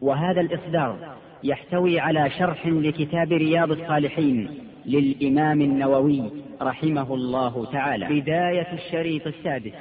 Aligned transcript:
وهذا 0.00 0.40
الإصدار 0.40 0.96
يحتوي 1.44 2.00
على 2.00 2.30
شرح 2.30 2.66
لكتاب 2.66 3.32
رياض 3.32 3.70
الصالحين 3.70 4.50
للإمام 4.86 5.60
النووي 5.60 6.22
رحمه 6.62 7.14
الله 7.14 7.64
تعالى. 7.72 8.20
بداية 8.20 8.72
الشريط 8.72 9.26
السادس. 9.26 9.72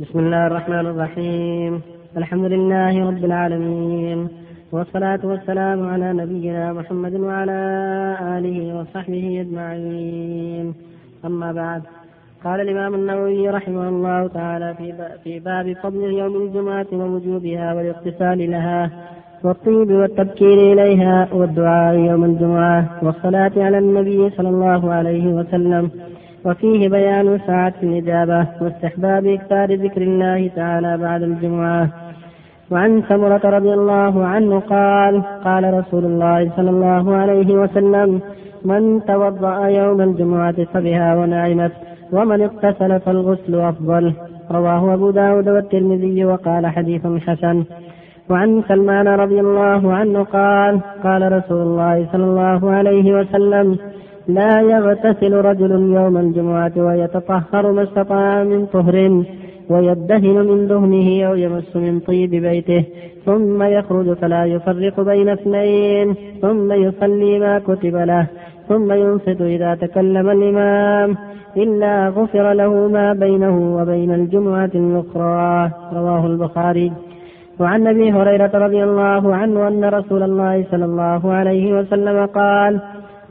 بسم 0.00 0.18
الله 0.18 0.46
الرحمن 0.46 0.86
الرحيم. 0.86 1.82
الحمد 2.16 2.44
لله 2.44 3.06
رب 3.06 3.24
العالمين. 3.24 4.28
والصلاة 4.72 5.20
والسلام 5.24 5.88
على 5.88 6.12
نبينا 6.12 6.72
محمد 6.72 7.14
وعلى 7.14 7.58
آله 8.20 8.80
وصحبه 8.80 9.40
أجمعين. 9.40 10.74
أما 11.24 11.52
بعد. 11.52 11.82
قال 12.44 12.60
الإمام 12.60 12.94
النووي 12.94 13.50
رحمه 13.50 13.88
الله 13.88 14.28
تعالى 14.28 14.74
في 15.24 15.40
باب 15.40 15.72
فضل 15.82 16.12
يوم 16.12 16.36
الجمعة 16.36 16.86
ووجوبها 16.92 17.74
والاغتسال 17.74 18.50
لها 18.50 18.90
والطيب 19.44 19.90
والتبكير 19.90 20.72
إليها 20.72 21.28
والدعاء 21.32 21.94
يوم 21.98 22.24
الجمعة 22.24 22.84
والصلاة 23.02 23.52
على 23.56 23.78
النبي 23.78 24.30
صلى 24.30 24.48
الله 24.48 24.92
عليه 24.92 25.26
وسلم. 25.26 25.90
وفيه 26.44 26.88
بيان 26.88 27.40
ساعة 27.46 27.74
الإجابة 27.82 28.46
واستحباب 28.60 29.26
إكثار 29.26 29.74
ذكر 29.74 30.02
الله 30.02 30.50
تعالى 30.56 30.96
بعد 30.96 31.22
الجمعة. 31.22 31.88
وعن 32.70 33.02
سمرة 33.08 33.40
رضي 33.44 33.72
الله 33.74 34.26
عنه 34.26 34.58
قال 34.58 35.22
قال 35.44 35.74
رسول 35.74 36.04
الله 36.04 36.52
صلى 36.56 36.70
الله 36.70 37.14
عليه 37.14 37.54
وسلم 37.54 38.20
من 38.64 39.04
توضأ 39.04 39.66
يوم 39.68 40.00
الجمعة 40.00 40.64
فبها 40.64 41.16
ونعمت 41.16 41.72
ومن 42.12 42.42
اغتسل 42.42 43.00
فالغسل 43.00 43.54
أفضل. 43.54 44.12
رواه 44.50 44.94
أبو 44.94 45.10
داود 45.10 45.48
والترمذي 45.48 46.24
وقال 46.24 46.66
حديث 46.66 47.06
حسن. 47.26 47.64
وعن 48.30 48.62
سلمان 48.68 49.08
رضي 49.08 49.40
الله 49.40 49.92
عنه 49.92 50.22
قال 50.22 50.80
قال 51.04 51.32
رسول 51.32 51.62
الله 51.62 52.06
صلى 52.12 52.24
الله 52.24 52.70
عليه 52.70 53.20
وسلم 53.20 53.78
لا 54.28 54.60
يغتسل 54.60 55.32
رجل 55.34 55.70
يوم 55.70 56.16
الجمعة 56.16 56.72
ويتطهر 56.76 57.72
ما 57.72 57.82
استطاع 57.82 58.44
من 58.44 58.66
طهر 58.66 59.24
ويدهن 59.70 60.36
من 60.48 60.68
دهنه 60.68 61.28
أو 61.28 61.34
يمس 61.34 61.76
من 61.76 62.00
طيب 62.00 62.30
بيته 62.30 62.84
ثم 63.26 63.62
يخرج 63.62 64.12
فلا 64.12 64.44
يفرق 64.44 65.00
بين 65.00 65.28
اثنين 65.28 66.14
ثم 66.42 66.72
يصلي 66.72 67.38
ما 67.38 67.58
كتب 67.58 67.96
له 67.96 68.26
ثم 68.68 68.92
ينصت 68.92 69.40
إذا 69.40 69.74
تكلم 69.74 70.30
الإمام. 70.30 71.16
إلا 71.56 72.08
غفر 72.08 72.52
له 72.52 72.88
ما 72.88 73.12
بينه 73.12 73.76
وبين 73.76 74.14
الجمعة 74.14 74.70
الأخرى. 74.74 75.70
رواه 75.92 76.26
البخاري. 76.26 76.92
وعن 77.60 77.86
أبي 77.86 78.12
هريرة 78.12 78.50
رضي 78.54 78.84
الله 78.84 79.36
عنه 79.36 79.68
أن 79.68 79.84
رسول 79.84 80.22
الله 80.22 80.64
صلى 80.70 80.84
الله 80.84 81.32
عليه 81.32 81.78
وسلم 81.78 82.26
قال 82.26 82.80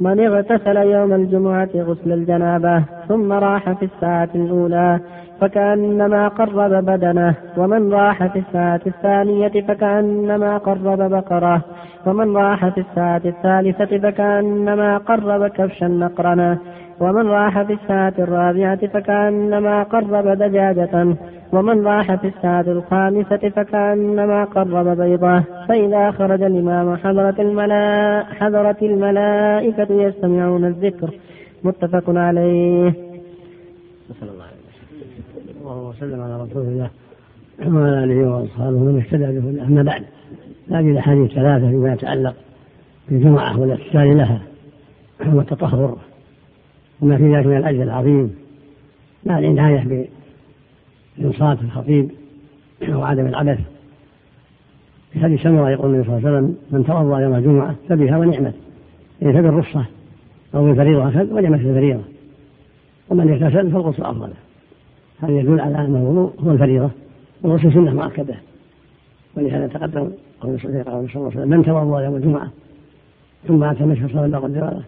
من 0.02 0.20
اغتسل 0.20 0.78
يوم 0.78 1.14
الجمعة 1.14 1.70
غسل 1.76 2.12
الجنابة 2.12 2.84
ثم 3.08 3.34
راح 3.34 3.72
في 3.72 3.86
الساعة 3.86 4.30
الأولى. 4.36 5.00
فكأنما 5.42 6.28
قرب 6.28 6.86
بدنه 6.86 7.36
ومن 7.58 7.94
راح 7.94 8.28
في 8.28 8.40
الساعة 8.40 8.82
الثانية 8.88 9.62
فكأنما 9.68 10.58
قرب 10.58 11.12
بقرة 11.12 11.62
ومن 12.06 12.38
راح 12.38 12.68
في 12.68 12.80
الساعة 12.80 13.22
الثالثة 13.26 13.98
فكأنما 13.98 14.98
قرب 14.98 15.48
كبشا 15.48 15.86
نقرنا 15.86 16.58
ومن 17.00 17.28
راح 17.28 17.62
في 17.62 17.74
الساعة 17.74 18.14
الرابعة 18.20 18.88
فكأنما 18.88 19.84
قرب 19.84 20.28
دجاجة 20.28 21.16
ومن 21.54 21.88
راح 21.88 22.16
في 22.16 22.28
الساعة 22.28 22.66
الخامسة 22.68 23.50
فكأنما 23.50 24.44
قرب 24.44 24.98
بيضة 24.98 25.44
فإذا 25.68 26.12
خرج 26.12 26.44
الإمام 26.44 26.96
حضرت 26.96 27.40
الملا 27.40 28.24
حضرت 28.40 28.84
الملائكة 28.84 29.88
يستمعون 29.92 30.66
الذكر 30.66 31.10
متفق 31.64 32.04
عليه. 32.08 32.94
الله 35.78 35.90
وسلم. 35.90 36.22
على 36.22 36.44
رسول 36.44 36.62
الله 36.62 36.90
وعلى 37.60 38.04
آله 38.04 38.30
وأصحابه 38.30 38.78
من 38.80 38.98
اهتدى 39.00 39.40
به 39.40 39.64
أما 39.64 39.84
بعد 39.84 40.04
هذه 40.72 40.92
الأحاديث 40.92 41.32
ثلاثة 41.32 41.70
فيما 41.70 41.94
يتعلق 41.94 42.36
بالجمعة 43.10 43.60
والاغتسال 43.60 44.18
لها 44.18 44.42
والتطهر 45.26 45.98
وما 47.02 47.18
في 47.18 47.36
ذلك 47.36 47.46
من 47.46 47.58
الأجر 47.58 47.84
العظيم 47.84 48.36
مع 49.26 49.40
العناية 49.40 50.08
بإنصات 51.20 51.62
الخطيب 51.62 52.10
وعدم 52.90 53.26
العبث. 53.26 53.60
في 55.14 55.20
حديث 55.20 55.42
سمرة 55.42 55.70
يقول 55.70 55.94
النبي 55.94 56.08
صلى 56.08 56.18
الله 56.18 56.28
عليه 56.28 56.38
وسلم 56.38 56.58
من 56.72 56.86
توضأ 56.86 57.20
يوم 57.20 57.36
الجمعة 57.36 57.76
فبها 57.90 58.18
ونعمت. 58.18 58.54
يعني 59.22 59.34
فبالرخصة 59.34 59.86
أو 60.56 60.66
بالفريضة 60.66 61.08
أخذ 61.08 61.34
ونعمت 61.34 61.60
الفريضة 61.60 62.04
ومن 63.10 63.32
اغتسل 63.32 63.72
فالغسل 63.72 64.04
أفضل. 64.04 64.30
هذا 65.22 65.32
يدل 65.32 65.60
على 65.60 65.78
أن 65.78 65.96
الوضوء 65.96 66.34
هو 66.40 66.52
الفريضة 66.52 66.90
والغسل 67.42 67.74
سنة 67.74 67.94
مؤكدة. 67.94 68.36
ولهذا 69.38 69.68
تقدم 69.68 70.12
قول 70.42 70.60
صلى 70.60 70.82
الله 70.82 70.92
عليه 70.92 71.18
وسلم 71.18 71.50
من 71.50 71.66
توضأ 71.66 72.02
يوم 72.02 72.16
الجمعة 72.16 72.52
ثم 73.48 73.64
أتى 73.64 73.84
مشهد 73.84 74.10
صلى 74.10 74.26
الله 74.26 74.38
عليه 74.44 74.58
وسلم 74.58 74.84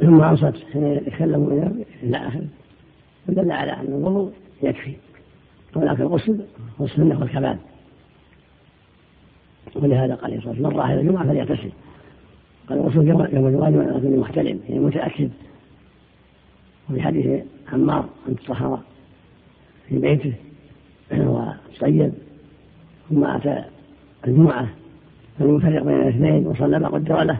ثم 0.00 0.20
أنصت 0.22 0.54
حين 0.72 0.84
يتكلم 0.84 1.72
إلى 2.02 2.16
آخره 2.16 2.46
فدل 3.26 3.50
على 3.50 3.72
أن 3.72 3.86
الوضوء 3.86 4.32
يكفي. 4.62 4.92
ولكن 5.76 6.02
الغسل 6.02 6.40
هو 6.80 6.84
السنة 6.84 7.20
والكمال 7.20 7.58
ولهذا 9.76 10.14
قال 10.14 10.24
عليه 10.24 10.38
الصلاة 10.38 10.70
من 10.70 10.76
راح 10.76 10.90
إلى 10.90 11.00
الجمعة 11.00 11.26
فليغتسل. 11.26 11.70
قال 12.68 12.78
الغسل 12.78 13.08
يوم 13.08 13.46
الجمعة 13.46 13.70
لكن 13.70 14.18
محتلم 14.18 14.60
يعني 14.68 14.80
متأكد. 14.80 15.30
وفي 16.90 17.02
حديث 17.02 17.44
عمار 17.72 18.04
أن 18.28 18.36
تطهر 18.36 18.80
في 19.88 19.98
بيته. 19.98 20.32
وطيب 21.12 22.12
ثم 23.10 23.24
أتى 23.24 23.64
الجمعة 24.26 24.68
فلم 25.38 25.56
يفرق 25.56 25.82
بين 25.82 26.00
الاثنين 26.00 26.46
وصلى 26.46 26.78
ما 26.78 26.88
قدر 26.88 27.22
له. 27.22 27.38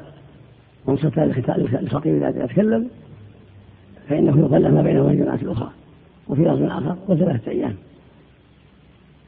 وانصت 0.86 1.18
الخطيب 1.18 2.22
اذا 2.22 2.44
يتكلم. 2.44 2.88
فإنه 4.08 4.44
يخلف 4.46 4.66
ما 4.66 4.82
بينه 4.82 5.02
وبين 5.02 5.14
الجماعة 5.14 5.34
الأخرى. 5.42 5.70
وفي 6.28 6.42
لفظ 6.42 6.62
آخر 6.62 6.96
وثلاثه 7.08 7.50
أيام. 7.50 7.74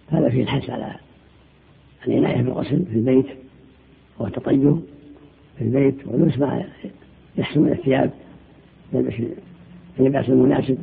هذا 0.09 0.28
فيه 0.28 0.42
الحث 0.42 0.70
على 0.70 0.94
العناية 2.06 2.42
بالغسل 2.42 2.84
في 2.84 2.94
البيت 2.94 3.26
والتطيب 4.19 4.80
في 5.59 5.64
البيت. 5.64 5.94
ولبس 6.06 6.38
ما 6.38 6.64
يحسن 7.38 7.60
من 7.60 7.72
الثياب. 7.72 8.10
يلبس 8.92 9.14
اللباس 10.00 10.28
المناسب 10.28 10.78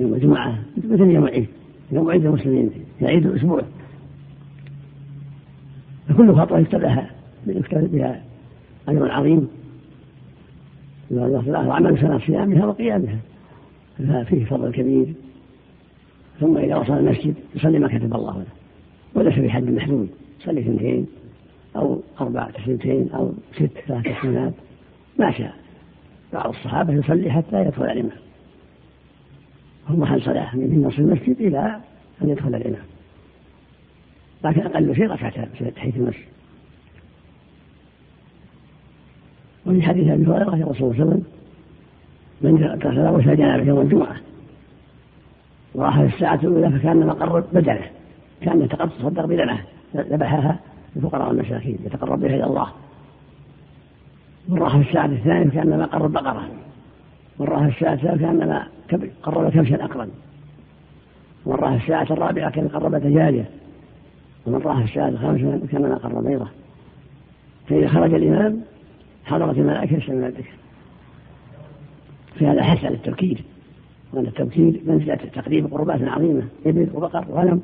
يوم 0.00 0.14
الجمعة 0.14 0.58
مثل 0.76 1.10
يوم 1.10 1.24
العيد. 1.24 1.46
يوم 1.92 2.10
عيد 2.10 2.26
المسلمين 2.26 2.70
عيد 3.02 3.26
الأسبوع. 3.26 3.62
فكل 6.08 6.34
خطوة 6.34 6.58
يكتب 6.58 6.80
بها 7.92 8.22
اجر 8.88 9.10
عظيم 9.10 9.48
الله 11.10 11.68
وعمل 11.68 12.00
سنة 12.00 12.18
صيامها 12.18 12.66
وقيامها 12.66 13.18
ففيه 13.98 14.44
فضل 14.44 14.72
كبير. 14.72 15.14
ثم 16.40 16.58
إذا 16.58 16.76
وصل 16.76 16.92
المسجد 16.92 17.34
يصلي 17.54 17.78
ما 17.78 17.88
كتب 17.88 18.14
الله 18.14 18.38
له 18.38 18.46
وليس 19.14 19.38
بحد 19.38 19.70
محدود. 19.70 20.08
يصلي 20.40 20.60
اثنتين 20.60 21.06
أو 21.76 22.00
أربع 22.20 22.50
تسليمتين 22.50 23.08
أو 23.14 23.32
ست 23.54 23.70
ثلاث 23.86 24.04
تسليمات 24.18 24.52
ما 25.18 25.30
شاء. 25.30 25.54
بعض 26.32 26.48
الصحابة 26.48 26.94
يصلي 26.94 27.30
حتى 27.30 27.60
يدخل 27.60 27.84
الإمام 27.84 28.25
هو 29.88 29.96
محل 29.96 30.22
صلاة 30.22 30.56
من 30.56 30.82
نصف 30.86 30.98
المسجد 30.98 31.40
إلى 31.40 31.80
أن 32.22 32.28
يدخل 32.28 32.54
الإمام. 32.54 32.84
لكن 34.44 34.60
أقل 34.60 34.96
شيء 34.96 35.10
ركعتان 35.10 35.48
في 35.58 35.70
تحية 35.70 35.92
المسجد. 35.96 36.24
وفي 39.66 39.82
حديث 39.82 40.08
أبي 40.08 40.26
هريرة 40.26 40.56
يقول 40.56 40.76
صلى 40.76 40.90
الله 40.90 40.94
عليه 41.00 41.04
وسلم 41.04 41.22
من 42.40 42.64
اغتسل 42.64 43.00
غسل 43.00 43.36
جنابه 43.36 43.64
يوم 43.64 43.80
الجمعة 43.80 44.16
وراح 45.74 46.00
في 46.00 46.14
الساعة 46.14 46.34
الأولى 46.34 46.78
فكانما 46.78 47.12
قرب 47.12 47.44
بدنه 47.52 47.86
كان 48.40 48.62
يتقصد 48.62 49.14
بدنه 49.14 49.64
ذبحها 49.96 50.58
الفقراء 50.96 51.28
والمساكين 51.28 51.78
يتقرب 51.84 52.20
بها 52.20 52.34
إلى 52.36 52.44
الله. 52.44 52.68
من 54.48 54.58
راح 54.58 54.76
في 54.76 54.88
الساعة 54.88 55.06
الثانية 55.06 55.50
كأنما 55.50 55.86
قرب 55.86 56.12
بقرة. 56.12 56.48
في 57.70 57.76
الساعة 57.76 57.94
الثالثة 57.94 58.16
كأنما 58.16 58.66
قرب 59.22 59.50
كبشا 59.50 59.76
راح 61.60 61.76
في 61.76 61.82
الساعة 61.82 62.06
الرابعة 62.10 62.50
كان 62.50 62.68
قرب 62.68 62.94
دجاجة 62.94 63.44
ومن 64.46 64.60
في 64.78 64.84
الساعة 64.90 65.08
الخامسة 65.08 65.60
كأنما 65.72 65.94
قرب 65.94 66.24
بيضة 66.24 66.48
فإذا 67.68 67.88
خرج 67.88 68.14
الإمام 68.14 68.60
حضرت 69.24 69.58
الملائكة 69.58 69.96
يسمعون 69.96 70.24
الذكر 70.24 70.52
في 72.38 72.46
هذا 72.46 72.62
حث 72.62 72.84
على 72.84 72.94
التبكير 72.94 73.44
وأن 74.12 74.26
التبكير 74.26 74.80
منزلة 74.86 75.14
تقديم 75.14 75.66
قربات 75.66 76.02
عظيمة. 76.02 76.42
إبل 76.66 76.88
وبقر 76.94 77.24
وغنم 77.28 77.62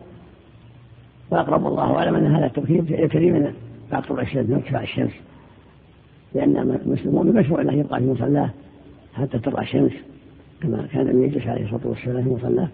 وأقرب 1.30 1.66
الله 1.66 1.96
أعلم 1.96 2.14
أن 2.14 2.34
هذا 2.34 2.46
التبكير 2.46 2.84
يكري 2.88 3.30
من 3.30 3.54
بعد 3.92 4.02
طلوع 4.02 4.22
الشمس 4.22 4.48
من 4.48 4.80
الشمس. 4.82 5.12
لأن 6.34 6.56
المسلمون 6.56 7.26
مشروع 7.26 7.60
أنه 7.60 7.72
يبقى 7.72 8.00
في 8.00 8.06
مصلاه. 8.06 8.50
حتى 9.14 9.38
تطلع 9.38 9.62
الشمس 9.62 9.93
كما 10.62 10.87
كان 10.93 11.09
النبي 11.09 11.26
يجلس 11.26 11.47
عليه 11.47 11.64
الصلاة 11.64 11.87
والسلام 11.87 12.25
في 12.25 12.31
مصلاه 12.31 12.69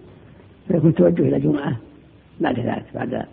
فيكون 0.67 0.95
توجه 0.95 1.21
إلى 1.21 1.39
جمعة 1.39 1.77
بعد 2.41 2.59
ذلك 2.59 2.85
بعد 2.95 3.25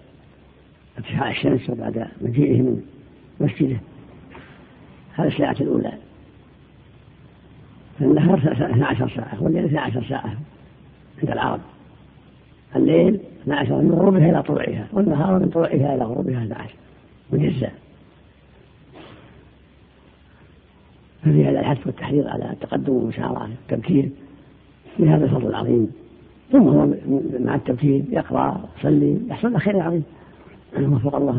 ارتفاع 0.99 1.31
الشمس 1.31 1.71
وبعد 1.71 2.07
مجيئه 2.21 2.63
من 2.63 2.83
مسجده. 3.41 3.77
هذه 5.15 5.27
الساعة 5.27 5.57
الأولى. 5.61 5.93
فالنهار 7.99 8.39
12 8.39 9.09
ساعة 9.09 9.43
والليل 9.43 9.65
12 9.65 10.05
ساعة 10.09 10.35
عند 11.23 11.31
العرب. 11.31 11.61
الليل 12.77 13.21
12 13.43 13.81
من 13.83 13.93
غروبها 13.93 14.31
إلى 14.31 14.43
طلوعها 14.43 14.87
والنهار 14.93 15.39
من 15.39 15.49
طلوعها 15.49 15.95
إلى 15.95 16.05
غروبها 16.05 16.45
12 16.45 16.75
مجزأ 17.33 17.71
ففي 21.23 21.45
هذا 21.45 21.61
الحث 21.61 21.87
والتحريض 21.87 22.27
على 22.27 22.53
التقدم 22.53 22.93
والمشارعة 22.93 23.49
التبكير 23.63 24.11
بهذا 24.99 25.25
الفضل 25.25 25.47
العظيم. 25.47 25.93
ثم 26.53 26.69
هو 26.69 26.95
مع 27.41 27.55
التبكير 27.55 28.05
يقرأ 28.11 28.69
يصلي 28.79 29.19
يحصل 29.29 29.53
له 29.53 29.59
خير 29.59 29.81
عظيم. 29.81 30.05
وفق 30.81 31.17
الله 31.17 31.33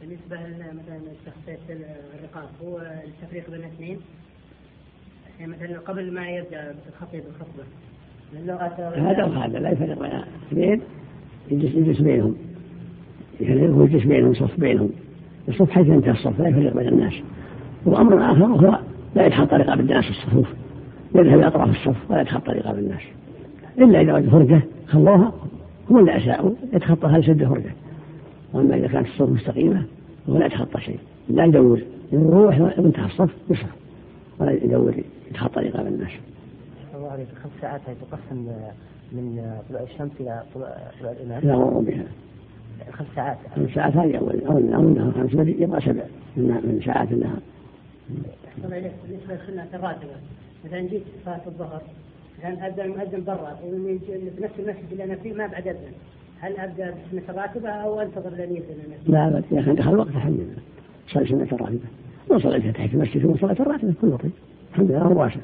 بالنسبة 0.00 0.36
مثلا 0.58 0.98
تخصيص 1.26 1.60
الرقاب 1.70 2.48
هو 2.64 2.78
التفريق 3.04 3.50
بين 3.50 3.60
الاثنين 3.60 3.98
يعني 5.40 5.52
مثلا 5.52 5.78
قبل 5.78 6.12
ما 6.12 6.30
يبدأ 6.30 6.74
الخطيب 6.88 7.22
الخطبة 7.30 7.64
هذا 9.10 9.24
وهذا 9.24 9.58
لا 9.58 9.70
يفرق 9.70 9.98
بين 9.98 10.22
اثنين 10.48 10.80
يجلس 11.50 11.74
يجلس 11.74 12.00
بينهم. 12.00 12.36
يفرق 13.40 13.76
ويجلس 13.76 14.04
بينهم 14.04 14.34
صف 14.34 14.60
بينهم. 14.60 14.90
الصف 15.48 15.70
حيث 15.70 15.86
ينتهي 15.86 16.10
الصف 16.10 16.40
لا 16.40 16.48
يفرق 16.48 16.74
بين 16.74 16.88
الناس. 16.88 17.14
وامر 17.86 18.32
اخر 18.32 18.44
هو 18.44 18.78
لا 19.14 19.26
يتخطى 19.26 19.56
رقاب 19.56 19.80
الناس 19.80 20.04
في 20.04 20.10
الصفوف 20.10 20.48
يذهب 21.14 21.38
إلى 21.38 21.46
اطراف 21.46 21.68
الصف 21.70 22.10
ولا 22.10 22.20
يتخطى 22.20 22.52
رقاب 22.52 22.78
الناس 22.78 23.02
الا 23.78 24.00
اذا 24.00 24.14
وجد 24.14 24.28
فرجه 24.28 24.60
خلوها 24.88 25.32
هم 25.90 25.98
اللي 25.98 26.16
اساءوا 26.16 26.50
يتخطى 26.72 27.08
يسد 27.08 27.44
فرجه 27.44 27.72
واما 28.52 28.76
اذا 28.76 28.86
كانت 28.86 29.06
الصف 29.06 29.28
مستقيمه 29.28 29.82
فهو 30.26 30.38
لا 30.38 30.46
يتخطى 30.46 30.80
شيء 30.80 30.98
لا 31.28 31.44
يدور 31.44 31.80
يروح 32.12 32.60
وانتهى 32.60 33.06
الصف 33.06 33.30
يصرف 33.50 33.70
ولا 34.38 34.52
يدور 34.52 34.94
يتخطى 35.30 35.60
رقاب 35.60 35.86
الناس. 35.86 36.10
الله 36.96 37.10
عليك 37.10 37.26
خمس 37.42 37.52
ساعات 37.60 37.80
تقسم 37.80 38.46
من 39.12 39.52
طلوع 39.68 39.82
الشمس 39.82 40.10
إلى 40.20 40.42
طلوع 40.54 40.68
الامام. 41.02 41.42
إلى 41.42 41.52
غروبها. 41.52 42.04
خمس 42.92 43.06
ساعات. 43.16 43.36
خمس 43.56 43.70
ساعات 43.74 43.96
هذه 43.96 44.16
اول 44.16 44.40
اول 44.46 44.74
اول 44.74 44.84
النهار 44.84 45.12
خمس 45.12 45.32
يبقى 45.34 45.80
سبع 45.80 46.02
من 46.36 46.80
ساعات 46.84 47.12
النهار. 47.12 47.38
بالنسبة 48.62 49.34
للسنه 49.34 49.66
الراتبه 49.74 50.16
مثلا 50.64 50.80
جيت 50.80 51.02
صلاة 51.24 51.40
الظهر 51.46 51.82
مثلا 52.38 52.66
أبدأ 52.66 52.84
المؤذن 52.84 53.24
برا 53.24 53.54
في 53.54 54.32
نفس 54.40 54.54
المسجد 54.58 54.92
اللي 54.92 55.04
أنا 55.04 55.14
فيه 55.14 55.32
ما 55.32 55.46
بعد 55.46 55.68
أذن. 55.68 55.92
هل 56.40 56.56
أبدأ 56.56 56.90
بسنه 56.90 57.22
الراتبة 57.28 57.68
أو 57.68 58.00
أنتظر 58.00 58.30
لين 58.30 58.56
يأذن 58.56 58.92
لا 59.06 59.28
بس 59.28 59.44
يا 59.52 59.60
أخي 59.60 59.72
دخل 59.72 59.96
وقت 59.96 60.08
الحمد 60.08 60.40
لله 60.40 60.62
صلي 61.08 61.26
سنه 61.26 61.42
الراتبه 61.52 61.88
من 62.30 62.38
صليتها 62.38 62.72
تحت 62.72 62.94
المسجد 62.94 63.36
صلاة 63.40 63.56
الراتبة 63.60 63.94
كله 64.00 64.16
طيب 64.16 64.30
الحمد 64.72 64.90
لله 64.90 65.08
واسع 65.08 65.40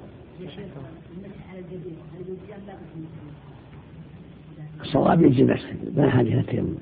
الصواب 4.80 5.22
يجزي 5.22 5.42
المسح 5.42 5.70
لا 5.96 6.10
حاجة 6.10 6.28
إلى 6.28 6.40
التيمم 6.40 6.74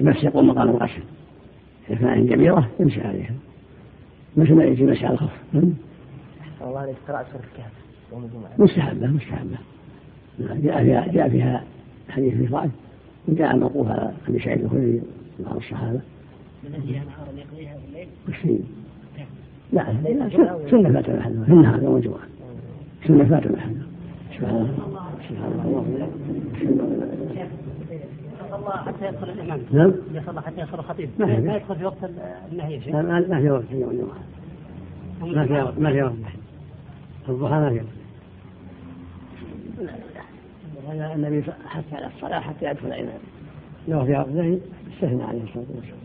المسح 0.00 0.24
يقوم 0.24 0.48
مقام 0.48 0.68
الغسل. 0.70 1.02
إذا 1.90 1.98
كان 1.98 2.28
كبيره 2.28 2.70
يمشي 2.80 3.00
عليها. 3.00 3.34
مثل 4.36 4.54
ما 4.54 4.64
يجي 4.64 4.84
مسح 4.84 5.04
على 5.04 5.14
الخف 5.14 5.30
الله 5.54 6.78
عليك 6.78 6.96
قراءة 7.08 7.26
سورة 7.32 7.42
الكهف. 7.52 7.72
يوم 8.12 8.24
الجمعة. 8.24 8.50
مستحبة 8.58 9.06
مستحبة. 9.06 9.58
جاء 10.38 10.84
فيها 10.84 11.06
جاء 11.12 11.28
فيها 11.28 11.64
حديث 12.08 12.34
في 12.34 12.46
ضعف 12.46 12.70
وجاء 13.28 13.56
موقوف 13.56 13.88
على 13.88 14.12
أبي 14.28 14.38
سعيد 14.38 14.64
الخدري 14.64 15.02
وبعض 15.40 15.56
الصحابة. 15.56 16.00
من 16.64 16.74
أجل 16.74 16.92
نهارا 16.92 17.32
يقضيها 17.36 17.76
في 18.26 18.44
الليل؟ 18.44 18.60
لا 19.72 19.92
لا 19.92 20.28
سنة 20.70 20.92
فات 20.92 21.10
محلها 21.10 21.44
في 21.44 21.52
النهار 21.52 21.82
يوم 21.82 21.96
الجمعة 21.96 22.26
سنة 23.06 23.24
فات 23.24 23.46
محلها 23.46 23.86
سبحان 24.38 24.56
الله. 24.56 25.10
سبحان 25.28 25.52
الله. 25.64 26.08
الله 28.54 28.76
حتى 28.76 29.06
يدخل 29.08 29.30
الإمام. 29.30 29.60
نعم. 29.70 29.92
يصلى 30.12 30.42
حتى 30.42 30.60
يدخل 30.60 30.78
الخطيب. 30.78 31.10
ما 31.18 31.56
يدخل 31.56 31.76
في 31.76 31.84
وقت 31.84 31.96
النهي 32.52 32.80
شيء 32.80 32.92
ما 32.92 33.02
ما 33.02 33.40
في 33.40 33.50
وقت 33.50 33.64
ما 35.20 35.46
في 35.46 35.52
وقت 35.52 35.78
ما 35.78 35.92
في 35.92 36.02
وقت. 36.02 36.12
الضحى 37.28 37.54
ما 37.54 37.70
في 37.70 37.76
وقت. 37.76 37.86
هذا 40.88 41.14
النبي 41.14 41.42
حث 41.66 41.94
على 41.94 42.06
الصلاة 42.06 42.40
حتى 42.40 42.66
يدخل 42.66 42.86
الإمام. 42.86 43.18
لو 43.88 44.04
في 44.04 44.12
وقت 44.12 44.28
النهي 44.28 44.58
استثنى 44.94 45.22
عليه 45.22 45.42
الصلاة 45.42 45.66
والسلام. 45.74 46.02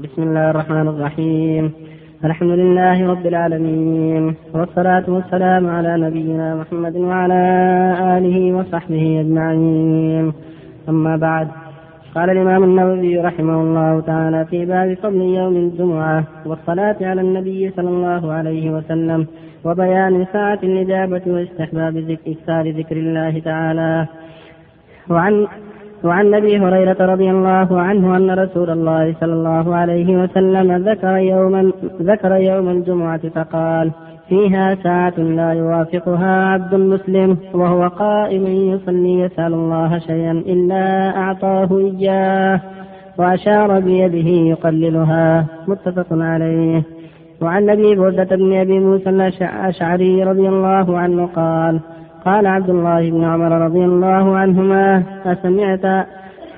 بسم 0.00 0.22
الله 0.22 0.50
الرحمن 0.50 0.88
الرحيم. 0.88 1.72
الحمد 2.24 2.50
لله 2.50 3.06
رب 3.10 3.26
العالمين 3.26 4.34
والصلاة 4.54 5.04
والسلام 5.08 5.66
على 5.66 5.96
نبينا 5.96 6.54
محمد 6.54 6.96
وعلى 6.96 7.42
آله 8.16 8.52
وصحبه 8.56 9.20
أجمعين. 9.20 10.32
أما 10.88 11.16
بعد 11.16 11.48
قال 12.14 12.30
الإمام 12.30 12.64
النووي 12.64 13.18
رحمه 13.18 13.54
الله 13.62 14.00
تعالى 14.00 14.44
في 14.44 14.64
باب 14.64 14.94
فضل 14.94 15.22
يوم 15.22 15.56
الجمعة 15.56 16.24
والصلاة 16.46 16.96
على 17.00 17.20
النبي 17.20 17.70
صلى 17.70 17.88
الله 17.88 18.32
عليه 18.32 18.70
وسلم 18.70 19.26
وبيان 19.64 20.26
ساعة 20.32 20.58
الإجابة 20.62 21.22
واستحباب 21.26 21.96
ذكر 21.96 22.62
ذكر 22.78 22.96
الله 22.96 23.38
تعالى. 23.38 24.06
وعن 25.10 25.46
وعن 26.04 26.34
أبي 26.34 26.58
هريرة 26.58 26.96
رضي 27.00 27.30
الله 27.30 27.80
عنه 27.80 28.16
أن 28.16 28.30
رسول 28.30 28.70
الله 28.70 29.14
صلى 29.20 29.32
الله 29.32 29.74
عليه 29.74 30.22
وسلم 30.22 30.88
ذكر 30.88 31.16
يوما 31.16 31.72
ذكر 32.02 32.32
يوم 32.36 32.68
الجمعة 32.68 33.28
فقال 33.28 33.90
فيها 34.28 34.74
ساعة 34.74 35.18
لا 35.18 35.52
يوافقها 35.52 36.44
عبد 36.46 36.74
مسلم 36.74 37.36
وهو 37.54 37.88
قائم 37.88 38.46
يصلي 38.46 39.20
يسأل 39.20 39.54
الله 39.54 39.98
شيئا 39.98 40.32
إلا 40.32 41.16
أعطاه 41.16 41.78
إياه 41.78 42.60
وأشار 43.18 43.80
بيده 43.80 44.28
يقللها. 44.28 45.46
متفق 45.68 46.06
عليه. 46.10 46.82
وعن 47.42 47.70
أبي 47.70 47.94
بردة 47.94 48.36
بن 48.36 48.60
أبي 48.60 48.78
موسى 48.78 49.10
الأشعري 49.10 50.24
رضي 50.24 50.48
الله 50.48 50.98
عنه 50.98 51.26
قال 51.36 51.80
قال 52.24 52.46
عبد 52.46 52.70
الله 52.70 53.10
بن 53.10 53.24
عمر 53.24 53.52
رضي 53.64 53.84
الله 53.84 54.36
عنهما 54.36 55.02
أسمعت 55.26 56.06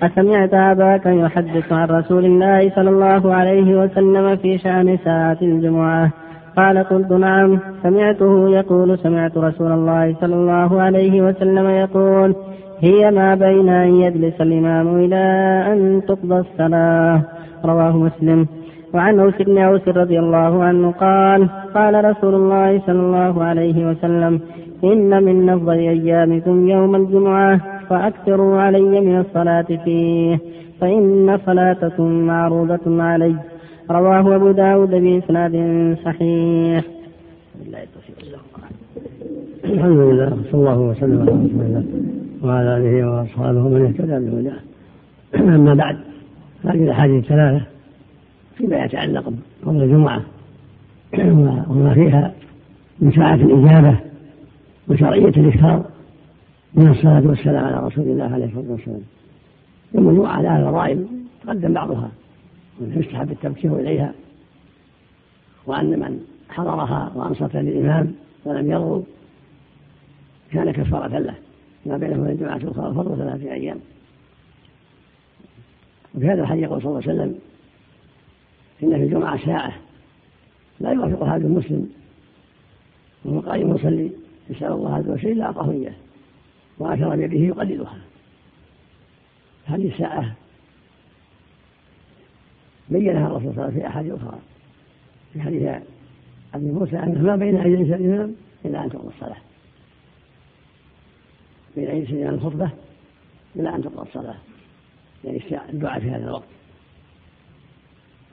أسمعت 0.02 0.54
أباك 0.54 1.06
يحدث 1.06 1.72
عن 1.72 1.88
رسول 1.88 2.24
الله 2.24 2.70
صلى 2.70 2.90
الله 2.90 3.34
عليه 3.34 3.82
وسلم 3.82 4.36
في 4.36 4.58
شأن 4.58 4.98
ساعة 5.04 5.38
الجمعة. 5.42 6.10
قال 6.56 6.78
قلت 6.78 7.12
نعم 7.12 7.58
سمعته 7.82 8.48
يقول 8.48 8.98
سمعت 8.98 9.36
رسول 9.36 9.72
الله 9.72 10.14
صلى 10.20 10.34
الله 10.34 10.82
عليه 10.82 11.22
وسلم 11.22 11.68
يقول 11.68 12.34
هي 12.80 13.10
ما 13.10 13.34
بين 13.34 13.68
أن 13.68 13.94
يجلس 13.94 14.40
الإمام 14.40 14.96
إلى 14.96 15.24
أن 15.72 16.02
تقضى 16.08 16.38
الصلاة. 16.38 17.20
رواه 17.64 17.96
مسلم. 17.96 18.46
وعن 18.94 19.20
أوس 19.20 19.34
بن 19.42 19.58
أوس 19.58 19.88
رضي 19.88 20.18
الله 20.18 20.64
عنه 20.64 20.90
قال 20.90 21.48
قال 21.74 22.04
رسول 22.04 22.34
الله 22.34 22.80
صلى 22.86 23.00
الله 23.00 23.44
عليه 23.44 23.90
وسلم 23.90 24.40
إن 24.92 25.24
من 25.24 25.48
أفضل 25.48 25.78
أيامكم 25.78 26.68
يوم 26.68 26.96
الجمعة 26.96 27.60
فأكثروا 27.88 28.60
علي 28.60 29.00
من 29.00 29.20
الصلاة 29.20 29.68
فيه 29.84 30.38
فإن 30.80 31.38
صلاتكم 31.46 32.10
معروضة 32.26 33.02
علي. 33.02 33.36
رواه 33.90 34.36
أبو 34.36 34.50
داود 34.50 34.90
بإسناد 34.90 35.52
صحيح. 36.04 36.84
الحمد 39.64 39.98
لله 39.98 40.36
صلى 40.52 40.60
الله 40.60 40.80
وسلم 40.80 41.20
على 41.20 41.30
رسول 41.30 41.60
الله 41.60 41.84
وعلى 42.42 42.76
آله 42.76 43.10
وأصحابه 43.10 43.68
من 43.68 43.84
اهتدى 43.86 44.30
بهداه. 44.30 44.60
أما 45.54 45.74
بعد 45.74 45.96
هذه 46.64 46.84
الأحاديث 46.84 47.24
الثلاثة 47.24 47.64
فيما 48.56 48.84
يتعلق 48.84 49.32
بفضل 49.62 49.82
الجمعة 49.82 50.20
وما 51.70 51.94
فيها 51.94 52.32
من 53.00 53.12
ساعة 53.12 53.34
الإجابة 53.34 53.96
وشرعية 54.88 55.28
الإكثار 55.28 55.84
من 56.74 56.90
الصلاة 56.90 57.26
والسلام 57.26 57.64
على 57.64 57.86
رسول 57.86 58.04
الله 58.04 58.34
عليه 58.34 58.44
الصلاة 58.44 58.70
والسلام. 58.70 59.02
الجمعة 59.94 60.26
على 60.26 60.58
الفضائل 60.58 61.06
تقدم 61.44 61.72
بعضها 61.72 62.10
من 62.80 63.02
يستحب 63.02 63.30
التبكير 63.30 63.76
إليها. 63.80 64.14
وأن 65.66 65.98
من 65.98 66.20
حضرها 66.48 67.12
وأنصت 67.14 67.56
للإمام 67.56 68.14
ولم 68.44 68.70
يرضوا 68.70 69.02
كان 70.52 70.70
كفارة 70.70 71.18
له 71.18 71.34
ما 71.86 71.96
بينه 71.96 72.20
وبين 72.20 72.32
الجمعة 72.32 72.56
الأخرى 72.56 72.88
الفضل 72.88 73.16
ثلاثة 73.16 73.52
أيام. 73.52 73.78
وفي 76.14 76.26
هذا 76.26 76.42
الحديث 76.42 76.64
يقول 76.64 76.82
صلى 76.82 76.90
الله 76.90 77.02
عليه 77.02 77.12
وسلم 77.12 77.38
إن 78.82 78.98
في 78.98 79.04
الجمعة 79.04 79.46
ساعة 79.46 79.72
لا 80.80 80.90
يوافق 80.90 81.22
هذا 81.22 81.46
المسلم 81.46 81.88
وهو 83.24 83.40
قائم 83.40 83.74
يصلي. 83.74 84.23
يسأل 84.50 84.72
الله 84.72 84.94
عز 84.94 85.08
وجل 85.08 85.42
أعطاه 85.42 85.70
إياه. 85.70 85.94
وأشار 86.78 87.16
بيده 87.16 87.38
يقلدها. 87.38 87.98
هذه 89.64 89.88
الساعة 89.88 90.34
بينها 92.88 93.26
الرسول 93.26 93.42
صلى 93.42 93.50
الله 93.50 93.62
عليه 93.62 93.72
وسلم 93.72 93.80
في 93.80 93.86
أحاديث 93.86 94.12
أخرى. 94.12 94.38
في 95.32 95.40
حديث 95.40 95.62
أبي 96.54 96.66
موسى 96.66 96.98
أنه 96.98 97.22
ما 97.22 97.36
بين 97.36 97.56
يجلس 97.56 97.92
الإمام 97.92 98.34
إلا 98.64 98.84
أن 98.84 98.90
تقضى 98.90 99.08
الصلاة. 99.08 99.40
بين 101.76 101.90
يجلس 101.96 102.10
الإمام 102.10 102.34
الخطبة 102.34 102.70
إلا 103.56 103.76
أن 103.76 103.82
تقضى 103.82 104.08
الصلاة. 104.08 104.36
يعني 105.24 105.42
الدعاء 105.72 106.00
في 106.00 106.10
هذا 106.10 106.24
الوقت. 106.24 106.48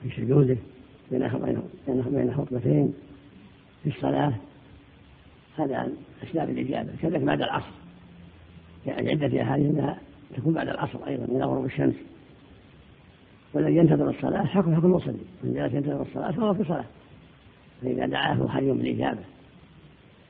في 0.02 0.10
سجوده 0.10 0.56
بين 1.10 1.28
بين 1.86 2.34
خطبتين. 2.34 2.94
في 3.82 3.88
الصلاة. 3.88 4.32
هذا 5.58 5.76
عن 5.76 5.96
أسباب 6.22 6.50
الإجابة 6.50 6.90
كذلك 7.02 7.20
بعد 7.20 7.42
العصر. 7.42 7.72
يعني 8.86 9.10
عدة 9.10 9.42
أحاديث 9.42 9.66
أنها 9.66 9.98
تكون 10.36 10.54
بعد 10.54 10.68
العصر 10.68 11.06
أيضا 11.06 11.26
من 11.34 11.42
غروب 11.42 11.64
الشمس. 11.64 11.94
والذي 13.54 13.76
ينتظر 13.76 14.10
الصلاة 14.10 14.44
حكم 14.44 14.76
حكم 14.76 14.86
المصلي. 14.86 15.18
من 15.44 15.54
جلس 15.54 15.74
ينتظر 15.74 16.02
الصلاة 16.02 16.30
فهو 16.30 16.54
في 16.54 16.64
صلاة. 16.64 16.84
فإذا 17.82 18.06
دعاه 18.06 18.48
حي 18.48 18.70
بالإجابة 18.70 19.20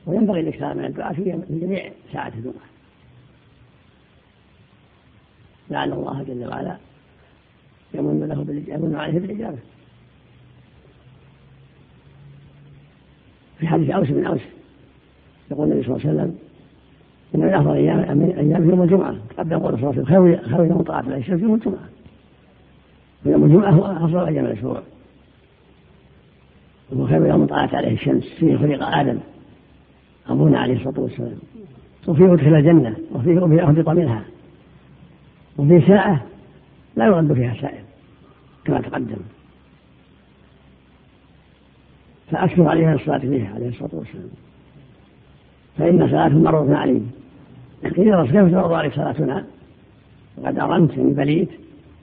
وينبغي 0.05 0.39
الإكثار 0.39 0.77
من 0.77 0.85
الدعاء 0.85 1.13
في 1.13 1.39
جميع 1.49 1.91
ساعات 2.13 2.33
الجمعة. 2.33 2.65
لعل 5.69 5.93
الله 5.93 6.23
جل 6.23 6.47
وعلا 6.47 6.77
يمن 7.93 8.27
له 8.27 8.73
يمن 8.75 8.95
عليه 8.95 9.19
بالإجابة. 9.19 9.57
في 13.59 13.67
حديث 13.67 13.89
أوس 13.89 14.07
بن 14.07 14.25
أوس 14.25 14.41
يقول 15.53 15.71
النبي 15.71 15.83
صلى 15.83 15.95
الله 15.95 16.09
عليه 16.09 16.19
وسلم 16.19 16.35
إن 17.35 17.39
من 17.39 17.49
أفضل 17.53 17.75
أيام 17.75 18.21
أيام 18.21 18.69
يوم 18.69 18.81
الجمعة 18.81 19.15
قبل 19.37 19.51
يقول 19.51 19.79
صلى 19.79 19.89
الله 19.89 20.03
عليه 20.07 20.19
وسلم 20.19 20.55
خير 20.55 20.65
يوم 20.65 20.81
طلعت 20.81 21.05
عليه 21.05 21.17
الشمس 21.17 21.41
يوم 21.41 21.55
الجمعة. 21.55 21.89
ويوم 23.25 23.43
الجمعة 23.43 23.71
هو 23.71 23.85
أفضل 24.05 24.25
أيام 24.25 24.45
الأسبوع 24.45 24.81
وهو 26.91 27.07
خير 27.07 27.25
يوم 27.25 27.45
طلعت 27.45 27.75
عليه 27.75 27.93
الشمس 27.93 28.23
فيه 28.23 28.57
خلق 28.57 28.87
آدم. 28.87 29.17
أبونا 30.29 30.59
عليه 30.59 30.75
الصلاة 30.75 30.99
والسلام. 30.99 31.37
وفيه 32.07 32.33
أدخل 32.33 32.55
الجنة 32.55 32.95
وفيه 33.11 33.67
أهبط 33.67 33.89
منها. 33.89 34.23
وفي 35.57 35.81
ساعة 35.87 36.25
لا 36.95 37.05
يرد 37.05 37.33
فيها 37.33 37.55
سائل 37.61 37.83
كما 38.65 38.81
تقدم. 38.81 39.17
فأكثر 42.31 42.67
عليها 42.67 42.93
الصلاة 42.95 43.17
فيها 43.17 43.55
عليه 43.55 43.69
الصلاة 43.69 43.89
والسلام. 43.93 44.29
فإن 45.77 46.07
صلاة 46.07 46.29
مرض 46.29 46.71
عليه. 46.71 47.01
قيل 47.83 48.07
يا 48.07 48.23
كيف 48.23 48.51
ترضى 48.51 48.75
عليك 48.75 48.93
صلاتنا؟ 48.93 49.45
وقد 50.37 50.59
أرمت 50.59 50.97
من 50.97 51.13
بليت. 51.13 51.49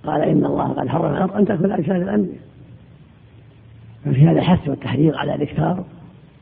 قال 0.04 0.22
إن 0.22 0.44
الله 0.44 0.68
قد 0.68 0.88
حرم 0.88 1.14
الأرض 1.14 1.36
أن 1.36 1.44
تأكل 1.44 1.72
أجساد 1.72 2.02
الأنبياء. 2.02 2.40
ففي 4.04 4.20
هذا 4.20 4.38
الحث 4.38 4.68
والتحريض 4.68 5.14
على 5.14 5.34
الإكثار 5.34 5.84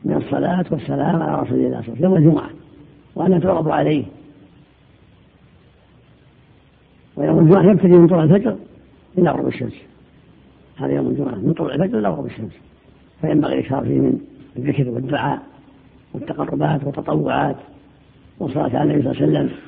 من 0.05 0.15
الصلاة 0.15 0.65
والسلام 0.71 1.21
على 1.21 1.41
رسول 1.41 1.59
الله 1.59 1.81
صلى 1.81 1.87
الله 1.87 1.87
عليه 1.87 1.91
وسلم 1.91 2.03
يوم 2.03 2.15
الجمعة 2.17 2.49
وأن 3.15 3.41
تعرض 3.41 3.69
عليه. 3.69 4.03
ويوم 7.15 7.39
الجمعة 7.39 7.71
يبتدي 7.71 7.93
من 7.93 8.07
طلوع 8.07 8.23
الفجر 8.23 8.55
إلى 9.17 9.29
غروب 9.29 9.47
الشمس. 9.47 9.73
هذا 10.77 10.91
يوم 10.91 11.07
الجمعة 11.07 11.35
من 11.35 11.53
طلوع 11.53 11.73
الفجر 11.73 11.99
إلى 11.99 12.09
غروب 12.09 12.25
الشمس. 12.25 12.51
فينبغي 13.21 13.53
الإكثار 13.53 13.83
فيه 13.83 13.99
من 13.99 14.19
الذكر 14.57 14.89
والدعاء. 14.89 15.39
والتقربات 16.13 16.83
والتطوعات 16.83 17.55
والصلاة 18.39 18.79
على 18.79 18.83
النبي 18.83 19.01
صلى 19.01 19.11
الله 19.11 19.39
عليه 19.39 19.39
وسلم. 19.39 19.59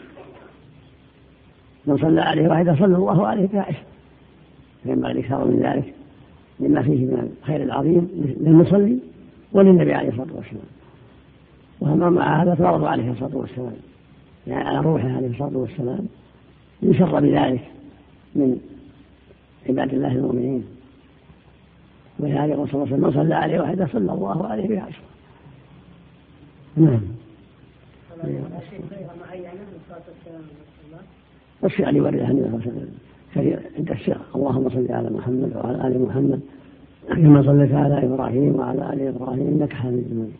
من 1.85 1.97
صلى 1.97 2.21
عليه 2.21 2.47
واحدة 2.47 2.75
صلى 2.75 2.95
الله 2.95 3.27
عليه 3.27 3.47
بها 3.47 3.61
عشر 3.61 3.83
فينبغي 4.83 5.11
الإكثار 5.11 5.45
من 5.45 5.59
ذلك 5.59 5.93
لما 6.59 6.81
فيه 6.81 7.05
من 7.05 7.31
الخير 7.41 7.63
العظيم 7.63 8.09
للمصلي 8.39 8.99
وللنبي 9.51 9.93
عليه 9.93 10.09
الصلاة 10.09 10.35
والسلام. 10.35 10.63
وأما 11.79 12.09
مع 12.09 12.43
هذا 12.43 12.55
فرض 12.55 12.83
عليه 12.83 13.11
الصلاة 13.11 13.37
والسلام. 13.37 13.73
يعني 14.47 14.63
على 14.63 14.79
روحه 14.79 15.11
عليه 15.11 15.27
الصلاة 15.27 15.57
والسلام. 15.57 16.07
يسر 16.81 17.19
بذلك 17.19 17.61
من 18.35 18.57
عباد 19.69 19.93
الله 19.93 20.11
المؤمنين. 20.11 20.65
ولهذا 22.19 22.45
يقول 22.45 22.69
صلى 22.69 22.83
الله 22.83 22.85
عليه 22.85 22.95
وسلم 22.95 23.07
من 23.07 23.23
صلى 23.23 23.35
عليه 23.35 23.59
واحدة 23.59 23.87
صلى 23.87 24.13
الله 24.13 24.47
عليه 24.47 24.67
بها 24.67 24.81
عشرة 24.81 25.10
نعم. 26.77 27.01
الله 32.41 32.47
عليه 32.47 32.71
وسلم 32.71 32.89
كثير 33.35 33.59
عند 33.77 33.91
الشيخ. 33.91 34.35
اللهم 34.35 34.69
صل 34.69 34.87
على 34.89 35.09
محمد 35.09 35.55
وعلى 35.55 35.87
آل 35.87 36.01
محمد. 36.01 36.41
كما 37.09 37.43
صليت 37.43 37.73
على 37.73 38.05
إبراهيم 38.05 38.55
وعلى 38.55 38.93
آل 38.93 39.07
إبراهيم 39.07 39.47
إنك 39.47 39.73
حميد 39.73 40.13
مجيد. 40.13 40.33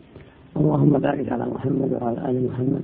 اللهم 0.56 0.98
بارك 0.98 1.32
على 1.32 1.46
محمد 1.46 1.98
وعلى 2.00 2.30
آل 2.30 2.48
محمد. 2.48 2.82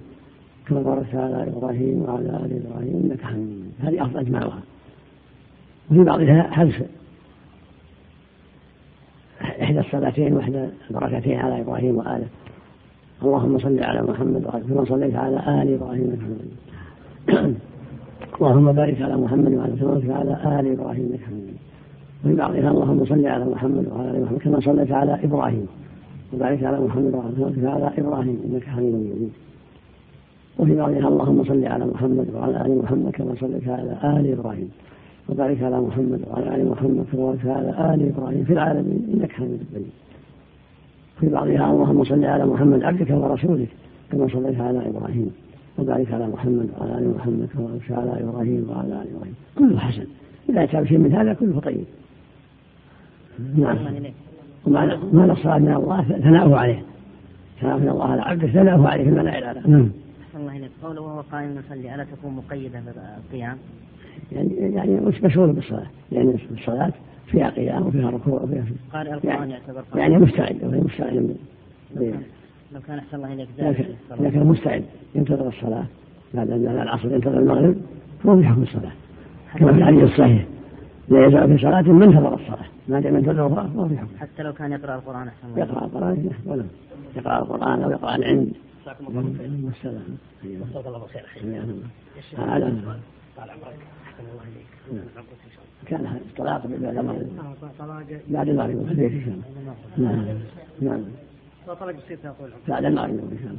كما 0.67 0.83
باركت 0.83 1.14
على 1.14 1.49
إبراهيم 1.49 2.02
وعلى 2.02 2.28
آل 2.28 2.62
إبراهيم 2.67 2.97
إنك 3.05 3.23
حميد 3.23 3.73
هذه 3.81 4.02
أفضل 4.02 4.19
أجمعها. 4.21 4.61
وفي 5.90 6.05
بعضها 6.05 6.43
حذف 6.43 6.83
إحدى 9.40 9.81
الصلاتين 9.81 10.33
وإحدى 10.33 10.69
البركتين 10.90 11.38
على 11.38 11.61
إبراهيم 11.61 11.97
وآله؟ 11.97 12.26
اللهم 13.22 13.58
صل 13.58 13.78
على 13.82 14.02
محمد 14.02 14.46
وعلى 14.46 14.64
كما 14.68 14.84
صليت 14.84 15.14
على 15.14 15.37
آل 15.37 15.75
إبراهيم 15.75 16.04
انك 16.10 16.20
حميد 16.26 17.54
اللهم 18.40 18.72
بارك 18.72 19.02
على 19.02 19.16
محمد 19.16 19.52
وعلى 19.54 19.76
كما 19.76 20.14
على 20.14 20.60
آل 20.60 20.72
إبراهيم 20.72 21.08
انك 21.12 21.20
حميد 21.20 21.56
وفي 22.25 22.34
بعضها 22.34 22.70
اللهم 22.70 23.04
صل 23.04 23.26
على 23.26 23.44
محمد 23.44 23.87
وعلى 23.92 24.10
آل 24.10 24.22
محمد 24.22 24.38
كما 24.38 24.60
صليت 24.60 24.92
على 24.92 25.18
إبراهيم. 25.25 25.66
وبارك 26.32 26.64
على 26.64 26.80
محمد 26.80 27.14
وعلى 27.14 27.54
كما 27.56 27.70
على 27.70 27.90
إبراهيم 27.98 28.38
إنك 28.46 28.64
حميد 28.64 28.94
مجيد. 28.94 29.30
وفي 30.58 30.75
بعضها 30.75 31.08
اللهم 31.08 31.44
صل 31.44 31.64
على 31.64 31.87
محمد 31.87 32.26
وعلى 32.34 32.66
آل 32.66 32.78
محمد 32.78 33.10
كما 33.10 33.34
صليت 33.40 33.68
على 33.68 33.92
آل 34.04 34.32
إبراهيم. 34.32 34.70
وبارك 35.28 35.62
على 35.62 35.80
محمد 35.80 36.20
وعلى 36.30 36.54
آل 36.54 36.70
محمد 36.70 37.04
كما 37.12 37.25
باركت 37.26 37.46
على 37.46 37.94
آل 37.94 38.12
إبراهيم 38.12 38.44
في 38.44 38.52
العالمين 38.52 39.00
إنك 39.14 39.32
حميد 39.32 39.60
مجيد. 39.75 40.08
في 41.20 41.28
بعضها 41.28 41.70
اللهم 41.70 42.04
صل 42.04 42.25
على 42.25 42.46
محمد 42.46 42.82
عبدك 42.82 43.10
ورسولك 43.10 43.68
كما 44.12 44.28
صليت 44.28 44.60
على 44.60 44.88
إبراهيم 44.88 45.30
وبارك 45.78 46.12
على 46.12 46.26
محمد 46.26 46.68
وعلى 46.78 46.98
آل 46.98 47.14
محمد 47.16 47.48
كما 47.54 47.66
باركت 47.66 47.92
على 47.92 48.22
إبراهيم 48.22 48.66
وعلى 48.70 49.02
آل 49.02 49.06
إبراهيم. 49.14 49.34
كله 49.58 49.78
حسن. 49.78 50.06
إذا 50.48 50.64
اتى 50.64 50.80
بشيء 50.80 50.98
من 50.98 51.12
هذا 51.12 51.34
كله 51.34 51.60
طيب. 51.60 51.84
نعم. 53.56 53.78
ومعنى 54.66 55.32
الصلاة 55.32 55.58
من 55.58 55.75
الله 55.75 56.02
ثناؤه 56.02 56.56
عليه. 56.56 56.82
ثناؤه 57.60 57.78
من 57.78 57.88
الله 57.88 58.04
على 58.04 58.22
عبده 58.22 58.46
ثناؤه 58.46 58.88
عليه 58.88 59.04
في 59.04 59.20
الاعلى 59.20 59.62
نعم. 59.66 59.90
الله 60.37 60.56
إليك. 60.56 60.70
قوله 60.82 61.00
وهو 61.00 61.20
قائم 61.20 61.58
يصلي 61.58 61.94
ألا 61.94 62.04
تكون 62.04 62.32
مقيدة 62.34 62.80
بالقيام؟ 62.80 63.56
يعني 64.32 64.75
يعني 64.75 65.00
مش 65.00 65.22
مشغول 65.22 65.52
بالصلاة. 65.52 65.87
لأن 66.10 66.26
يعني 66.26 66.40
الصلاة 66.60 66.92
فيها 67.30 67.50
قيام 67.50 67.87
وفيها 67.87 68.11
ركوع 68.11 68.42
وفيها 68.42 68.64
قارئ 68.92 69.14
القرآن 69.14 69.35
يعني 69.35 69.52
يعتبر 69.52 69.80
قائم 69.80 69.99
يعني 69.99 70.25
مستعد 70.25 70.64
وهي 70.64 70.80
مستعد. 70.80 71.37
لو 72.73 72.80
كان 72.87 72.99
أحسن 72.99 73.16
الله 73.16 73.32
إليك 73.32 73.49
إذا 74.20 74.30
كان 74.30 74.47
مستعد. 74.47 74.85
ينتظر 75.14 75.49
الصلاة. 75.49 75.87
بعد 76.35 76.50
العصر 76.50 77.12
ينتظر 77.12 77.38
المغرب 77.38 77.76
فهو 78.25 78.37
في 78.37 78.44
حكم 78.44 78.62
الصلاة. 78.62 78.92
كما 79.58 79.73
في 79.73 79.78
الحديث 79.78 80.02
الصحيح. 80.02 80.47
لا 81.08 81.26
يزال 81.26 81.56
في 81.56 81.62
صلاة 81.62 81.82
من 81.82 82.02
انتظر 82.02 82.35
الصلاة. 82.35 82.64
ما 82.88 83.00
دام 83.00 83.16
ينتظر 83.16 83.49
فهو 83.49 83.88
في 83.88 83.99
حكم. 83.99 84.16
حتى 84.18 84.42
لو 84.42 84.52
كان 84.52 84.73
يقرأ 84.73 84.94
القرآن 84.94 85.28
أحسن 85.28 85.49
الله 85.49 85.58
يقرأ 85.58 85.85
القرآن 85.85 86.30
ولا 86.47 86.64
يقرأ 87.16 87.38
القرآن 87.38 87.82
أو 87.82 87.90
يقرأ 87.90 88.16
العلم. 88.16 88.52
والسلام. 89.64 90.16
الله 90.44 91.06
خير 91.06 91.25
هذا. 92.38 92.99
طال 93.37 93.50
عمرك. 93.50 93.78
أحسن 94.06 94.25
الله 94.32 94.42
إليك. 94.42 95.08
كان 95.87 96.06
الطلاق 96.06 96.66
بعد 96.66 96.97
المغرب 96.97 97.28
بعد 98.28 98.49
المغرب 98.49 98.70
ان 98.70 99.23
شاء 99.25 99.35
الله 99.35 100.11
نعم 100.11 100.25
نعم 100.80 101.00
طلاق 101.66 101.94
بعد 102.68 102.85
المغرب 102.85 103.32
ان 103.32 103.38
شاء 103.42 103.50
الله 103.50 103.58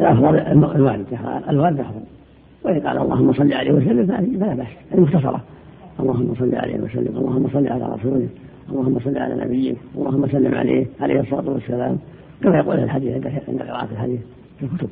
الأفضل 0.00 0.76
الوالد 0.76 1.06
الوالد 1.48 1.80
أفضل 1.80 2.02
وإن 2.64 2.80
قال 2.80 2.98
اللهم 2.98 3.32
صل 3.32 3.52
عليه 3.52 3.72
وسلم 3.72 4.06
فلا 4.40 4.54
بأس. 4.54 4.66
المختصرة. 4.94 5.40
اللهم 6.00 6.34
صل 6.34 6.54
عليه 6.54 6.80
وسلم. 6.80 7.16
اللهم 7.16 7.48
صل 7.52 7.68
على 7.68 7.94
رسوله. 7.94 8.28
اللهم 8.68 9.00
صل 9.04 9.18
على 9.18 9.44
نبيك 9.44 9.76
اللهم 9.96 10.28
سلم 10.28 10.54
عليه. 10.54 10.86
عليه 11.00 11.20
الصلاة 11.20 11.50
والسلام. 11.50 11.98
كما 12.42 12.58
يقول 12.58 12.78
الحديث 12.78 13.26
عند 13.48 13.62
قراءة 13.62 13.88
الحديث. 13.92 14.20
في 14.60 14.66
الكتب. 14.66 14.88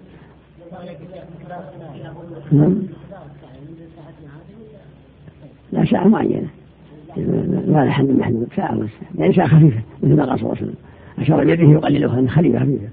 نعم. 2.52 2.82
لا 5.72 5.84
ساعة 5.84 6.08
معينة 6.08 6.48
لا 7.66 7.84
لحد 7.84 8.04
محدود 8.04 8.48
ساعة 8.56 8.74
بس 8.76 8.90
يعني 9.18 9.34
ساعة 9.34 9.48
خفيفة 9.48 9.80
مثل 10.02 10.16
ما 10.16 10.24
قال 10.24 10.38
صلى 10.38 10.46
الله 10.46 10.56
عليه 10.56 10.62
وسلم. 10.62 10.74
أشار 11.18 11.44
بيده 11.44 11.62
يقللها 11.62 12.18
أن 12.18 12.30
خليفة 12.30 12.58
خفيفة. 12.58 12.88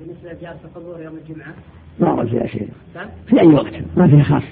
بالنسبة 0.00 0.32
لجالس 0.32 0.58
القبور 0.64 1.02
يوم 1.02 1.14
الجمعة؟ 1.16 1.54
ما 2.00 2.12
ورد 2.12 2.28
فيها 2.28 2.46
شيء 2.46 2.68
في 3.26 3.40
أي 3.40 3.46
وقت؟ 3.46 3.74
ما 3.96 4.08
فيها 4.08 4.22
خاص. 4.22 4.42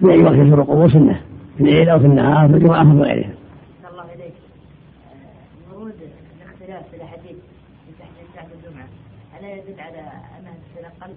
في 0.00 0.10
أي 0.10 0.22
وقت 0.22 0.34
يزور 0.34 0.60
القبور 0.60 0.90
سنة. 0.90 1.20
في 1.58 1.64
الليل 1.64 1.88
أو 1.88 1.98
في 1.98 2.06
النهار 2.06 2.48
في 2.48 2.54
الجمعة 2.54 2.80
أو 2.80 2.84
في 2.84 3.02
غيرها 3.02 3.30
الله 3.90 4.04
إليك 4.14 4.32
ورود 5.74 5.92
الاختلاف 6.42 6.90
في 6.90 6.96
الأحاديث 6.96 7.36
في 7.86 8.04
تحت 8.36 8.46
الجمعة 8.58 8.86
ألا 9.48 9.56
يدل 9.56 9.80
على 9.80 9.98
أنها 9.98 10.54
تتنقل؟ 10.74 11.12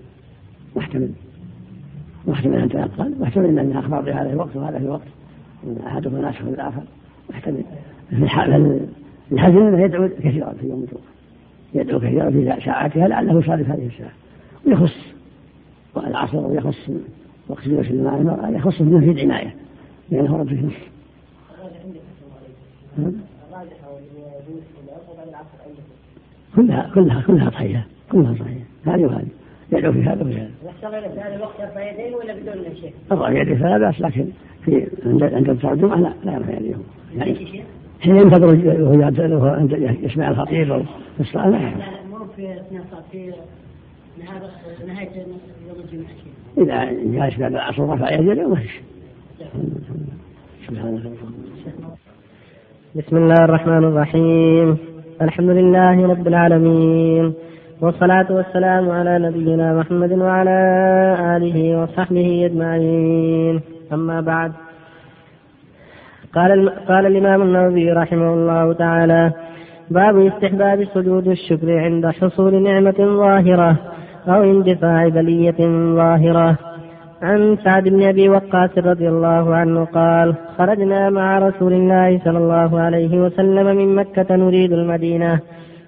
محتمل 0.76 1.12
محتمل 2.28 2.56
أن 2.56 2.70
تنقل 2.70 3.16
محتمل 3.20 3.60
أنها 3.60 3.80
أخبار 3.80 4.02
بهذا 4.02 4.30
الوقت 4.30 4.56
وهذا 4.56 4.80
في 4.80 4.88
وقت 4.88 5.08
أحدهما 5.88 6.22
ناسخ 6.22 6.42
الآخر 6.42 6.84
محتمل 7.30 7.64
في 8.10 8.16
الحزن 9.32 9.58
أنه 9.58 9.84
يدعو 9.84 10.10
كثيرا 10.10 10.54
في 10.54 10.68
يوم 10.68 10.84
الجمعة. 10.84 11.04
يدعو 11.74 12.00
كثيرا 12.00 12.30
في 12.30 12.66
ساعاتها 12.66 13.08
لعله 13.08 13.40
يصادف 13.40 13.70
هذه 13.70 13.88
الساعة. 13.88 14.12
ويخص 14.66 14.96
العصر 15.98 16.38
ويخص 16.38 16.90
وقت 17.48 17.68
جلوس 17.68 17.88
المرأة 17.88 18.50
يخص 18.50 18.82
بمزيد 18.82 19.20
عناية 19.20 19.56
لأنه 20.10 20.36
ورد 20.36 20.48
فيه 20.48 20.62
نص 20.62 20.74
كلها 26.56 26.92
كلها 26.94 27.22
كلها 27.22 27.50
صحيحة 27.50 27.86
كلها 28.12 28.34
صحيحة. 28.34 28.66
هذه 28.86 29.06
وهذه. 29.06 29.28
يدعو 29.72 29.92
في 29.94 30.04
هذا 30.04 30.22
وفي 30.22 30.38
هذا. 30.38 30.50
في 31.10 31.20
هذا 31.20 31.36
الوقت 31.36 31.60
يرفع 31.60 31.92
يديه 31.92 32.16
ولا 32.16 32.34
بدون 32.34 32.76
شيء؟ 32.76 32.94
يرفع 33.12 33.30
يديه 33.30 33.56
فلا 33.56 33.78
بأس 33.78 34.02
لكن 34.02 34.26
في 34.66 34.88
عند 35.06 35.24
عند 35.24 35.50
الجمعة 35.50 35.96
لا 35.96 36.14
لا 36.24 36.34
يرفع 36.34 36.54
يديه. 36.54 36.76
يعني 37.16 37.64
حين 38.02 38.16
ينتظر 38.16 38.48
وهو 39.34 39.68
يسمع 40.02 40.30
الخطيب 40.30 40.72
أو 40.72 40.84
في 41.18 41.20
الصلاه 41.20 41.50
لا. 41.50 41.60
مو 42.10 42.26
في 42.36 42.54
اثناء 42.54 42.84
في 43.12 43.34
نهاية 44.88 45.10
يوم 45.18 45.78
الجمعة. 45.84 46.10
إذا 46.58 46.92
جالس 47.20 47.40
بعد 47.40 47.52
العصر 47.52 47.90
رفع 47.90 48.12
يده 48.14 48.48
ما 48.48 48.56
فيش 48.56 48.82
بسم 52.96 53.18
الله 53.18 53.46
الرحمن 53.46 53.84
الرحيم. 53.84 54.78
الحمد 55.22 55.50
لله 55.50 56.08
رب 56.08 56.28
العالمين. 56.28 57.34
والصلاة 57.82 58.26
والسلام 58.30 58.90
على 58.90 59.20
نبينا 59.20 59.74
محمد 59.74 60.12
وعلى 60.12 60.58
آله 61.38 61.82
وصحبه 61.82 62.46
أجمعين. 62.46 63.62
أما 63.94 64.22
بعد 64.22 64.52
قال 66.36 66.70
قال 66.90 67.06
الإمام 67.06 67.42
النووي 67.42 67.92
رحمه 67.92 68.34
الله 68.34 68.74
تعالى 68.74 69.32
باب 69.90 70.26
استحباب 70.26 70.84
سجود 70.94 71.28
الشكر 71.28 71.78
عند 71.78 72.08
حصول 72.08 72.64
نعمة 72.64 73.00
ظاهرة 73.00 73.76
أو 74.28 74.44
اندفاع 74.44 75.08
بلية 75.08 75.60
ظاهرة. 75.96 76.58
عن 77.22 77.58
سعد 77.64 77.84
بن 77.84 78.04
أبي 78.04 78.30
وقاص 78.30 78.78
رضي 78.78 79.10
الله 79.10 79.56
عنه 79.56 79.86
قال 79.86 80.36
خرجنا 80.58 81.10
مع 81.10 81.40
رسول 81.40 81.74
الله 81.74 82.20
صلى 82.26 82.38
الله 82.38 82.80
عليه 82.80 83.20
وسلم 83.20 83.78
من 83.78 83.96
مكة 83.96 84.36
نريد 84.36 84.74
المدينة. 84.74 85.40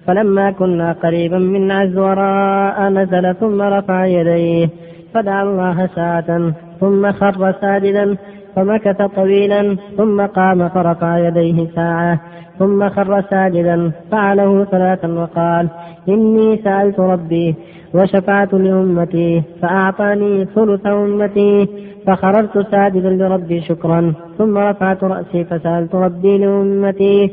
فلما 0.06 0.50
كنا 0.50 0.92
قريبا 0.92 1.38
من 1.38 1.70
عزوراء 1.70 2.88
نزل 2.88 3.34
ثم 3.34 3.62
رفع 3.62 4.06
يديه 4.06 4.68
فدعا 5.14 5.42
الله 5.42 5.86
ساعة 5.86 6.52
ثم 6.80 7.12
خر 7.12 7.52
ساجدا 7.60 8.16
فمكث 8.56 9.02
طويلا 9.16 9.76
ثم 9.96 10.26
قام 10.26 10.68
فرفع 10.68 11.18
يديه 11.18 11.66
ساعة 11.74 12.20
ثم 12.58 12.88
خر 12.88 13.22
ساجدا 13.30 13.92
فعله 14.10 14.64
ثلاثا 14.64 15.08
وقال 15.08 15.68
إني 16.08 16.56
سألت 16.64 17.00
ربي 17.00 17.54
وشفعت 17.94 18.54
لأمتي 18.54 19.42
فأعطاني 19.62 20.44
ثلث 20.44 20.86
أمتي 20.86 21.68
فخررت 22.06 22.70
ساجدا 22.70 23.10
لربي 23.10 23.60
شكرا 23.60 24.14
ثم 24.38 24.58
رفعت 24.58 25.04
رأسي 25.04 25.44
فسألت 25.44 25.94
ربي 25.94 26.38
لأمتي 26.38 27.30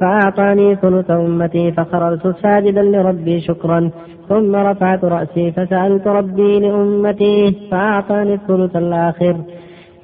فأعطاني 0.00 0.76
ثلث 0.76 1.10
أمتي 1.10 1.72
فخررت 1.72 2.36
ساجدا 2.42 2.82
لربي 2.82 3.40
شكرا 3.40 3.90
ثم 4.28 4.56
رفعت 4.56 5.04
رأسي 5.04 5.52
فسألت 5.52 6.06
ربي 6.06 6.60
لأمتي 6.60 7.56
فأعطاني 7.70 8.34
الثلث 8.34 8.76
الآخر. 8.76 9.36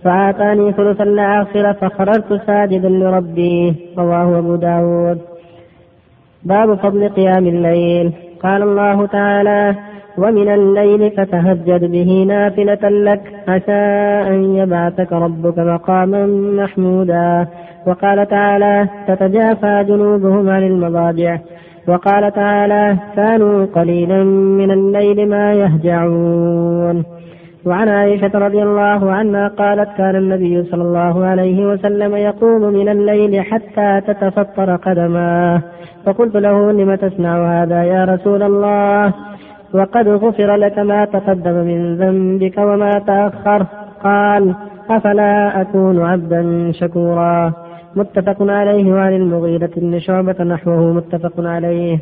فأعطاني 0.05 0.73
ثلث 0.73 1.01
الآخر 1.01 1.73
فخررت 1.73 2.47
ساجدا 2.47 2.89
لربي 2.89 3.75
رواه 3.99 4.39
أبو 4.39 4.57
داود. 4.57 5.19
باب 6.43 6.75
فضل 6.75 7.09
قيام 7.09 7.47
الليل. 7.47 8.13
قال 8.43 8.63
الله 8.63 9.07
تعالى 9.07 9.75
ومن 10.21 10.49
الليل 10.49 11.11
فتهجد 11.11 11.91
به 11.91 12.25
نافلة 12.29 12.89
لك 12.89 13.21
عسى 13.49 13.83
أن 14.35 14.55
يبعثك 14.55 15.13
ربك 15.13 15.59
مقاما 15.59 16.27
محمودا. 16.63 17.47
وقال 17.87 18.29
تعالى 18.29 18.89
تتجافى 19.09 19.85
جنوبهم 19.89 20.49
عن 20.49 20.63
المضاجع. 20.63 21.39
وقال 21.89 22.33
تعالى 22.33 22.97
كانوا 23.17 23.67
قليلا 23.75 24.25
من 24.61 24.71
الليل 24.71 25.29
ما 25.29 25.53
يهجعون. 25.53 27.05
وعن 27.67 27.89
عائشة 27.89 28.31
رضي 28.35 28.63
الله 28.63 29.13
عنها 29.13 29.49
قالت 29.49 29.89
كان 29.99 30.17
النبي 30.17 30.63
صلى 30.63 30.83
الله 30.83 31.25
عليه 31.25 31.67
وسلم 31.67 32.17
يقوم 32.17 32.63
من 32.63 32.89
الليل 32.89 33.43
حتى 33.43 34.01
تتفطر 34.07 34.77
قدماه. 34.77 35.63
فقلت 36.07 36.37
له 36.37 36.73
لم 36.73 36.95
تصنع 36.95 37.63
هذا 37.63 37.85
يا 37.85 38.05
رسول 38.05 38.43
الله؟ 38.43 39.13
وقد 39.75 40.09
غفر 40.09 40.57
لك 40.57 40.79
ما 40.79 41.05
تقدم 41.05 41.53
من 41.53 41.97
ذنبك 41.97 42.59
وما 42.59 42.91
تأخر. 43.07 43.67
قال 44.05 44.55
أفلا 44.91 45.61
أكون 45.61 46.03
عبدا 46.03 46.73
شكورا. 46.73 47.53
متفق 47.97 48.37
عليه 48.41 48.93
وعن 48.93 49.13
المغيرة 49.13 49.71
بن 49.77 49.99
شعبة 49.99 50.45
نحوه 50.45 50.93
متفق 50.93 51.33
عليه. 51.39 51.99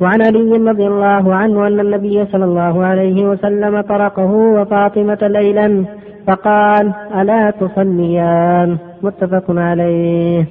وعن 0.00 0.22
علي 0.22 0.70
رضي 0.70 0.86
الله 0.86 1.34
عنه 1.34 1.66
أن 1.66 1.80
النبي 1.80 2.24
صلى 2.24 2.44
الله 2.44 2.84
عليه 2.84 3.28
وسلم 3.28 3.80
طرقه 3.80 4.32
وفاطمة 4.32 5.18
ليلا 5.22 5.84
فقال 6.26 6.92
ألا 7.20 7.50
تصليان؟ 7.50 8.78
متفق 9.02 9.44
عليه. 9.48 10.46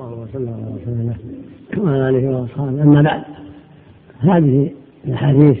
الله 0.00 0.22
وسلم 0.22 0.54
على 0.54 0.66
رسول 0.76 0.94
الله 1.00 1.16
وعلى 1.78 2.08
آله 2.08 2.40
وأصحابه. 2.40 2.82
أما 2.82 3.02
بعد 3.02 3.22
هذه 4.20 4.70
الأحاديث 5.04 5.58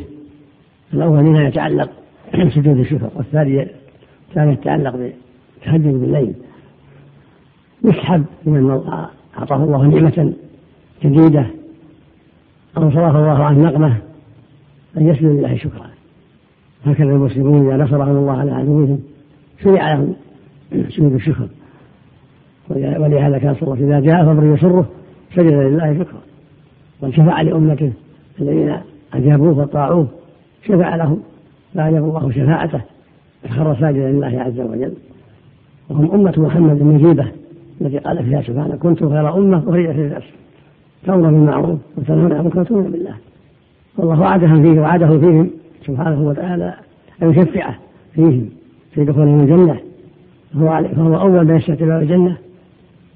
الأول 0.94 1.22
منها 1.22 1.48
يتعلق 1.48 1.90
بسجود 2.46 2.78
الشكر 2.78 3.10
والثانية 3.14 3.70
كان 4.34 4.52
يتعلق 4.52 4.96
بالتهجد 4.96 6.00
بالليل. 6.00 6.34
يسحب 7.84 8.24
من 8.44 8.70
أعطاه 9.38 9.64
الله 9.64 9.86
نعمة 9.86 10.32
جديدة 11.04 11.46
أو 12.76 12.90
صرف 12.90 13.16
الله 13.16 13.44
عنه 13.44 13.58
نقمة 13.58 13.96
أن 14.96 15.08
يسجد 15.08 15.24
لله 15.24 15.56
شكرا. 15.56 15.90
هكذا 16.86 17.10
المسلمون 17.10 17.66
إذا 17.66 17.84
نصرهم 17.84 18.16
الله 18.16 18.38
على 18.38 18.52
عدوهم 18.52 19.00
شرع 19.62 19.92
لهم 19.92 20.14
سجود 20.96 21.12
الشكر 21.12 21.48
ولهذا 22.70 23.38
كان 23.38 23.54
صلى 23.54 23.62
الله 23.62 23.76
عليه 23.76 23.84
وسلم 23.84 23.92
إذا 23.92 24.00
جاء 24.00 24.24
فأمر 24.24 24.54
يسره 24.54 24.86
سجد 25.36 25.52
لله 25.52 25.98
شكرا. 25.98 26.20
وشفع 27.02 27.42
لأمته 27.42 27.92
الذين 28.40 28.76
أجابوه 29.14 29.58
وطاعوه 29.58 30.06
شفع 30.66 30.96
لهم 30.96 31.20
فأجاب 31.74 32.04
الله 32.04 32.30
شفاعته 32.30 32.80
فخر 33.42 33.76
ساجدا 33.80 34.10
لله 34.10 34.40
عز 34.40 34.60
وجل. 34.60 34.92
وهم 35.90 36.10
أمة 36.10 36.34
محمد 36.36 36.80
المجيبة 36.80 37.26
التي 37.80 37.98
قال 37.98 38.24
فيها 38.24 38.42
سبحانه 38.42 38.76
كنتم 38.76 39.10
خير 39.10 39.34
أمة 39.34 39.58
أخرجت 39.58 39.96
للناس 39.96 40.22
تأمر 41.06 41.30
بالمعروف 41.30 41.78
وتنهون 41.96 42.32
عن 42.32 42.40
المنكر 42.40 42.74
بالله. 42.74 43.14
والله 43.96 44.20
وعدهم 44.20 44.62
فيه 44.62 44.80
وعده 44.80 45.18
فيهم 45.18 45.50
سبحانه 45.86 46.22
وتعالى 46.22 46.74
أن 47.22 47.30
يشفعه 47.30 47.74
فيهم 48.14 48.48
في 48.92 49.04
دخولهم 49.04 49.40
الجنة. 49.40 49.80
فهو, 50.54 50.84
فهو 50.96 51.20
أول 51.20 51.44
من 51.44 51.56
يستفتح 51.56 51.82
الجنة 51.82 52.36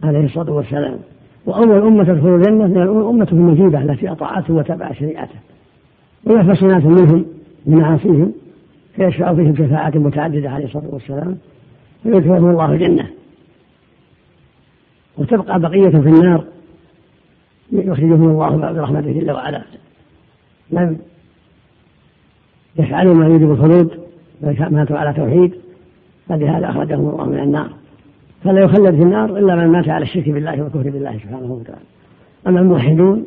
عليه 0.02 0.24
الصلاة 0.24 0.52
والسلام. 0.52 0.98
وأول 1.46 1.83
أمة 1.83 2.04
تدخل 2.04 2.35
الجنة 2.35 2.66
هي 2.66 2.83
الأمة 2.83 3.28
المجيبة 3.33 3.83
التي 3.83 4.11
أطاعته 4.12 4.54
وتبع 4.54 4.92
شريعته. 4.92 5.38
ويحبس 6.24 6.62
ناس 6.62 6.85
منهم 6.85 7.24
بمعاصيهم 7.66 8.33
فيشفع 8.96 9.35
فيهم 9.35 9.57
شفاعات 9.57 9.96
متعددة 9.96 10.50
عليه 10.50 10.64
الصلاة 10.64 10.88
والسلام 10.92 11.38
فيدخلهم 12.02 12.50
الله 12.50 12.72
الجنة. 12.72 13.11
وتبقى 15.18 15.61
بقية 15.61 15.88
في 15.88 16.09
النار 16.09 16.44
يخرجهم 17.72 18.30
الله 18.30 18.72
برحمته 18.72 19.12
جل 19.12 19.30
وعلا. 19.30 19.62
لم 20.70 20.98
يفعلوا 22.76 23.14
ما 23.14 23.26
يوجب 23.26 23.50
الخلود 23.50 23.90
ماتوا 24.70 24.98
على 24.98 25.12
توحيد 25.12 25.54
فلهذا 26.28 26.70
أخرجهم 26.70 27.09
الله 27.09 27.24
من 27.24 27.38
النار. 27.38 27.70
فلا 28.44 28.61
يخلد 28.61 28.94
في 28.94 29.02
النار 29.02 29.38
إلا 29.38 29.57
من 29.57 29.66
مات 29.66 29.88
على 29.88 30.02
الشرك 30.02 30.28
بالله 30.28 30.62
والكفر 30.62 30.90
بالله 30.90 31.12
سبحانه 31.12 31.52
وتعالى. 31.52 31.85
أما 32.46 32.61
الموحدون 32.61 33.24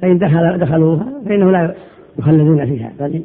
فإن 0.00 0.18
دخل 0.18 0.58
دخلوها 0.58 1.06
فإنه 1.26 1.50
لا 1.50 1.74
يخلدون 2.18 2.66
فيها 2.66 2.92
بل 3.00 3.22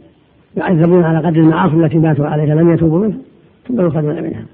يعذبون 0.58 1.04
على 1.04 1.18
قدر 1.18 1.40
المعاصي 1.40 1.76
التي 1.76 1.98
ماتوا 1.98 2.28
عليها 2.28 2.56
لم 2.56 2.74
يتوبوا 2.74 3.00
منها 3.00 3.18
ثم 3.68 3.88
يخرجون 3.88 4.24
منها. 4.24 4.46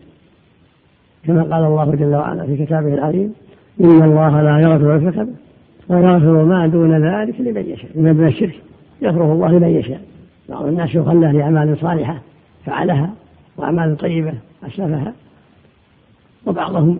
كما 1.25 1.43
قال 1.43 1.65
الله 1.65 1.95
جل 1.95 2.15
وعلا 2.15 2.45
في 2.45 2.65
كتابه 2.65 2.93
العظيم 2.93 3.33
إن 3.81 4.03
الله 4.03 4.41
لا 4.41 4.59
يغفر 4.59 4.95
الكتب 4.95 5.29
ويغفر 5.89 6.43
ما 6.43 6.67
دون 6.67 7.05
ذلك 7.05 7.41
لمن 7.41 7.65
يشاء. 7.69 7.91
من 7.95 8.27
الشرك 8.27 8.55
يغفره 9.01 9.33
الله 9.33 9.51
لمن 9.51 9.69
يشاء. 9.69 10.01
بعض 10.49 10.65
الناس 10.65 10.95
يخلى 10.95 11.31
لأعمال 11.31 11.77
صالحة 11.77 12.21
فعلها 12.65 13.09
وأعمال 13.57 13.97
طيبة 13.97 14.33
أسلفها 14.67 15.13
وبعضهم 16.45 16.99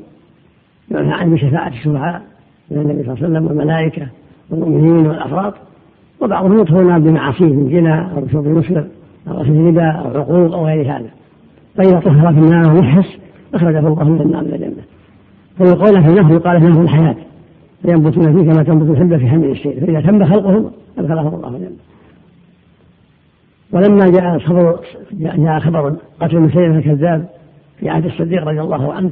ينهى 0.91 1.13
عنه 1.13 1.35
بشفاعة 1.35 1.67
الشفعاء 1.67 2.21
من 2.71 2.77
النبي 2.77 3.03
صلى 3.03 3.13
الله 3.13 3.25
عليه 3.25 3.27
وسلم 3.27 3.47
والملائكة 3.47 4.07
والمؤمنين 4.49 5.07
والأفراد 5.07 5.53
وبعضهم 6.21 6.59
يدخلون 6.59 6.99
بمعاصيه 6.99 7.45
من 7.45 7.69
زنا 7.69 8.11
أو 8.17 8.27
شرب 8.27 8.47
المسلم 8.47 8.87
أو 9.27 9.41
أكل 9.41 9.51
الربا 9.51 9.91
أو 9.91 10.21
عقوق 10.21 10.55
أو 10.55 10.65
غير 10.65 10.91
هذا. 10.91 11.09
فإذا 11.75 11.99
طهر 11.99 12.33
في 12.33 12.39
النار 12.39 12.73
ويحس 12.75 13.17
أخرجه 13.53 13.79
الله 13.79 14.03
من 14.03 14.21
النار 14.21 14.41
إلى 14.41 14.55
الجنة. 14.55 14.83
فيقول 15.57 16.03
في 16.03 16.09
النهر 16.09 16.33
يقال 16.33 16.63
له 16.63 16.81
الحياة 16.81 17.15
فينبتون 17.81 18.23
فيه 18.23 18.51
كما 18.51 18.63
تنبت 18.63 18.89
الحبة 18.89 19.17
في 19.17 19.27
حمل 19.27 19.51
الشيء 19.51 19.85
فإذا 19.85 20.01
تم 20.01 20.25
خلقهم 20.25 20.71
أدخلهم 20.97 21.35
الله 21.35 21.47
الجنة. 21.47 21.77
ولما 23.71 24.09
جاء 24.09 24.39
خبر 24.39 24.79
جاء 25.13 25.59
خبر 25.59 25.95
قتل 26.21 26.39
مسيلمة 26.39 26.77
الكذاب 26.77 27.25
في 27.79 27.89
عهد 27.89 28.05
الصديق 28.05 28.43
رضي 28.43 28.61
الله 28.61 28.93
عنه 28.93 29.11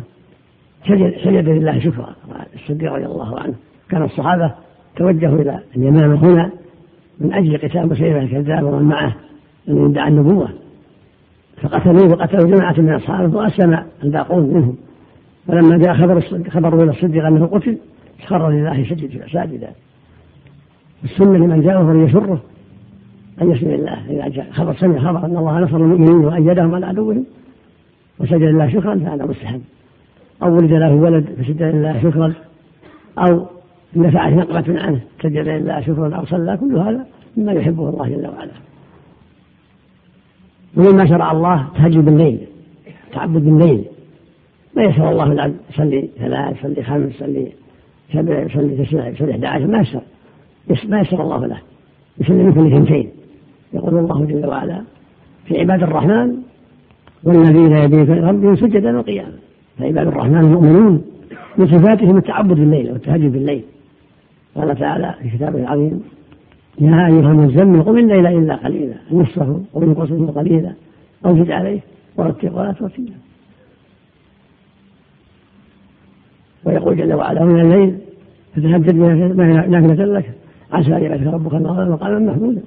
سجد 0.88 1.14
سجد 1.24 1.50
لله 1.50 1.80
شكرا. 1.80 2.16
الصديق 2.56 2.94
رضي 2.94 3.06
الله 3.06 3.40
عنه. 3.40 3.54
كان 3.90 4.04
الصحابة 4.04 4.52
توجهوا 4.96 5.42
إلى 5.42 5.60
اليمامة 5.78 6.16
هنا 6.16 6.52
من 7.20 7.34
أجل 7.34 7.58
قتال 7.58 7.90
مسيلمة 7.90 8.20
الكذاب 8.20 8.64
ومن 8.64 8.84
معه 8.84 9.16
من 9.68 9.90
يدعى 9.90 10.10
النبوة. 10.10 10.50
فقتلوه 11.62 12.12
وقتلوا 12.12 12.56
جماعة 12.56 12.76
من 12.78 12.94
أصحابه 12.94 13.38
وأسلم 13.38 13.84
الباقون 14.04 14.54
منهم. 14.54 14.76
فلما 15.48 15.78
جاء 15.78 15.94
خبر 15.94 16.22
خبر 16.50 16.84
إلى 16.84 16.92
الصديق 16.92 17.26
أنه 17.26 17.46
قتل 17.46 17.78
خر 18.28 18.50
لله 18.50 18.96
ساجدا 19.34 19.70
السنة 21.04 21.38
لمن 21.38 21.62
جاءه 21.62 21.86
فليسره 21.86 22.42
أن 23.42 23.52
يسجد 23.52 23.68
لله. 23.68 24.10
إذا 24.10 24.28
جاء 24.28 24.52
خبر 24.52 24.74
سمع 24.74 25.00
خبر 25.00 25.26
أن 25.26 25.38
الله 25.38 25.60
نصر 25.60 25.78
المؤمنين 25.78 26.26
وأيدهم 26.26 26.76
على 26.76 26.86
عدوهم 26.86 27.26
وسجد 28.20 28.42
لله 28.42 28.70
شكرا 28.70 28.96
فهذا 28.96 29.26
مستحب. 29.26 29.62
أو 30.44 30.56
ولد 30.56 30.72
له 30.72 30.94
ولد 30.94 31.26
فسجد 31.26 31.64
لله 31.64 32.02
شكرا 32.04 32.34
أو 33.18 33.46
نفعت 33.96 34.34
نقمة 34.34 34.80
عنه 34.80 35.02
سجد 35.24 35.48
لله 35.48 35.82
شكرا 35.82 36.16
أو 36.16 36.26
صلى 36.26 36.58
كل 36.58 36.78
هذا 36.78 37.06
مما 37.38 37.52
يحبه 37.52 37.90
الله 37.90 38.10
جل 38.10 38.28
وعلا. 38.28 38.52
ومما 40.78 41.06
شرع 41.06 41.32
الله 41.32 41.68
تهجد 41.76 42.06
بالليل 42.06 42.40
تعبد 43.14 43.46
بالليل. 43.46 43.86
ما 44.76 44.84
يسر 44.84 45.12
الله 45.12 45.32
العبد 45.32 45.56
يصلي 45.70 46.10
ثلاث 46.18 46.58
يصلي 46.58 46.84
خمس 46.84 47.16
يصلي 47.16 47.48
سبع 48.14 48.40
يصلي 48.40 48.86
تسع 48.86 49.08
يصلي 49.08 49.32
11 49.32 49.68
ما 49.68 49.80
يسر. 49.80 50.02
ما 50.90 51.02
يسر 51.02 51.22
الله 51.22 51.46
له. 51.46 51.58
يصلي 52.18 52.44
من 52.44 52.54
كل 52.54 52.68
اثنتين 52.68 53.10
يقول 53.74 53.98
الله 53.98 54.26
جل 54.26 54.46
وعلا 54.46 54.82
في 55.46 55.60
عباد 55.60 55.84
الرحمن 55.84 56.38
والذين 57.24 57.72
يبيتون 57.72 58.20
ربهم 58.20 58.56
سجدا 58.56 58.98
وقياما. 58.98 59.43
فعباد 59.80 60.08
الرحمن 60.08 60.38
المؤمنون 60.38 61.02
من 61.58 61.68
صفاتهم 61.68 62.18
التعبد 62.18 62.56
بالليل 62.56 62.92
والتهجد 62.92 63.32
بالليل. 63.32 63.64
قال 64.56 64.80
تعالى 64.80 65.16
في 65.22 65.30
كتابه 65.38 65.60
العظيم 65.60 66.04
يا 66.82 67.08
أيها 67.08 67.32
المزمل 67.32 67.84
قم 67.84 67.98
الليل 67.98 68.28
إلا 68.28 68.56
قليلا 68.56 68.96
نصفه 69.12 69.62
أو 69.76 69.84
ينقص 69.84 70.12
منه 70.12 70.32
قليلا 70.32 70.74
أو 71.26 71.38
زد 71.38 71.52
عليه 71.52 71.80
ورتل 72.18 72.50
ولا 72.54 72.72
ترتيلا 72.72 73.14
ويقول 76.66 76.98
جل 76.98 77.14
وعلا 77.14 77.46
من 77.46 77.60
الليل 77.60 77.98
فتهجد 78.56 78.96
نافلة 79.70 80.06
لك 80.06 80.32
عسى 80.72 80.98
أن 80.98 81.04
يبعثك 81.04 81.28
ربك 81.28 81.54
مقاما 81.54 82.20
محمودا 82.20 82.62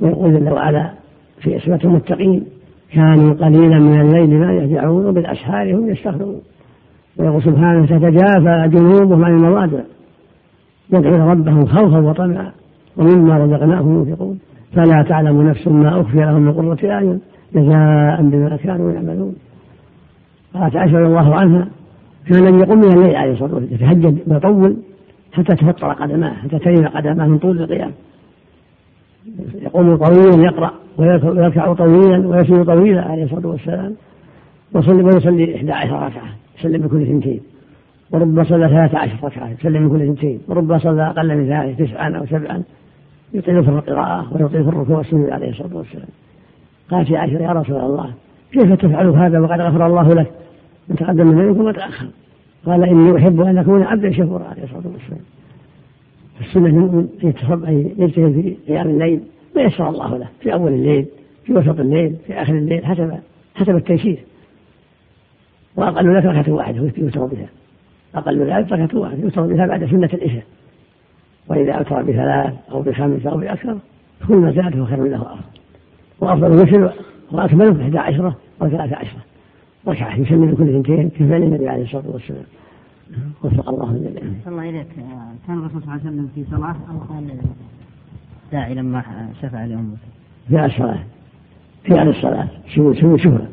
ويقول 0.00 0.34
جل 0.34 0.52
وعلا 0.52 0.92
في 1.40 1.56
اسمة 1.56 1.80
المتقين 1.84 2.44
كانوا 2.94 3.34
قليلا 3.34 3.78
من 3.78 4.00
الليل 4.00 4.40
ما 4.40 4.52
يهجعون 4.52 5.06
وبالأسحار 5.06 5.74
هم 5.74 5.88
يستغفرون. 5.88 6.40
ويقول 7.16 7.42
سبحانه 7.42 7.86
تتجافى 7.86 8.68
جنوبهم 8.68 9.24
عن 9.24 9.32
المضاجع 9.32 9.80
يدعون 10.92 11.20
ربهم 11.20 11.66
خوفا 11.66 11.98
وطمعا. 11.98 12.52
ومما 12.96 13.38
رزقناهم 13.38 13.98
ينفقون. 13.98 14.38
فلا 14.72 15.02
تعلم 15.02 15.48
نفس 15.48 15.68
ما 15.68 16.00
أخفي 16.00 16.16
لهم 16.16 16.42
من 16.42 16.52
قرة 16.52 16.90
أعين 16.90 17.20
جزاء 17.54 18.22
بما 18.22 18.56
كانوا 18.56 18.92
يعملون. 18.92 19.34
قالت 20.54 20.76
عائشة 20.76 20.98
رضي 20.98 21.06
الله 21.06 21.34
عنها 21.34 21.68
كان 22.28 22.44
لم 22.44 22.58
يقم 22.58 22.78
من 22.78 22.92
الليل 22.92 23.16
عليه 23.16 23.32
الصلاة 23.32 23.54
والسلام. 23.54 23.74
يتهجد 23.74 24.18
ويطول 24.26 24.76
حتى 25.32 25.56
تفطر 25.56 25.92
قدماه 25.92 26.34
حتى 26.34 26.58
تلين 26.58 26.86
قدماه 26.86 27.26
من 27.26 27.38
طول 27.38 27.62
القيام. 27.62 27.90
يقوم 29.54 29.96
طويلا 29.96 30.44
يقرأ. 30.44 30.81
ويركع 30.98 31.72
طويلا 31.72 32.28
ويسجد 32.28 32.64
طويلا 32.64 33.02
عليه 33.02 33.24
الصلاة 33.24 33.46
والسلام. 33.46 33.94
ويصلي 34.74 35.02
ويصلي 35.02 35.56
11 35.56 35.92
ركعة 35.92 36.28
يسلم 36.58 36.82
بكل 36.82 37.02
اثنتين. 37.02 37.40
وربما 38.10 38.44
صلى 38.44 38.68
13 38.68 39.12
ركعة 39.24 39.50
يسلم 39.50 39.88
بكل 39.88 40.02
اثنتين. 40.02 40.40
وربما 40.48 40.78
صلى 40.78 41.06
أقل 41.06 41.36
من 41.36 41.48
ذلك 41.48 41.78
تسعا 41.78 42.10
أو 42.10 42.26
سبعا. 42.26 42.62
يطيل 43.34 43.64
في 43.64 43.70
القراءة 43.70 44.26
ويطيل 44.32 44.64
في 44.64 44.68
الركوع 44.68 44.96
والسجود 44.96 45.30
عليه 45.30 45.50
الصلاة 45.50 45.76
والسلام. 45.76 46.08
قالت 46.90 47.10
يا 47.10 47.18
عائشة 47.18 47.38
يا 47.38 47.52
رسول 47.52 47.76
الله 47.76 48.10
كيف 48.52 48.72
تفعل 48.72 49.06
هذا 49.06 49.40
وقد 49.40 49.60
غفر 49.60 49.86
الله 49.86 50.08
لك؟ 50.08 50.30
من 50.88 50.96
تقدم 50.96 51.26
من 51.26 51.48
ذلك 51.48 51.56
وما 51.56 51.72
تأخر. 51.72 52.06
قال 52.66 52.84
إني 52.84 53.16
أحب 53.16 53.40
أن 53.40 53.58
أكون 53.58 53.82
عبدا 53.82 54.12
شكورا 54.12 54.44
عليه 54.44 54.64
الصلاة 54.64 54.92
والسلام. 54.92 55.20
السنة 56.40 56.66
المؤمن 56.66 57.08
أن 57.22 57.90
يجتهد 57.98 58.32
في 58.32 58.56
قيام 58.68 58.88
الليل 58.88 59.20
ما 59.56 59.62
يسر 59.62 59.88
الله 59.88 60.16
له. 60.16 60.28
في 60.40 60.52
أول 60.52 60.72
الليل 60.72 61.06
في 61.44 61.52
وسط 61.52 61.80
الليل 61.80 62.16
في 62.26 62.42
آخر 62.42 62.54
الليل 62.54 62.86
حسب 62.86 63.18
حسب 63.54 63.76
التيسير. 63.76 64.18
وأقل 65.76 66.16
ذلك 66.16 66.24
ركعة 66.24 66.52
واحدة 66.52 66.92
يوتر 66.96 67.26
بها. 67.26 67.48
أقل 68.14 68.42
ذلك 68.42 68.72
ركعة 68.72 69.00
واحدة 69.00 69.22
يوتر 69.22 69.46
بها 69.46 69.66
بعد 69.66 69.84
سنة 69.84 70.10
العشاء. 70.14 70.44
وإذا 71.48 71.72
أوتر 71.72 72.02
بثلاث 72.02 72.54
أو 72.70 72.82
بخمس 72.82 73.26
أو 73.26 73.36
بأكثر 73.36 73.78
كل 74.28 74.36
ما 74.36 74.52
زاد 74.52 74.74
فهو 74.74 74.86
خير 74.86 75.04
له 75.04 75.22
أفضل 75.22 75.44
وأفضل 76.20 76.62
مثل 76.62 76.90
وأكمله 77.32 77.82
إحدى 77.82 77.98
عشرة 77.98 78.36
أو 78.62 78.68
ثلاثة 78.68 78.96
عشرة. 78.96 79.20
ركعة 79.88 80.16
يسلم 80.16 80.54
كل 80.54 80.68
اثنتين 80.68 81.08
كفعل 81.08 81.42
النبي 81.42 81.68
عليه 81.68 81.82
الصلاة 81.82 82.04
والسلام. 82.06 82.44
وفق 83.44 83.68
الله 83.68 83.90
الجميع. 83.90 84.22
الله 84.46 84.68
إليك 84.68 84.86
كان 85.46 85.58
الرسول 85.58 85.82
صلى 85.82 85.82
الله 85.82 85.92
عليه 85.92 86.02
وسلم 86.02 86.28
في 86.34 86.44
صلاة 86.50 86.76
أو 86.90 86.98
كان 87.08 87.38
داعي 88.52 88.74
لما 88.74 89.02
شفع 89.42 89.64
لأمته؟ 89.64 89.96
في 90.48 90.64
الصلاة. 90.64 90.98
في 91.84 91.98
على 91.98 92.10
الصلاة. 92.10 92.48
سجود 92.74 92.96
سجود 92.96 93.18
شهرة 93.18 93.48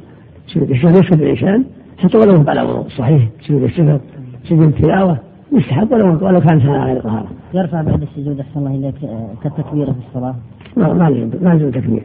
سجود 0.48 0.70
الشهر 0.72 0.92
يسجد 0.92 1.22
الإنسان 1.22 1.64
حتى 1.98 2.18
ولو 2.18 2.44
على 2.48 2.62
وضوء 2.62 2.90
صحيح. 2.90 3.28
سجود 3.42 3.64
الشهر 3.64 4.00
سجود 4.44 4.68
التلاوة. 4.68 5.18
يستحب 5.52 5.92
ولو 5.92 6.28
ولو 6.28 6.42
كان 6.42 6.62
على 6.62 6.94
غير 6.94 7.02
طهارة. 7.02 7.28
يرفع 7.54 7.82
بعد 7.82 8.02
السجود. 8.02 8.40
أحسن 8.40 8.60
الله 8.60 8.76
إليك. 8.76 8.96
كالتكبيرة 9.44 9.92
في 9.92 10.00
الصلاة؟ 10.08 10.36
ما 10.78 10.94
ما 10.94 11.10
لزم 11.10 11.46
ما 11.46 11.54
لزم 11.54 11.72
تكبير. 11.72 12.04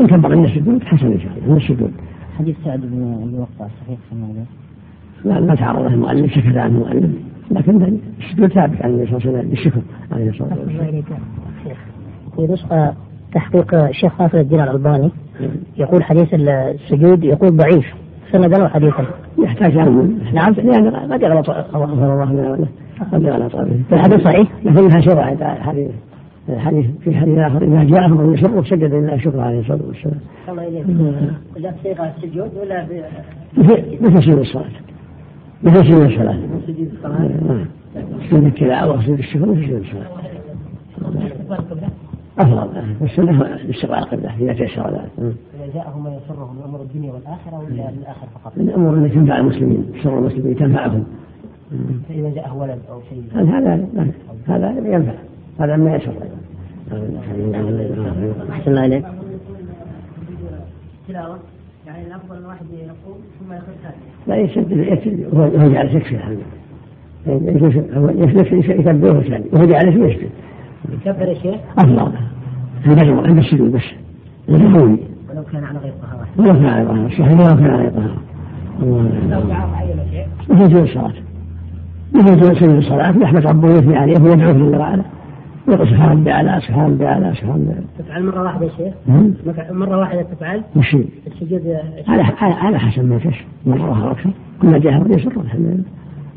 إن 0.00 0.06
كبر 0.06 0.36
من 0.36 0.44
السجود 0.44 0.84
حسن 0.84 1.06
إن 1.06 1.20
شاء 1.20 1.32
الله. 1.36 1.50
من 1.50 1.56
السجود. 1.56 1.92
حديث 2.38 2.56
سعد 2.64 2.80
بن 2.80 3.22
أبي 3.22 3.38
وقاص. 3.38 3.70
صحيح. 3.86 3.98
لا 5.24 5.40
ما 5.40 5.54
تعرض 5.54 5.82
له 5.82 5.94
المؤلف. 5.94 6.34
سكت 6.34 6.56
عنه 6.56 6.66
المؤلف. 6.66 7.10
لكن 7.50 7.98
السجود 8.18 8.52
ثابت 8.52 8.82
عن 8.82 8.90
النبي 8.90 9.06
صلى 9.06 9.16
الله 9.16 9.28
عليه 9.28 9.38
وسلم. 9.38 9.50
بالشكر 9.50 9.80
عليه 10.12 10.30
الصلاة 10.30 10.58
والسلام. 10.58 11.02
في 12.36 12.52
نسخة 12.52 12.94
تحقيق 13.34 13.74
الشيخ 13.74 14.14
فاصل 14.18 14.38
الدين 14.38 14.60
الألباني 14.60 15.10
يقول 15.76 16.04
حديث 16.04 16.34
السجود 16.34 17.24
يقول 17.24 17.56
ضعيف 17.56 17.94
سندا 18.32 18.64
وحديثا 18.64 19.06
يحتاج 19.38 19.78
نعم 20.34 20.52
لأن 20.52 21.12
قد 21.12 21.22
يغلط 21.22 21.50
غفر 21.50 21.84
الله 21.84 22.32
له 22.32 22.66
قد 23.12 23.22
يغلط 23.22 23.54
الحديث 23.92 24.24
صحيح؟ 24.24 24.48
مثلها 24.64 25.00
شرع 25.00 25.36
حديث 25.60 25.90
الحديث 26.48 26.86
في 27.04 27.16
حديث 27.16 27.38
آخر 27.38 27.62
إذا 27.62 27.84
جاءهم 27.84 28.20
من 28.20 28.34
يسر 28.34 28.64
سجد 28.64 28.94
لله 28.94 29.18
شكر 29.18 29.40
عليه 29.40 29.60
الصلاة 29.60 29.80
والسلام. 29.86 30.20
الله 30.48 30.68
إليك. 30.68 30.86
لا 31.56 31.72
صيغه 31.82 32.12
السجود 32.16 32.50
ولا 32.60 32.86
مثل 34.00 34.22
سجود 34.22 34.38
الصلاة. 34.38 34.64
مثل 35.62 35.84
سجود 35.84 36.00
الصلاة. 36.00 36.38
سجود 36.66 36.92
الصلاة. 36.92 37.28
سجود 38.30 38.44
التلاوة 38.44 38.98
وسجود 38.98 39.18
الشكر 39.18 39.46
مثل 39.46 39.62
سجود 39.66 39.80
الصلاة. 39.80 40.06
افضل 42.38 42.84
والسنة 43.00 43.58
استقبال 43.70 43.98
القبله 43.98 44.36
اذا 44.40 44.52
تيسر 44.52 44.90
ذلك. 44.90 45.10
اذا 45.18 45.74
جاءهم 45.74 46.04
ما 46.04 46.10
يسرهم 46.16 46.56
من 46.56 46.62
امور 46.62 46.80
الدنيا 46.80 47.12
والاخره 47.12 47.58
ولا 47.58 47.88
الاخره 47.88 48.28
فقط؟ 48.34 48.52
من 48.56 48.68
الأمور 48.68 48.94
التي 48.94 49.14
تنفع 49.14 49.38
المسلمين، 49.38 49.92
تسر 50.00 50.18
المسلمين 50.18 50.56
تنفعهم. 50.56 51.04
فاذا 52.08 52.30
جاءه 52.30 52.56
ولد 52.56 52.78
أو 52.90 53.00
شيء 53.10 53.22
هذا 53.34 53.86
هذا 54.46 54.68
ينفع 54.88 55.12
هذا 55.60 55.76
ما 55.76 55.96
يسر 55.96 56.12
احسن 58.50 58.70
الله 58.70 58.84
اليك. 58.84 59.04
تلاوه 61.08 61.38
يعني 61.86 62.06
الافضل 62.06 62.38
الواحد 62.38 62.66
يقوم 62.72 63.18
ثم 63.40 63.52
ياخذ 63.52 63.66
لا 64.26 64.36
يسجد 64.36 64.70
يسجد 64.70 65.34
وهو 65.34 65.72
جالس 65.72 65.94
يكفي 65.94 66.16
هذا 66.16 66.36
يكبر 67.26 69.16
ويسجد 69.16 69.44
وهو 69.52 69.64
جالس 69.64 69.96
يسجد 69.96 70.30
يكبر 70.92 71.28
يا 71.28 71.34
شيخ؟ 71.34 71.60
افضل 71.78 72.12
عند 72.86 72.98
عند 72.98 73.38
السجود 73.38 73.72
بس 73.72 73.82
ولو 74.48 75.44
كان 75.52 75.64
على 75.64 75.78
غير 75.78 75.92
طهاره 76.02 76.26
ولو 76.38 76.52
كان 76.52 76.66
على 76.66 76.86
طهاره 76.86 77.08
صحيح 77.08 77.30
ولو 77.32 77.56
كان 77.56 77.70
على 77.70 77.90
دعاه 79.28 79.76
عين 79.76 79.96
شيء 80.10 80.26
مثل 80.48 80.66
سجود 80.68 80.82
الصلاه 80.82 81.12
مثل 82.14 82.56
سجود 82.56 82.76
الصلاه 82.76 83.14
يحمد 83.22 83.46
ربه 83.46 83.68
ويثني 83.68 83.96
عليه 83.96 84.20
ويدعو 84.20 84.52
في 84.52 84.60
الله 84.60 85.04
يقول 85.68 85.88
سبحان 85.88 86.10
ربي 86.10 86.30
على 86.30 86.60
سبحان 86.60 86.84
ربي 86.84 87.06
على 87.06 87.34
سبحان 87.34 87.50
ربي 87.50 87.86
تفعل 87.98 88.24
مرة 88.24 88.42
واحدة 88.42 88.66
يا 88.66 88.70
شيخ؟ 88.76 88.94
مرة 89.70 89.98
واحدة 89.98 90.22
تفعل؟ 90.22 90.62
وش 90.76 90.96
السجود 91.26 91.76
على 92.08 92.22
على 92.40 92.78
حسب 92.78 93.04
ما 93.04 93.18
تشاء 93.18 93.32
مرة 93.66 94.04
أو 94.04 94.10
أكثر 94.10 94.30
كل 94.62 94.80
جهر 94.80 95.10
يسر 95.10 95.40
الحمد 95.40 95.84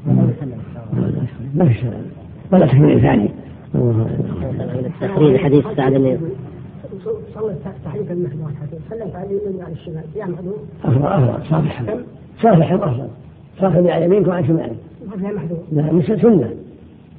لله 0.07 0.33
ما 1.55 1.65
في 1.65 1.91
ولا 2.51 2.65
تكميل 2.67 3.01
ثاني 3.01 3.29
تقريب 5.01 5.37
حديث 5.37 5.65
سعد 5.77 5.93
بن 5.93 6.17
صلى 7.35 7.55
تحريك 7.85 8.11
المحمود 8.11 8.51
سلمت 8.89 9.15
على 9.15 9.25
اليمين 9.25 9.55
وعلى 9.59 9.73
الشمال. 9.73 10.03
محمود. 10.15 10.55
أفضل 10.83 11.07
أفضل. 11.07 11.45
صالح 11.49 11.83
صالح 12.41 12.71
أفضل. 12.71 13.07
صالح 13.59 13.93
على 13.93 14.05
يمينك 14.05 14.27
وعن 14.27 14.47
شمالك. 14.47 14.75
ما 15.09 15.17
فيها 15.17 15.31
محدود 15.31 15.59
لا 15.71 15.93
مش 15.93 16.05
سنة. 16.05 16.49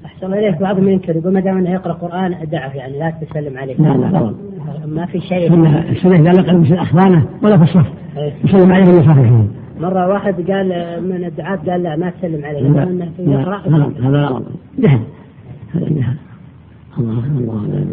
أحسن 0.05 0.35
إليك 0.35 0.61
بعضهم 0.61 0.89
ينكر 0.89 1.17
يقول 1.17 1.33
ما 1.33 1.41
دام 1.41 1.59
أنه 1.59 1.71
يقرأ 1.71 1.93
قرآن 1.93 2.35
أدعه 2.35 2.77
يعني 2.77 2.99
لا 2.99 3.11
تسلم 3.11 3.59
عليه. 3.59 3.77
لا 3.77 3.89
لا 3.89 4.35
ما 4.87 5.07
في 5.07 5.21
شيء. 5.21 5.49
سنة 5.49 5.91
السنة 5.91 6.31
إذا 6.31 6.41
لقى 6.43 6.55
مثل 6.55 6.75
أخوانه 6.75 7.27
ولا 7.43 7.57
في 7.57 7.63
الصف. 7.63 7.87
يسلم 8.45 8.73
عليه 8.73 8.89
ولا 8.89 9.01
يصافحه 9.01 9.45
مرة 9.81 10.09
واحد 10.09 10.51
قال 10.51 10.69
من 11.03 11.25
الدعاة 11.25 11.57
قال 11.57 11.83
لا 11.83 11.97
ما 11.97 12.11
تسلم 12.11 12.45
عليه. 12.45 12.61
لا 12.61 12.85
لا 12.85 13.09
هذا 14.09 14.27
غلط. 14.27 14.43
جهل. 14.79 15.01
هذا 15.75 15.89
جهل. 15.89 16.17
الله 16.99 17.27
الله 17.27 17.85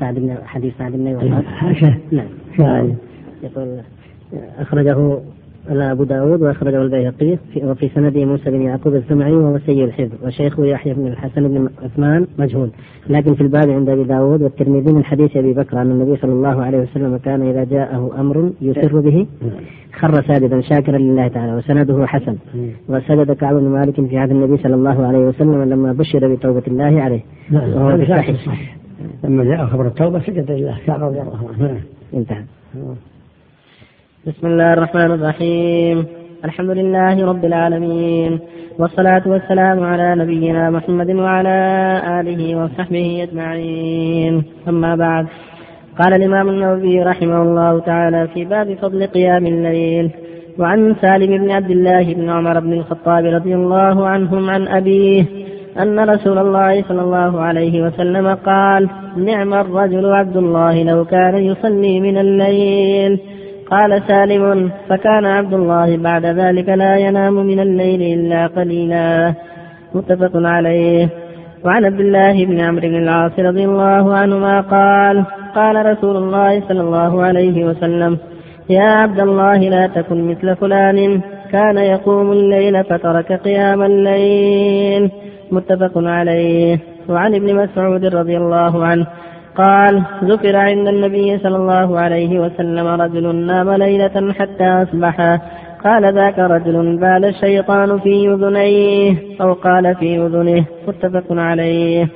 سعد 0.00 0.14
بن 0.14 0.36
حديث 0.44 0.72
سعد 0.78 0.92
بن 0.92 1.14
وقاص 1.14 1.44
حاشا. 1.44 1.94
نعم. 2.58 2.92
يقول 3.42 3.80
أخرجه 4.58 5.18
أبو 5.68 6.04
داود 6.04 6.42
وأخرجه 6.42 6.82
البيهقي 6.82 7.38
وفي 7.62 7.88
سنده 7.88 8.24
موسى 8.24 8.50
بن 8.50 8.62
يعقوب 8.62 8.94
الزمعي 8.94 9.32
وهو 9.32 9.58
سيء 9.58 9.84
الحفظ 9.84 10.24
وشيخه 10.24 10.64
يحيى 10.64 10.94
بن 10.94 11.06
الحسن 11.06 11.48
بن 11.48 11.68
عثمان 11.82 12.26
مجهول. 12.38 12.70
لكن 13.08 13.34
في 13.34 13.40
الباب 13.40 13.70
عند 13.70 13.88
أبي 13.88 14.04
داود 14.04 14.42
والترمذي 14.42 14.92
من 14.92 15.04
حديث 15.04 15.36
أبي 15.36 15.52
بكر 15.52 15.80
أن 15.80 15.90
النبي 15.90 16.16
صلى 16.16 16.32
الله 16.32 16.62
عليه 16.62 16.78
وسلم 16.78 17.16
كان 17.16 17.42
إذا 17.42 17.64
جاءه 17.64 18.20
أمر 18.20 18.50
يسر 18.62 19.00
به 19.00 19.26
خر 19.92 20.22
ساجدا 20.22 20.60
شاكرا 20.60 20.98
لله 20.98 21.28
تعالى 21.28 21.54
وسنده 21.54 22.06
حسن. 22.06 22.36
وسجد 22.88 23.32
كعب 23.32 23.54
بن 23.54 23.68
مالك 23.68 24.06
في 24.06 24.18
عهد 24.18 24.30
النبي 24.30 24.56
صلى 24.56 24.74
الله 24.74 25.06
عليه 25.06 25.18
وسلم 25.18 25.62
لما 25.62 25.92
بشر 25.92 26.34
بتوبة 26.34 26.62
الله 26.68 27.02
عليه. 27.02 27.20
وهو 27.52 27.98
في 27.98 28.06
صحيح 28.06 28.76
لما 29.24 29.44
جاء 29.44 29.66
خبر 29.66 29.86
التوبة 29.86 30.20
سجد 30.20 30.50
لله 30.50 30.78
كعب 30.86 31.02
رضي 31.02 31.20
الله 31.20 31.38
عنه. 31.58 31.80
انتهى. 32.14 32.42
بسم 34.26 34.46
الله 34.46 34.72
الرحمن 34.72 35.10
الرحيم. 35.10 36.06
الحمد 36.44 36.70
لله 36.70 37.26
رب 37.26 37.44
العالمين. 37.44 38.40
والصلاة 38.78 39.22
والسلام 39.26 39.84
على 39.84 40.14
نبينا 40.14 40.70
محمد 40.70 41.10
وعلى 41.10 41.58
آله 42.20 42.64
وصحبه 42.64 43.22
أجمعين. 43.22 44.44
أما 44.68 44.96
بعد 44.96 45.26
قال 45.98 46.12
الإمام 46.12 46.48
النووي 46.48 47.02
رحمه 47.02 47.42
الله 47.42 47.78
تعالى 47.78 48.28
في 48.34 48.44
باب 48.44 48.74
فضل 48.82 49.06
قيام 49.06 49.46
الليل 49.46 50.10
وعن 50.58 50.94
سالم 51.02 51.38
بن 51.38 51.50
عبد 51.50 51.70
الله 51.70 52.14
بن 52.14 52.30
عمر 52.30 52.60
بن 52.60 52.72
الخطاب 52.72 53.24
رضي 53.24 53.54
الله 53.54 54.06
عنهم 54.06 54.50
عن 54.50 54.68
أبيه 54.68 55.24
أن 55.82 56.00
رسول 56.00 56.38
الله 56.38 56.82
صلى 56.82 57.02
الله 57.02 57.40
عليه 57.40 57.82
وسلم 57.82 58.26
قال 58.34 58.88
نعم 59.16 59.54
الرجل 59.54 60.12
عبد 60.12 60.36
الله 60.36 60.82
لو 60.82 61.04
كان 61.04 61.34
يصلي 61.36 62.00
من 62.00 62.18
الليل. 62.18 63.20
قال 63.70 64.02
سالم 64.08 64.70
فكان 64.88 65.24
عبد 65.24 65.54
الله 65.54 65.96
بعد 65.96 66.26
ذلك 66.26 66.68
لا 66.68 66.96
ينام 66.96 67.34
من 67.34 67.60
الليل 67.60 68.02
إلا 68.18 68.46
قليلا. 68.46 69.34
متفق 69.94 70.30
عليه. 70.34 71.08
وعن 71.64 71.84
عبد 71.84 72.00
الله 72.00 72.44
بن 72.44 72.60
عمرو 72.60 72.88
بن 72.88 72.96
العاص 72.96 73.38
رضي 73.38 73.64
الله 73.64 74.14
عنهما 74.14 74.60
قال 74.60 75.24
قال 75.54 75.86
رسول 75.86 76.16
الله 76.16 76.60
صلى 76.60 76.80
الله 76.80 77.22
عليه 77.22 77.64
وسلم 77.64 78.18
يا 78.70 78.82
عبد 78.82 79.20
الله 79.20 79.56
لا 79.56 79.86
تكن 79.86 80.28
مثل 80.28 80.56
فلان. 80.56 81.20
كان 81.52 81.78
يقوم 81.78 82.32
الليل 82.32 82.84
فترك 82.84 83.32
قيام 83.32 83.82
الليل. 83.82 85.10
متفق 85.52 85.92
عليه. 85.96 86.78
وعن 87.08 87.34
ابن 87.34 87.54
مسعود 87.54 88.04
رضي 88.04 88.36
الله 88.36 88.84
عنه 88.84 89.06
قال 89.56 90.02
ذكر 90.24 90.56
عند 90.56 90.88
النبي 90.88 91.38
صلى 91.38 91.56
الله 91.56 92.00
عليه 92.00 92.38
وسلم 92.38 92.86
رجل 92.86 93.34
نام 93.34 93.70
ليلة 93.70 94.32
حتى 94.32 94.64
أصبح. 94.64 95.38
قال 95.84 96.14
ذاك 96.14 96.38
رجل 96.38 96.96
بال 96.96 97.24
الشيطان 97.24 97.98
في 97.98 98.28
أذنيه 98.28 99.16
أو 99.40 99.52
قال 99.52 99.94
في 99.94 100.16
أذنه. 100.18 100.64
متفق 100.88 101.24
عليه. 101.30 102.08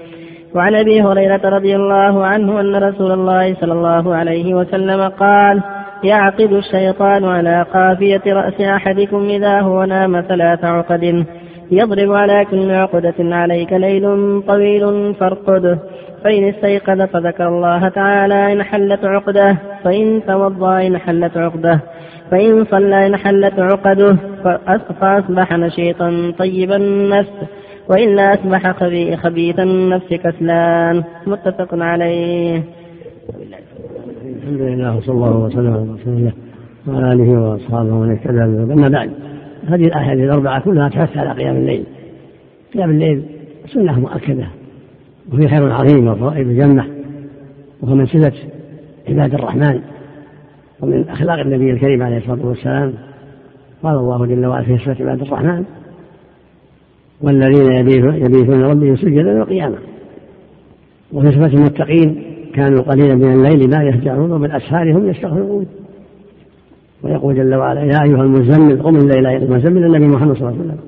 وعن 0.54 0.74
أبي 0.74 1.02
هريرة 1.02 1.40
رضي 1.44 1.76
الله 1.76 2.26
عنه 2.26 2.60
أن 2.60 2.76
رسول 2.76 3.12
الله 3.12 3.54
صلى 3.54 3.72
الله 3.72 4.14
عليه 4.14 4.54
وسلم 4.54 5.08
قال 5.08 5.62
يعقد 6.04 6.52
الشيطان 6.52 7.24
على 7.24 7.66
قافية 7.74 8.22
رأس 8.26 8.60
أحدكم 8.60 9.28
إذا 9.28 9.60
هو 9.60 9.84
نام 9.84 10.20
ثلاث 10.20 10.64
عقد. 10.64 11.24
يضرب 11.70 12.12
على 12.12 12.44
كل 12.50 12.70
عقدة 12.70 13.14
عليك 13.18 13.72
ليل 13.72 14.04
طويل 14.46 15.14
فارقده. 15.14 15.78
فإن 16.24 16.48
استيقظ 16.48 17.02
فذكر 17.02 17.48
الله 17.48 17.88
تعالى 17.88 18.52
إن 18.52 18.62
حلت 18.62 19.04
عقده. 19.04 19.56
فإن 19.84 20.22
توضأ 20.26 20.86
إن 20.86 20.98
حلت 20.98 21.36
عقده. 21.36 21.80
فإن 22.30 22.64
صلى 22.64 23.06
إن 23.06 23.16
حلت 23.16 23.58
عقده. 23.58 24.16
فأصبح 25.00 25.52
نشيطا 25.52 26.32
طيب 26.38 26.72
النفس. 26.72 27.32
وإلا 27.88 28.34
أصبح 28.34 28.72
خبيث 29.16 29.58
النفس 29.58 30.14
كسلان. 30.14 31.04
متفق 31.26 31.68
عليه. 31.72 32.62
الحمد 34.36 34.60
لله 34.60 34.96
وصلى 34.96 35.14
الله 35.14 35.36
وسلم 35.36 35.72
على 35.72 35.82
رسول 35.82 36.14
الله 36.14 36.32
وعلى 36.86 37.12
آله 37.12 37.30
وأصحابه 37.40 37.94
ومن 37.94 38.10
اهتدى 38.10 38.72
أما 38.72 38.88
بعد 38.88 39.10
هذه 39.68 39.84
الأحاديث 39.84 40.24
الأربعة 40.24 40.60
كلها 40.60 40.88
تحث 40.88 41.16
على 41.16 41.32
قيام 41.32 41.56
الليل. 41.56 41.84
قيام 42.74 42.90
الليل 42.90 43.22
سنة 43.66 44.00
مؤكدة. 44.00 44.48
وفي 45.32 45.48
خير 45.48 45.72
عظيم 45.72 46.08
وفوائد 46.08 46.48
جنة 46.48 46.86
وهو 47.82 47.94
من 47.94 48.06
صفة 48.06 48.32
عباد 49.08 49.34
الرحمن. 49.34 49.80
ومن 50.80 51.08
أخلاق 51.08 51.38
النبي 51.38 51.70
الكريم 51.70 52.02
عليه 52.02 52.16
الصلاة 52.18 52.46
والسلام. 52.46 52.94
قال 53.82 53.96
الله 53.96 54.26
جل 54.26 54.46
وعلا 54.46 54.64
في 54.64 54.78
صفة 54.78 54.96
عباد 55.00 55.20
الرحمن 55.22 55.64
والذين 57.20 57.72
يبيتون 57.72 58.62
ربهم 58.62 58.96
سجدا 58.96 59.40
وقياما. 59.42 59.78
وفي 61.12 61.32
صفة 61.32 61.46
المتقين 61.46 62.22
كانوا 62.54 62.82
قليلا 62.82 63.14
من 63.14 63.32
الليل 63.32 63.70
ما 63.70 63.84
يهجعون 63.84 64.32
وبالأسحار 64.32 64.92
هم 64.92 65.08
يستغفرون. 65.08 65.66
ويقول 67.02 67.34
جل 67.34 67.54
وعلا 67.54 67.80
يا 67.80 68.02
أيها 68.04 68.22
المزمل 68.22 68.82
قم 68.82 68.96
الليل 68.96 69.26
المزمل 69.26 69.84
النبي 69.84 70.06
محمد 70.06 70.36
صلى 70.36 70.48
الله 70.48 70.60
عليه 70.60 70.60
وسلم. 70.60 70.78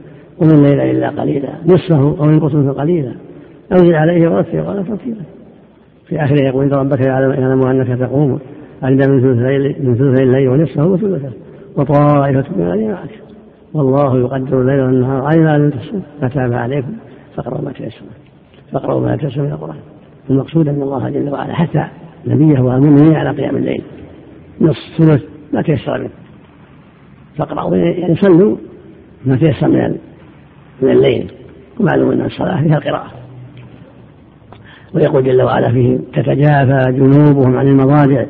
قم 0.41 0.49
الليل 0.59 0.81
إلا 0.81 1.09
قليلا. 1.09 1.49
نصفه 1.67 2.01
أو 2.01 2.25
انقص 2.25 2.55
منه 2.55 2.73
قليلا. 2.73 3.15
أنزل 3.73 3.95
عليه 3.95 4.29
ورتل 4.29 4.63
قال 4.63 4.87
ترتيلا 4.87 5.23
في 6.07 6.25
آخره 6.25 6.41
يقول 6.43 6.65
إن 6.65 6.71
ربك 6.71 7.07
يعلم 7.07 7.67
أنك 7.67 7.99
تقوم. 7.99 8.39
أدنى 8.83 9.13
من 9.13 9.21
ثلثي 9.95 10.23
الليل 10.23 10.49
ونصفه 10.49 10.87
وثلثه. 10.87 11.33
وطائفة 11.77 12.45
من 12.57 12.67
الذين 12.67 12.91
معك 12.91 13.11
والله 13.75 14.19
يقدر 14.19 14.61
الليل 14.61 14.81
والنهار 14.81 15.23
علم 15.23 15.47
أن 15.47 15.71
تحسن 15.73 16.01
فتاب 16.21 16.53
عليكم. 16.53 16.93
فاقرأوا 17.37 17.65
ما 17.65 17.73
تيسر. 17.73 18.03
فاقرأوا 18.73 19.01
ما 19.01 19.17
تيسر 19.17 19.43
من 19.43 19.51
القرآن. 19.51 19.77
المقصود 20.31 20.69
أن 20.69 20.83
الله 20.83 21.11
جل 21.11 21.33
وعلا 21.33 21.55
حتى 21.55 21.85
نبيه 22.27 22.61
والمؤمنين 22.61 23.15
على 23.15 23.31
قيام 23.31 23.57
الليل. 23.57 23.83
نصف 24.61 24.99
ثلث. 24.99 25.23
ما 25.53 25.63
تيسر 25.63 25.99
منه. 25.99 26.11
فاقرأوا 27.39 27.77
يعني 27.77 28.17
صلوا 28.17 28.57
ما 29.25 29.37
تيسر 29.37 29.69
من 29.69 29.97
من 30.83 30.91
الليل. 30.91 31.33
ومعلوم 31.81 32.11
أن 32.11 32.25
الصلاة 32.25 32.63
فيها 32.63 32.79
القراءة 32.79 33.11
ويقول 34.95 35.25
جل 35.25 35.43
وعلا 35.43 35.73
فيه 35.73 35.99
تتجافى 36.13 36.93
جنوبهم 36.93 37.57
عن 37.57 37.69
المضاجع 37.69 38.25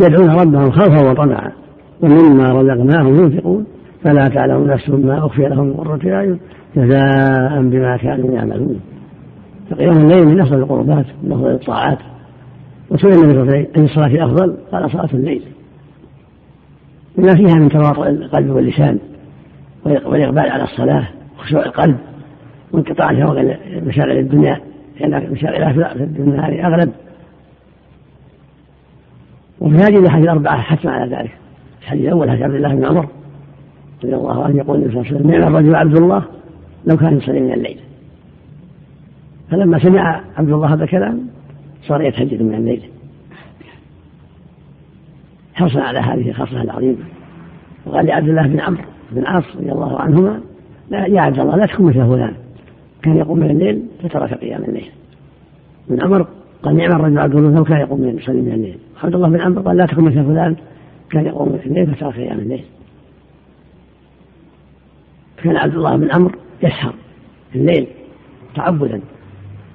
يدعون 0.00 0.30
ربهم 0.30 0.70
خوفا 0.70 1.10
وطمعا. 1.10 1.52
ومما 2.00 2.52
رزقناهم 2.52 3.14
ينفقون 3.14 3.66
فلا 4.04 4.28
تعلم 4.28 4.66
نفس 4.66 4.88
ما 4.88 5.18
أخفي 5.18 5.42
لهم 5.42 5.66
من 5.66 5.74
قرة 5.74 6.00
أعين 6.14 6.38
جزاء 6.76 7.62
بما 7.62 7.96
كانوا 7.96 8.34
يعملون. 8.34 8.80
فقيام 9.70 9.92
الليل 9.92 10.28
من 10.28 10.40
أفضل 10.40 10.58
القربات 10.58 11.06
من 11.22 11.32
أفضل 11.32 11.50
الطاعات. 11.50 11.98
وسئل 12.90 13.12
النبي 13.12 13.32
صلى 13.32 13.42
الله 13.42 13.52
عليه 13.52 13.68
وسلم 13.68 13.76
أي 13.76 13.84
الصلاة 13.84 14.24
أفضل؟ 14.26 14.56
قال 14.72 14.90
صلاة 14.90 15.08
الليل. 15.14 15.42
بما 17.18 17.34
فيها 17.34 17.54
من 17.54 17.68
تواطؤ 17.68 18.08
القلب 18.08 18.50
واللسان 18.50 18.98
والإقبال 19.84 20.50
على 20.50 20.64
الصلاة 20.64 21.08
وخشوع 21.38 21.66
القلب 21.66 21.96
وانقطاع 22.72 23.20
شوق 23.20 23.56
مشاغل 23.82 24.18
الدنيا 24.18 24.60
لأن 25.00 25.32
مشاغلها 25.32 25.72
في 25.72 26.02
الدنيا 26.02 26.66
أغلب 26.66 26.92
وفي 29.60 29.76
هذه 29.76 29.98
الأحاديث 29.98 30.24
الأربعة 30.24 30.60
حتم 30.60 30.88
على 30.88 31.16
ذلك. 31.16 31.30
الحديث 31.82 32.04
الأول 32.04 32.30
حديث 32.30 32.42
عبد 32.42 32.54
الله 32.54 32.74
بن 32.74 32.84
عمر 32.84 33.08
رضي 34.04 34.14
الله 34.14 34.44
عنه 34.44 34.56
يقول 34.56 34.78
النبي 34.78 34.92
صلى 34.92 35.00
الله 35.00 35.10
عليه 35.10 35.20
وسلم 35.20 35.30
نعم 35.30 35.56
الرجل 35.56 35.74
عبد 35.74 35.96
الله 35.96 36.22
لو 36.86 36.96
كان 36.96 37.16
يصلي 37.16 37.40
من 37.40 37.52
الليل. 37.52 37.78
فلما 39.50 39.78
سمع 39.78 40.20
عبد 40.36 40.52
الله 40.52 40.74
هذا 40.74 40.84
الكلام 40.84 41.26
صار 41.82 42.02
يتهجد 42.02 42.42
من 42.42 42.54
الليل. 42.54 42.82
حرصا 45.56 45.80
على 45.80 45.98
هذه 45.98 46.28
الخصلة 46.28 46.62
العظيمة. 46.62 46.96
وقال 47.86 48.06
لعبد 48.06 48.28
الله 48.28 48.46
بن 48.46 48.60
عمرو 48.60 48.82
بن 49.12 49.26
عاص 49.26 49.44
رضي 49.56 49.72
الله 49.72 50.00
عنهما 50.00 50.40
لا 50.90 51.06
يا 51.06 51.20
عبد 51.20 51.38
الله 51.38 51.56
لا 51.56 51.66
تكن 51.66 51.84
مثل 51.84 52.06
فلان. 52.06 52.34
كان 53.02 53.16
يقوم 53.16 53.38
من 53.38 53.50
الليل 53.50 53.82
فترك 54.02 54.34
قيام 54.34 54.64
الليل. 54.64 54.90
من 55.88 56.02
عمر 56.02 56.26
قال 56.62 56.76
نعم 56.76 57.00
الرجل 57.00 57.18
عبد 57.18 57.34
الله 57.34 57.64
كان 57.64 57.80
يقوم 57.80 58.00
من 58.00 58.18
يصلي 58.18 58.40
من 58.40 58.52
الليل. 58.52 58.78
عبد 59.02 59.14
الله 59.14 59.28
بن 59.28 59.40
عمرو 59.40 59.62
قال 59.62 59.76
لا 59.76 59.86
تكن 59.86 60.04
مثل 60.04 60.24
فلان. 60.24 60.56
كان 61.10 61.26
يقوم 61.26 61.48
من 61.48 61.60
الليل 61.66 61.94
فترك 61.94 62.14
قيام 62.14 62.38
الليل. 62.38 62.64
كان 65.42 65.56
عبد 65.56 65.74
الله 65.74 65.96
بن 65.96 66.10
عمرو 66.14 66.32
يسهر 66.62 66.94
في 67.52 67.58
الليل 67.58 67.86
تعبدا 68.54 69.00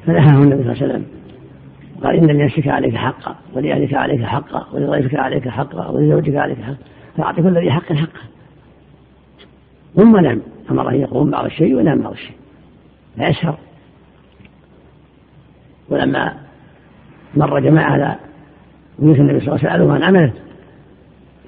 فنهاه 0.05 0.43
النبي 0.43 0.63
صلى 0.63 0.71
الله 0.73 0.83
عليه 0.83 0.93
وسلم. 0.93 1.05
قال 2.03 2.15
إن 2.15 2.27
لنفسك 2.27 2.67
عليك 2.67 2.95
حقا 2.95 3.35
ولأهلك 3.53 3.93
عليك 3.93 4.23
حقا 4.23 4.67
ولضيفك 4.73 5.15
عليك 5.15 5.47
حقا 5.47 5.87
ولزوجك 5.87 6.35
عليك 6.35 6.61
حقا. 6.61 6.77
فأعط 7.17 7.35
كل 7.35 7.57
ذي 7.57 7.71
حق 7.71 7.93
حقه. 7.93 8.21
ثم 9.95 10.17
نام. 10.17 10.41
أمر 10.71 10.89
أن 10.89 10.95
يقوم 10.95 11.29
بعض 11.29 11.45
الشيء 11.45 11.75
ونام 11.75 12.01
بعض 12.01 12.13
الشيء. 12.13 12.35
فيسهر 13.15 13.57
ولما 15.89 16.33
مر 17.37 17.59
جماعة 17.59 17.91
على 17.91 18.15
بيوت 18.99 19.19
النبي 19.19 19.39
صلى 19.39 19.55
الله 19.55 19.69
عليه 19.69 19.83
وسلم 19.83 19.91
عن 19.91 20.03
عمله. 20.03 20.33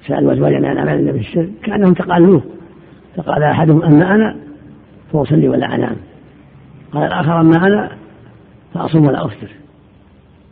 سألوا 0.06 0.32
أزواجنا 0.32 0.68
عن 0.68 0.78
عمل 0.78 0.94
النبي 0.94 1.18
السر 1.20 1.48
كأنهم 1.62 1.94
تقالوه 1.94 2.42
فقال 3.16 3.42
أحدهم 3.42 3.82
أما 3.82 4.14
أنا 4.14 4.36
فأصلي 5.12 5.48
ولا 5.48 5.74
أنام. 5.74 5.96
قال 6.92 7.02
الآخر 7.02 7.40
أما 7.40 7.66
أنا 7.66 7.90
فأصوم 8.74 9.06
ولا 9.06 9.24
أفطر. 9.24 9.63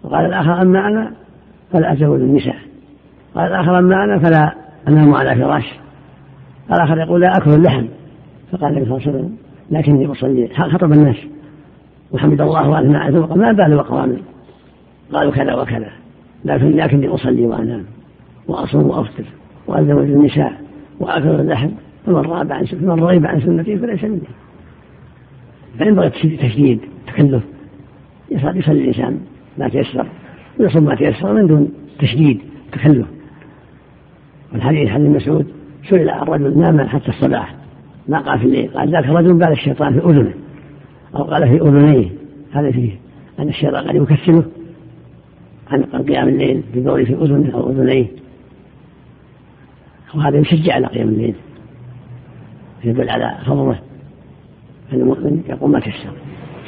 وقال 0.04 0.24
الآخر 0.24 0.62
أما 0.62 0.88
أنا 0.88 1.12
فلا 1.72 1.92
أتزوج 1.92 2.20
النساء. 2.20 2.56
قال 3.34 3.46
الآخر 3.46 3.78
أما 3.78 4.04
أنا 4.04 4.18
فلا 4.18 4.54
أنام 4.88 5.14
على 5.14 5.36
فراش. 5.36 5.74
الآخر 6.72 6.98
يقول 6.98 7.20
لا 7.20 7.36
أكل 7.36 7.50
اللحم. 7.50 7.86
فقال 8.52 8.70
النبي 8.70 8.84
صلى 8.84 8.96
الله 8.96 9.08
عليه 9.08 9.18
وسلم 9.18 9.36
لكني 9.70 10.06
أصلي. 10.06 10.48
خطب 10.48 10.92
الناس. 10.92 11.16
وحمد 12.12 12.40
الله 12.40 12.68
وأثنى 12.68 12.96
عليه. 12.96 13.20
ثم 13.20 13.38
ما 13.38 13.52
بال 13.52 13.78
أقوام 13.78 14.16
قالوا 15.12 15.32
كذا 15.32 15.54
وكذا. 15.54 15.92
لكن 16.44 16.70
لكني 16.70 17.08
أصلي 17.08 17.46
وأنام. 17.46 17.84
وأصوم 18.48 18.86
وأفطر. 18.86 19.24
وأتزوج 19.66 20.10
النساء. 20.10 20.52
وآكل 21.00 21.28
اللحم. 21.28 21.70
فمن 22.06 22.14
رغب 22.14 22.52
عن 22.52 22.64
فمن 22.64 23.00
رغب 23.00 23.26
عن 23.26 23.40
سنتي 23.40 23.78
فليس 23.78 24.04
مني. 24.04 24.20
فينبغي 25.78 26.10
تشديد 26.10 26.80
تكلف 27.06 27.42
يصلي 28.30 28.60
الإنسان. 28.68 29.20
ما 29.58 29.68
تيسر. 29.68 30.06
ويصوم 30.58 30.84
ما 30.84 30.94
تيسر 30.94 31.32
من 31.32 31.46
دون 31.46 31.72
تشديد 31.98 32.40
تكلف. 32.72 33.06
والحديث 34.52 34.88
حديث 34.88 35.08
مسعود 35.08 35.46
سئل 35.88 36.10
عن 36.10 36.26
رجل 36.26 36.58
نام 36.58 36.88
حتى 36.88 37.08
الصباح. 37.08 37.54
ما 38.08 38.18
قال 38.18 38.38
في 38.38 38.44
الليل؟ 38.44 38.68
قال 38.68 38.90
ذاك 38.90 39.06
رجل 39.06 39.34
بال 39.34 39.52
الشيطان 39.52 40.00
في 40.00 40.06
أذنه. 40.06 40.34
أو 41.14 41.22
قال 41.22 41.48
في 41.48 41.60
أذنيه. 41.60 42.08
هذا 42.52 42.70
فيه. 42.70 42.92
أن 43.38 43.48
الشيطان 43.48 43.88
قد 43.88 43.94
يكسله 43.94 44.44
عن 45.70 45.82
قيام 45.82 46.28
الليل 46.28 46.62
بقوله 46.74 47.04
في 47.04 47.14
أذنه 47.14 47.54
أو 47.54 47.70
أذنيه. 47.70 48.06
وهذا 50.14 50.38
يشجع 50.38 50.74
على 50.74 50.86
قيام 50.86 51.08
الليل. 51.08 51.34
يدل 52.84 53.10
على 53.10 53.38
فضله. 53.46 53.78
المؤمن 54.92 55.42
يقوم 55.48 55.72
ما 55.72 55.80
تيسر. 55.80 56.12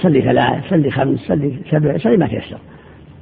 صلي 0.02 0.22
ثلاث 0.22 0.70
صلي 0.70 0.90
خمس 0.90 1.18
صلي 1.18 1.58
سبع 1.70 1.98
صلي 1.98 2.16
ما 2.16 2.26
تيسر. 2.26 2.58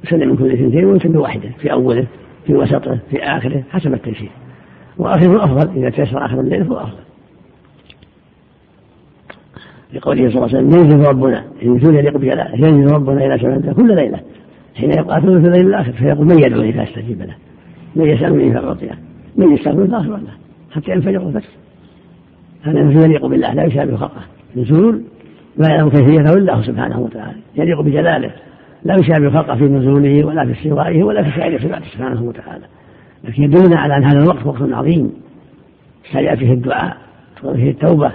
يصلي 0.03 0.25
من 0.25 0.37
كل 0.37 0.51
اثنتين 0.51 0.85
ويتم 0.85 1.11
بواحده 1.11 1.49
في 1.59 1.71
أوله 1.71 2.05
في 2.45 2.53
وسطه 2.53 2.99
في 3.11 3.23
آخره 3.23 3.63
حسب 3.71 3.93
التيسير 3.93 4.31
وآخره 4.97 5.43
أفضل 5.43 5.77
إذا 5.77 5.89
تيسر 5.89 6.25
آخر 6.25 6.39
الليل 6.39 6.65
فهو 6.65 6.77
أفضل. 6.77 7.03
لقوله 9.93 10.29
صلى 10.29 10.45
الله 10.45 10.57
عليه 10.57 10.67
وسلم 10.67 10.79
ينزل 10.79 11.09
ربنا. 11.09 11.43
إن 11.63 11.79
ثلث 11.79 11.97
يليق 11.97 12.17
بجلاله 12.17 12.67
ينزل 12.67 12.93
ربنا 12.93 13.25
إلى 13.25 13.39
سماء 13.39 13.73
كل 13.73 13.95
ليلة. 13.95 14.19
حين 14.75 14.91
يبقى 14.91 15.21
ثلث 15.21 15.45
الليل 15.45 15.67
الآخر 15.67 15.91
فيقول 15.91 16.27
من 16.27 16.39
يدعوني 16.39 16.73
فاستجيب 16.73 17.21
له 17.21 17.35
من 17.95 18.05
يسالني 18.05 18.53
فاعطيه 18.53 18.97
من 19.37 19.53
يستغفر 19.53 19.87
فاغفر 19.87 20.17
له 20.17 20.33
حتى 20.71 20.91
ينفجر 20.91 21.27
الفجر 21.27 21.49
هذا 22.63 22.83
نزول 22.83 23.03
يليق 23.03 23.25
بالله 23.25 23.53
لا 23.53 23.63
يشابه 23.63 23.95
خلقه. 23.95 24.21
نزول 24.55 25.01
لا 25.57 25.69
يعلم 25.69 25.89
كيفيته 25.89 26.33
إلا 26.33 26.55
هو 26.55 26.61
سبحانه 26.61 26.99
وتعالى. 26.99 27.37
يليق 27.55 27.81
بجلاله. 27.81 28.31
لا 28.85 28.95
يشابه 28.95 29.29
خلقه 29.29 29.55
في 29.55 29.63
نزوله 29.63 30.25
ولا 30.25 30.45
في 30.45 30.51
استوائه 30.51 31.03
ولا 31.03 31.23
في 31.23 31.39
سائر 31.39 31.59
صفاته 31.59 31.85
سبحانه 31.85 32.23
وتعالى. 32.23 32.65
لكن 33.23 33.43
يدلنا 33.43 33.79
على 33.79 33.97
أن 33.97 34.03
هذا 34.03 34.19
الوقت 34.23 34.45
وقت 34.45 34.61
عظيم. 34.61 35.13
سيأتي 36.11 36.39
فيه 36.39 36.53
الدعاء 36.53 36.97
فيه 37.41 37.71
التوبة. 37.71 38.11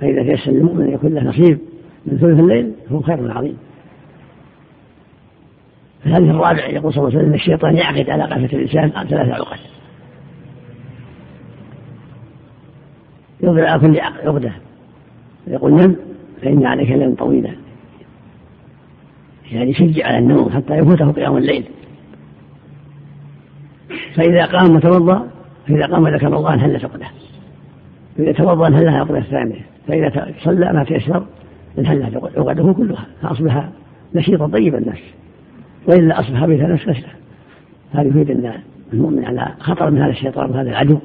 فإذا 0.00 0.22
تيسر 0.22 0.50
للمؤمن 0.50 0.92
يكون 0.92 1.14
له 1.14 1.24
نصيب 1.24 1.58
من 2.06 2.18
ثلث 2.18 2.40
الليل 2.40 2.72
فهو 2.88 3.00
خير 3.00 3.32
عظيم. 3.32 3.56
في 6.02 6.08
الحديث 6.08 6.30
الرابع 6.30 6.66
يقول 6.66 6.92
صلى 6.92 7.00
الله 7.00 7.10
عليه 7.10 7.18
وسلم 7.18 7.28
إن 7.28 7.34
الشيطان 7.34 7.76
يعقد 7.76 8.10
على 8.10 8.24
قفه 8.24 8.56
الإنسان 8.56 8.90
ثلاث 8.90 9.28
عقد. 9.28 9.58
يضرب 13.40 13.64
على 13.64 13.80
كل 13.80 14.00
عقدة. 14.00 14.52
يقول 15.46 15.72
نم 15.72 15.96
فإن 16.42 16.66
عليك 16.66 16.90
ليلا 16.90 17.14
طويلا 17.14 17.65
يعني 19.52 19.70
يشجع 19.70 20.06
على 20.06 20.18
النوم 20.18 20.50
حتى 20.50 20.74
يفوته 20.74 21.12
قيام 21.12 21.36
الليل. 21.36 21.64
فإذا 24.14 24.46
قام 24.46 24.76
وتوضأ 24.76 25.26
فإذا 25.68 25.86
قام 25.86 26.08
ذكر 26.08 26.26
الله 26.26 26.54
انهلت 26.54 26.84
عقده 26.84 27.06
فإذا 28.16 28.32
توضأ 28.32 28.66
أنهلها 28.66 28.98
عقده 28.98 29.18
الثانية. 29.18 29.60
فإذا 29.88 30.34
صلى 30.44 30.72
ما 30.72 30.84
تيسر 30.84 31.24
انهلت 31.78 32.16
عقده 32.36 32.72
كلها 32.72 33.06
فأصبح 33.22 33.68
نشيطا 34.14 34.46
طيب 34.46 34.74
النفس 34.74 35.02
وإلا 35.88 36.20
أصبح 36.20 36.44
بيت 36.44 36.60
نفس 36.60 36.88
غسله 36.88 37.08
هذا 37.92 38.08
يفيد 38.08 38.30
أن 38.30 38.52
المؤمن 38.92 39.24
على 39.24 39.48
خطر 39.60 39.90
من 39.90 40.02
هذا 40.02 40.10
الشيطان 40.10 40.50
وهذا 40.50 40.70
العدو. 40.70 40.98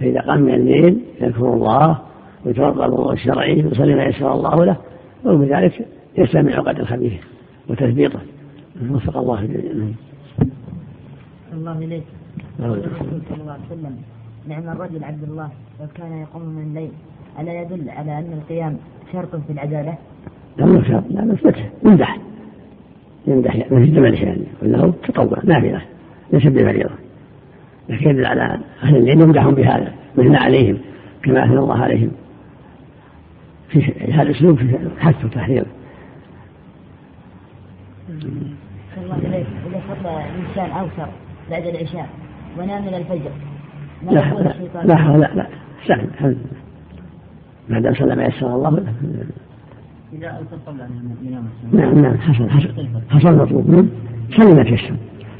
فإذا 0.00 0.20
قام 0.20 0.42
من 0.42 0.54
الليل 0.54 0.98
يذكر 1.20 1.54
الله 1.54 1.98
الوضوء 2.56 3.12
الشرعي 3.12 3.64
ويصلي 3.64 3.94
ما 3.94 4.04
يسر 4.04 4.32
الله 4.32 4.64
له 4.64 4.76
وبذلك 5.24 5.86
يستمع 6.18 6.52
عقد 6.52 6.80
الخبيث. 6.80 7.12
وتثبيطه. 7.68 8.20
وفق 8.90 9.16
الله 9.16 9.44
جميعا. 9.44 9.94
الله 11.52 11.78
إليك. 11.78 12.04
صلى 12.58 12.66
الله 13.40 13.52
عليه 13.52 13.62
وسلم 13.70 13.96
نعم 14.48 14.68
الرجل 14.68 15.04
عبد 15.04 15.22
الله 15.22 15.50
لو 15.80 15.86
كان 15.94 16.12
يقوم 16.12 16.42
من 16.42 16.62
الليل 16.62 16.90
ألا 17.40 17.62
يدل 17.62 17.90
على 17.90 18.18
أن 18.18 18.32
القيام 18.32 18.76
شرط 19.12 19.36
في 19.36 19.52
العدالة؟ 19.52 19.94
لا 20.58 20.66
مو 20.66 20.82
شرط. 20.82 21.04
لا 21.10 21.24
مثبته 21.24 21.70
يمدح. 21.84 22.18
يمدح 23.26 23.56
مسجد 23.72 23.98
مدح 23.98 24.22
يعني 24.22 24.44
وله 24.62 24.94
تطوع 25.08 25.38
نافلة 25.44 25.82
ليس 26.32 26.46
بفريضة. 26.46 26.94
لكن 27.88 28.10
يدل 28.10 28.26
على 28.26 28.60
أهل 28.82 28.96
الليل 28.96 29.20
يمدحهم 29.20 29.54
بهذا 29.54 29.92
مثنى 30.18 30.36
عليهم 30.36 30.78
كما 31.22 31.44
أثنى 31.44 31.58
الله 31.58 31.78
عليهم. 31.78 32.10
في 33.68 33.82
هذا 34.12 34.22
الأسلوب 34.22 34.58
في 34.58 34.78
حث 34.98 35.24
وتحرير 35.24 35.64
الله 38.24 39.14
عليك 39.14 39.46
إذا 39.66 39.80
صلى 39.88 40.24
الإنسان 40.24 40.78
أوتر 40.78 41.12
بعد 41.50 41.66
العشاء 41.66 42.08
ونام 42.58 42.82
من 42.82 42.94
الفجر 42.94 43.30
لا 44.06 44.12
لا 44.84 44.84
لا 44.84 45.16
لا 45.16 45.34
لا 45.34 45.46
سهل 45.86 46.36
بعد 47.70 47.86
أن 47.86 47.94
صلى 47.94 48.16
ما 48.16 48.24
يسر 48.24 48.54
الله. 48.54 48.70
له 48.70 48.92
إذا 50.12 50.26
أوتر 50.26 50.56
قبل 50.66 50.80
أن 50.80 51.16
ينام 51.22 51.44
نعم 51.72 51.98
نعم 51.98 52.18
حصل 52.18 52.50
حصل 52.50 52.88
حصل. 53.10 53.36
مطلوب. 53.36 53.70
منه 53.70 53.88
صلي 54.36 54.54
ما 54.54 54.62
تيسر 54.62 54.94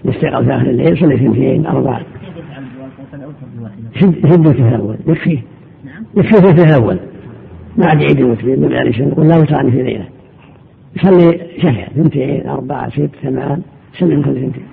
يستيقظ 0.05 0.45
في 0.45 0.57
آخر 0.57 0.71
الليل 0.71 0.99
صلي 0.99 1.15
اثنتين 1.15 1.67
أربعة. 1.67 2.01
شدة 3.95 4.53
في 4.53 4.63
الأول. 4.69 4.97
يكفيه 5.07 5.43
نعم. 5.85 6.05
يكفيه 6.17 6.53
في 6.53 6.63
الأول. 6.63 6.99
ما 7.77 7.87
عاد 7.87 8.01
يعيد 8.01 8.19
الوتر 8.19 8.47
من 8.47 8.69
غير 8.69 8.93
شيء 8.93 9.09
يقول 9.09 9.29
لا 9.29 9.37
وتران 9.37 9.71
في 9.71 9.83
ليلة. 9.83 10.09
يصلي 10.97 11.61
شهر 11.63 11.83
اثنتين 11.83 12.49
أربعة 12.49 12.91
ست 12.91 13.11
ثمان 13.23 13.63
سلم 13.99 14.23
كل 14.23 14.31
اثنتين 14.31 14.67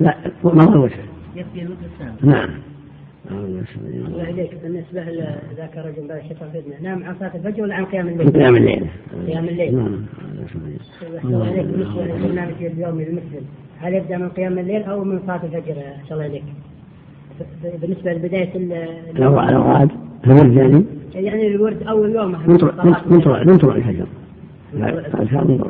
لا 0.00 0.14
ما 0.44 0.64
هو 0.64 0.72
الوتر 0.72 0.96
يكفي 1.36 1.62
الوتر 1.62 1.86
نعم 2.22 2.50
الله 3.30 4.24
عليك 4.26 4.50
بالنسبة 4.62 5.00
لذاك 5.00 5.78
الرجل 5.78 6.08
بعد 6.08 6.18
الشيطان 6.18 6.48
فتنة 6.48 6.74
نام 6.82 7.04
عن 7.04 7.14
صلاة 7.18 7.32
الفجر 7.34 7.62
ولا 7.62 7.74
عن 7.74 7.84
قيام 7.84 8.08
الليل؟ 8.08 8.30
قيام 8.30 8.56
الليل 8.56 8.86
قيام 9.26 9.44
الليل 9.44 9.76
نعم 9.76 10.04
الله 11.24 11.46
عليك 11.46 11.66
بالنسبة 11.66 12.04
للبرنامج 12.04 12.54
اليومي 12.60 13.02
المسلم 13.02 13.44
هل 13.80 13.94
يبدأ 13.94 14.18
من 14.18 14.28
قيام 14.28 14.58
الليل 14.58 14.82
أو 14.82 15.04
من 15.04 15.20
صلاة 15.26 15.40
الفجر 15.44 15.76
الله 16.10 16.24
عليك؟ 16.24 16.44
بالنسبة 17.80 18.12
لبداية 18.12 18.50
الأوراد 19.16 19.90
الورد 20.26 20.56
يعني؟ 20.56 20.84
يعني 21.14 21.46
الورد 21.46 21.82
أول 21.82 22.14
يوم 22.14 22.36
من 22.46 22.56
طلوع 23.20 23.42
من 23.44 23.58
طلوع 23.58 23.76
الفجر 23.76 24.06
الفجر 24.74 25.60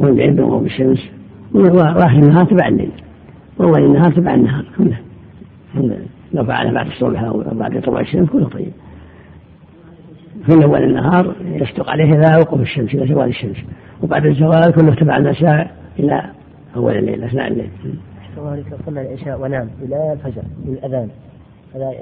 والعلم 0.00 0.40
وغروب 0.40 0.66
الشمس 0.66 0.98
وآخر 1.54 2.18
النهار 2.18 2.44
تبع 2.44 2.68
الليل 2.68 2.92
وأول 3.58 3.84
النهار 3.84 4.12
تبع 4.12 4.34
النهار 4.34 4.64
كله 4.78 4.98
لو 6.32 6.44
فعل 6.44 6.74
بعد 6.74 6.86
الصبح 6.86 7.22
أو 7.22 7.44
بعد 7.52 7.80
طلوع 7.80 8.00
الشمس 8.00 8.28
كله 8.30 8.48
طيب 8.48 8.72
في 10.46 10.64
أول 10.64 10.82
النهار 10.82 11.34
يصدق 11.44 11.90
عليه 11.90 12.04
إلى 12.04 12.40
وقوف 12.40 12.60
الشمس 12.60 12.94
إلى 12.94 13.14
زوال 13.14 13.28
الشمس 13.28 13.56
وبعد 14.02 14.26
الزوال 14.26 14.72
كله 14.72 14.94
تبع 14.94 15.16
المساء 15.16 15.70
إلى 15.98 16.22
أول 16.76 16.96
الليل 16.96 17.24
أثناء 17.24 17.48
الليل 17.48 17.70
صلى 18.86 19.00
العشاء 19.02 19.40
ونام 19.40 19.68
إلى 19.82 20.12
الفجر 20.12 20.42
بالأذان 20.66 21.08
هذا 21.74 21.92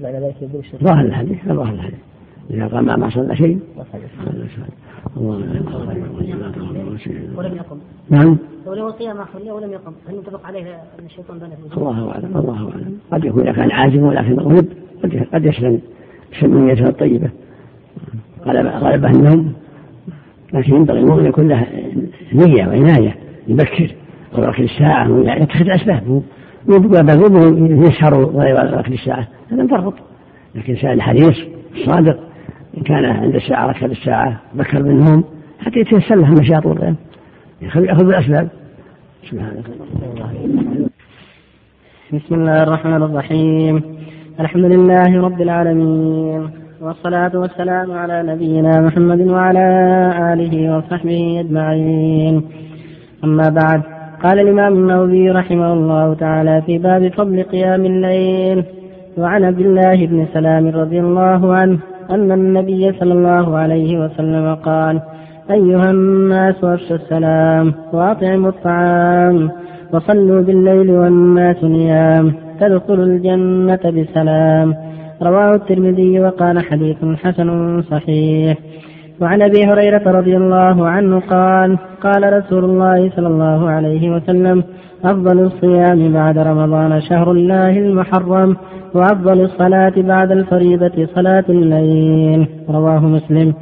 معنى 0.00 0.20
ذلك 0.20 0.34
يدل 0.42 0.62
ظاهر 0.84 1.04
الحديث 1.04 1.38
ظاهر 1.46 1.72
الحديث. 1.72 1.98
إذا 2.50 2.66
قام 2.66 2.84
ما 2.84 3.10
صلى 3.10 3.36
شيء 3.36 3.58
الله 5.16 5.44
ولم 7.36 7.56
يقم. 7.56 7.76
نعم؟ 8.10 8.38
ولو 8.66 8.88
آخر 8.88 9.38
الليل 9.38 9.52
ولم 9.52 9.72
يقم. 9.72 9.92
هل 10.08 10.14
ينطبق 10.14 10.46
عليه 10.46 10.60
أن 10.60 11.04
الشيطان 11.06 11.38
بنى 11.38 11.54
الله 11.76 12.12
أعلم 12.12 12.36
الله 12.36 12.70
أعلم. 12.72 12.98
قد 13.12 13.24
يكون 13.24 13.42
إذا 13.42 13.52
كان 13.52 13.70
عازم 13.70 14.02
ولكن 14.02 14.34
غلب 14.34 14.68
قد 15.32 15.44
يسلم 15.44 15.80
يسلم 16.32 16.66
نيته 16.66 16.88
الطيبة. 16.88 17.30
غلب 18.46 18.66
غلبه 18.66 19.10
النوم. 19.10 19.52
لكن 20.54 20.74
ينبغي 20.74 20.98
المؤمن 20.98 21.26
يكون 21.26 21.48
له 21.48 21.66
نية 22.32 22.66
وعناية 22.66 23.16
يبكر 23.48 23.94
ويأكل 24.38 24.62
الساعة 24.62 25.12
ويتخذ 25.12 25.70
أسباب 25.70 26.22
وبعضهم 26.68 27.82
يسهر 27.84 28.14
ولا 28.14 28.48
يأكل 28.48 28.92
الساعة. 28.92 29.28
هذا 29.50 29.62
مفرط 29.62 29.94
لكن 30.54 30.76
سأل 30.76 30.92
الحريص 30.92 31.38
الصادق. 31.74 32.29
إن 32.78 32.82
كان 32.82 33.04
عند 33.04 33.34
الساعة 33.34 33.66
ركب 33.66 33.92
الساعة 33.92 34.40
بكر 34.54 34.82
بالنوم 34.82 35.24
حتى 35.60 35.78
يتيسر 35.78 36.14
له 36.14 36.28
النشاط 36.28 36.66
والغير 36.66 36.94
يأخذ 37.62 38.04
بالأسباب 38.04 38.48
سبحانك. 39.30 39.64
بسم 42.12 42.34
الله 42.34 42.62
الرحمن 42.62 43.02
الرحيم. 43.02 43.82
الحمد 44.40 44.64
لله 44.64 45.22
رب 45.22 45.40
العالمين 45.40 46.50
والصلاة 46.80 47.30
والسلام 47.34 47.92
على 47.92 48.22
نبينا 48.22 48.80
محمد 48.80 49.20
وعلى 49.20 49.66
آله 50.32 50.76
وصحبه 50.76 51.40
أجمعين. 51.40 52.42
أما 53.24 53.48
بعد 53.48 53.82
قال 54.22 54.40
الإمام 54.40 54.72
النووي 54.72 55.30
رحمه 55.30 55.72
الله 55.72 56.14
تعالى 56.14 56.62
في 56.66 56.78
باب 56.78 57.08
فضل 57.08 57.42
قيام 57.42 57.84
الليل 57.86 58.64
وعن 59.18 59.44
عبد 59.44 59.60
الله 59.60 60.06
بن 60.06 60.26
سلام 60.34 60.68
رضي 60.68 61.00
الله 61.00 61.54
عنه 61.54 61.78
أن 62.10 62.32
النبي 62.32 62.92
صلى 62.92 63.12
الله 63.12 63.56
عليه 63.56 63.98
وسلم 64.04 64.54
قال 64.54 65.00
أيها 65.50 65.90
الناس 65.90 66.64
أفشوا 66.64 66.96
السلام 66.96 67.74
وأطعموا 67.92 68.48
الطعام 68.48 69.50
وصلوا 69.92 70.42
بالليل 70.42 70.90
والناس 70.90 71.64
نيام 71.64 72.34
تدخلوا 72.60 73.04
الجنة 73.04 73.80
بسلام. 73.84 74.74
رواه 75.22 75.54
الترمذي 75.54 76.20
وقال 76.20 76.64
حديث 76.64 76.96
حسن 77.22 77.82
صحيح. 77.82 78.58
وعن 79.20 79.42
أبي 79.42 79.64
هريرة 79.64 80.10
رضي 80.10 80.36
الله 80.36 80.88
عنه 80.88 81.20
قال 81.20 81.78
قال 82.02 82.32
رسول 82.32 82.64
الله 82.64 83.10
صلى 83.16 83.26
الله 83.26 83.70
عليه 83.70 84.10
وسلم 84.16 84.64
أفضل 85.04 85.40
الصيام 85.40 86.12
بعد 86.12 86.38
رمضان 86.38 87.00
شهر 87.00 87.32
الله 87.32 87.78
المحرم 87.78 88.56
وأفضل 88.94 89.40
الصلاة 89.40 89.92
بعد 89.96 90.32
الفريضة 90.32 91.06
صلاة 91.14 91.44
الليل. 91.48 92.48
رواه 92.68 93.00
مسلم. 93.00 93.54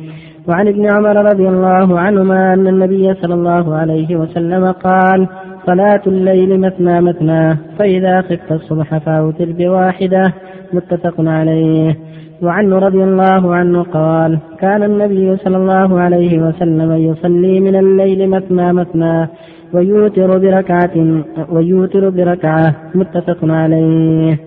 وعن 0.49 0.69
ابن 0.69 0.93
عمر 0.93 1.17
رضي 1.17 1.49
الله 1.49 2.01
عنهما 2.01 2.55
أن 2.55 2.69
النبي 2.69 3.15
صلى 3.15 3.35
الله 3.35 3.75
عليه 3.75 4.17
وسلم 4.17 4.73
قال 4.73 5.29
صلاة 5.67 6.03
الليل 6.07 6.61
مثنى 6.61 7.01
مثنى 7.01 7.57
فإذا 7.79 8.21
خفت 8.21 8.53
الصبح 8.53 8.99
فأوتر 8.99 9.53
بواحدة. 9.53 10.35
متفق 10.73 11.15
عليه. 11.19 11.97
وعنه 12.43 12.79
رضي 12.79 13.05
الله 13.05 13.55
عنه 13.55 13.83
قال 13.83 14.39
كان 14.61 14.83
النبي 14.83 15.37
صلى 15.37 15.57
الله 15.57 16.01
عليه 16.01 16.43
وسلم 16.43 16.93
يصلي 16.93 17.61
من 17.61 17.77
الليل 17.77 18.31
مثنى 18.31 18.73
مثنى 18.73 19.29
ويوتر 19.73 20.39
بركعة 20.39 21.25
ويوتر 21.49 22.09
بركعة 22.09 22.91
متفق 22.95 23.39
عليه. 23.43 24.39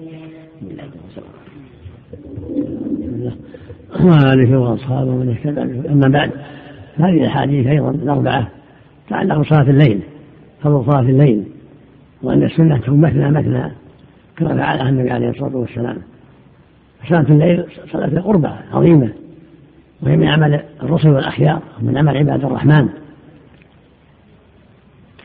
وآله 4.00 4.60
وأصحابه 4.60 5.12
من 5.12 5.30
اهتدى 5.30 5.90
أما 5.90 6.08
بعد 6.08 6.32
هذه 6.98 7.18
الأحاديث 7.18 7.68
أيضا 7.68 7.90
الأربعة 7.90 8.48
تعلق 9.10 9.38
بصلاة 9.38 9.70
الليل 9.70 10.00
فضل 10.64 10.86
صلاة 10.86 11.02
الليل 11.02 11.44
وأن 12.24 12.44
السنة 12.44 12.78
تكون 12.78 13.02
مثنى 13.02 13.32
مثنى 13.32 13.72
كما 14.38 14.58
فعلها 14.58 14.90
النبي 14.90 15.12
عليه 15.12 15.30
الصلاة 15.30 15.58
والسلام. 15.58 15.98
صلاة 17.10 17.26
الليل 17.30 17.66
صلاة 17.92 18.22
قربة 18.22 18.52
عظيمة 18.74 19.10
وهي 20.02 20.18
من 20.18 20.28
عمل 20.28 20.62
الرسل 20.84 21.10
والأخيار 21.10 21.62
ومن 21.82 21.98
عمل 21.98 22.18
عباد 22.18 22.46
الرحمن. 22.46 22.90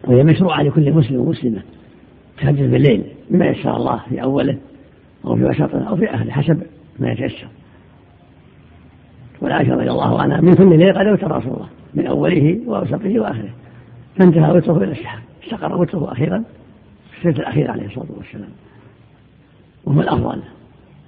وهي 0.06 0.24
مشروعة 0.24 0.62
لكل 0.62 0.92
مسلم 0.92 1.20
ومسلمة. 1.20 1.62
تهجد 2.40 2.70
بالليل 2.70 3.04
بما 3.30 3.46
يسر 3.46 3.76
الله 3.76 4.00
في 4.08 4.22
أوله 4.22 4.56
أو 5.24 5.36
في 5.36 5.44
وسطه 5.44 5.88
أو 5.88 5.96
في 5.96 6.10
أهله 6.10 6.32
حسب 6.32 6.62
ما 6.98 7.12
يتيسر. 7.12 7.48
والعائشة 9.40 9.74
رضي 9.74 9.90
الله 9.90 10.20
عنها 10.22 10.40
من 10.40 10.54
كل 10.54 10.78
ليل 10.78 10.98
قد 10.98 11.06
أوتر 11.06 11.36
رسول 11.36 11.52
الله 11.52 11.68
من 11.94 12.06
أوله 12.06 12.60
وأوسطه 12.66 13.20
وآخره. 13.20 13.50
فانتهى 14.16 14.52
وتره 14.52 14.76
إلى 14.76 14.92
السحر. 14.92 15.18
استقر 15.44 15.80
وتره 15.80 16.12
أخيرا 16.12 16.44
في 17.10 17.28
السنة 17.28 17.42
الأخيرة 17.42 17.72
عليه 17.72 17.86
الصلاة 17.86 18.06
والسلام. 18.16 18.50
وهو 19.84 20.00
الأفضل. 20.00 20.42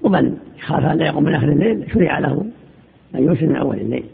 ومن 0.02 0.36
خاف 0.60 0.84
أن 0.84 0.98
لا 0.98 1.06
يقوم 1.06 1.24
من 1.24 1.34
آخر 1.34 1.48
الليل 1.48 1.86
شرع 1.94 2.18
له 2.18 2.46
أن 3.14 3.22
يوسر 3.22 3.46
من 3.46 3.56
أول 3.56 3.76
الليل. 3.76 4.04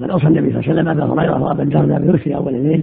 بل 0.00 0.10
أوصى 0.10 0.26
النبي 0.26 0.50
صلى 0.50 0.60
الله 0.60 0.70
عليه 0.70 0.72
وسلم 0.72 0.88
أبا 0.88 1.22
هريرة 1.22 1.42
وأبا 1.42 1.62
الدرداء 1.62 2.00
بيوسر 2.00 2.36
أول 2.36 2.54
الليل 2.54 2.82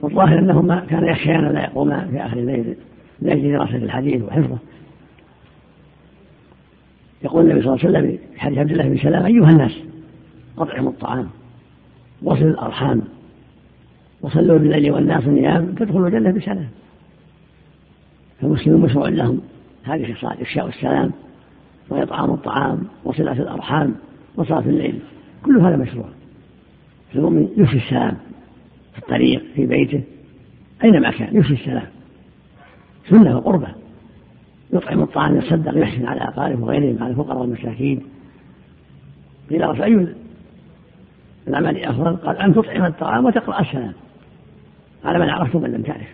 والظاهر 0.00 0.38
أنهما 0.38 0.86
كان 0.90 1.04
يخشيان 1.04 1.52
لا 1.52 1.60
يقوما 1.60 2.08
في 2.10 2.26
آخر 2.26 2.36
الليل 2.36 2.76
لأجل 3.22 3.52
دراسة 3.52 3.76
الحديث 3.76 4.22
وحفظه. 4.22 4.58
يقول 7.22 7.44
النبي 7.44 7.62
صلى 7.62 7.74
الله 7.74 7.86
عليه 7.86 7.98
وسلم 7.98 8.18
في 8.34 8.40
حديث 8.40 8.58
عبد 8.58 8.70
الله 8.70 8.88
بن 8.88 8.98
سلام 8.98 9.26
أيها 9.26 9.50
الناس 9.50 9.78
أطعموا 10.58 10.90
الطعام 10.90 11.28
وصلوا 12.22 12.50
الأرحام 12.50 13.02
وصلوا 14.22 14.58
بالليل 14.58 14.92
والناس 14.92 15.26
نيام 15.26 15.74
تدخلوا 15.74 16.08
الجنة 16.08 16.30
بسلام. 16.30 16.68
فالمسلمون 18.40 18.80
مشروع 18.80 19.08
لهم. 19.08 19.40
هذه 19.84 20.10
الخصال 20.10 20.40
إفشاء 20.40 20.68
السلام 20.68 21.10
وإطعام 21.88 22.30
الطعام 22.30 22.82
وصلة 23.04 23.32
الأرحام 23.32 23.94
وصلاة 24.36 24.60
الليل. 24.60 24.98
كل 25.42 25.58
هذا 25.58 25.76
مشروع. 25.76 26.08
فالمؤمن 27.12 27.48
يفشي 27.56 27.76
السلام. 27.76 28.16
في 28.98 29.04
الطريق 29.04 29.42
في 29.54 29.66
بيته. 29.66 30.02
أينما 30.84 31.10
كان 31.10 31.36
يفشي 31.36 31.52
السلام. 31.52 31.86
سنة 33.08 33.36
وقربة. 33.36 33.68
يطعم 34.72 35.02
الطعام 35.02 35.36
يتصدق 35.36 35.78
يحسن 35.78 36.06
على 36.06 36.20
أقاربه 36.20 36.64
وغيرهم 36.64 37.02
على 37.02 37.10
الفقراء 37.10 37.38
والمساكين 37.38 38.02
قيل 39.50 39.76
فأي 39.76 40.14
العمل 41.48 41.84
أفضل؟ 41.84 42.16
قال 42.16 42.36
أن 42.36 42.54
تطعم 42.54 42.84
الطعام 42.84 43.24
وتقرأ 43.24 43.60
السلام. 43.60 43.92
على 45.04 45.18
من 45.18 45.28
عرفت 45.28 45.54
ومن 45.54 45.72
لم 45.72 45.82
تعرف. 45.82 46.08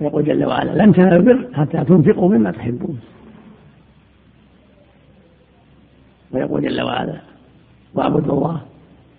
يقول 0.00 0.24
جل 0.24 0.44
وعلا 0.44 0.84
لن 0.84 0.92
تنالوا 0.92 1.18
البر 1.18 1.48
حتى 1.54 1.84
تنفقوا 1.84 2.28
مما 2.28 2.50
تحبون. 2.50 3.00
ويقول 6.30 6.62
جل 6.62 6.82
وعلا 6.82 7.20
واعبدوا 7.94 8.34
الله 8.34 8.62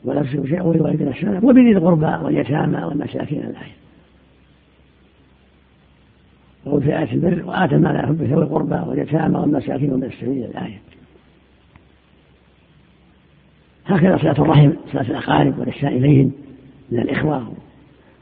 ولا 0.03 0.23
تشركوا 0.23 0.45
شيئا 0.45 0.61
ولوالدين 0.61 1.07
السلام 1.07 1.45
وبذي 1.45 1.71
القربى 1.71 2.25
واليتامى 2.25 2.83
والمساكين 2.83 3.39
الآية. 3.39 3.75
يقول 6.65 6.83
في 6.83 6.99
آية 6.99 7.11
البر 7.11 7.45
وآتى 7.45 7.77
ما 7.77 7.87
لا 7.87 7.99
يحب 7.99 8.21
ذوي 8.21 8.43
القربى 8.43 8.89
واليتامى 8.89 9.37
والمساكين 9.39 9.93
ومن 9.93 10.03
السبيل 10.03 10.43
الآية. 10.43 10.81
هكذا 13.85 14.17
صلة 14.17 14.31
الرحم 14.31 14.71
صلة 14.91 15.01
الأقارب 15.01 15.59
والإحسان 15.59 15.93
إليهم 15.93 16.31
من 16.91 16.99
الإخوة 16.99 17.53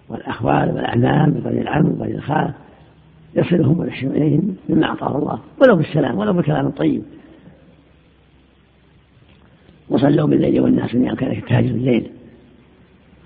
والأخوال 0.10 0.72
والأعمام 0.72 1.30
وبني 1.38 1.62
العم 1.62 1.86
وبني 1.86 2.16
الخال 2.16 2.54
يصلهم 3.36 3.80
ويحسن 3.80 4.08
إليهم 4.08 4.56
مما 4.70 4.86
أعطاه 4.86 5.18
الله. 5.18 5.40
ولو 5.62 5.76
بالسلام 5.76 6.18
ولو 6.18 6.34
بكلام 6.34 6.70
طيب. 6.70 7.04
وصلوا 9.90 10.28
بالليل 10.28 10.62
والناس 10.62 10.96
نيام 10.96 11.16
كذلك 11.16 11.50
تهاجر 11.50 11.70
الليل. 11.70 12.10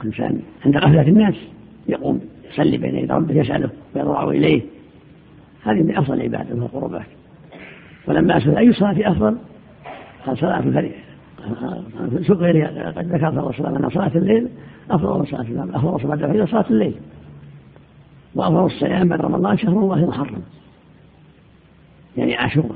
الإنسان 0.02 0.42
عند 0.66 0.78
غفلة 0.78 1.02
الناس 1.02 1.36
يقوم 1.88 2.22
يصلي 2.52 2.78
بين 2.78 2.96
يدي 2.96 3.14
ربه 3.14 3.34
يسأله 3.34 3.70
ويضرع 3.96 4.30
إليه. 4.30 4.62
هذه 5.64 5.84
من 5.84 5.98
أفضل 5.98 6.14
العبادة 6.14 6.56
من 6.56 6.62
القربات. 6.62 7.06
ولما 8.08 8.38
أسأل 8.38 8.58
أي 8.58 8.74
صلاة 8.74 9.12
أفضل؟ 9.12 9.38
قال 10.26 10.38
صلاة 10.38 10.60
الفريق 10.60 10.96
غير 12.30 12.68
قد 12.68 13.06
ذكر 13.06 13.32
صلى 13.32 13.40
الله 13.40 13.54
عليه 13.60 13.86
أن 13.86 13.90
صلاة 13.90 14.12
الليل 14.16 14.48
أفضل 14.92 15.28
صلاة 15.28 15.42
الفجر 15.42 15.76
أفضل 15.76 16.02
صلاة 16.02 16.14
الفجر 16.14 16.48
صلاة 16.48 16.66
الليل. 16.70 16.94
وأفضل 18.36 18.66
الصيام 18.66 19.10
بعد 19.10 19.22
رمضان 19.22 19.58
شهر 19.58 19.80
الله 19.80 20.04
المحرم 20.04 20.42
يعني 22.18 22.36
عاشوراء. 22.36 22.76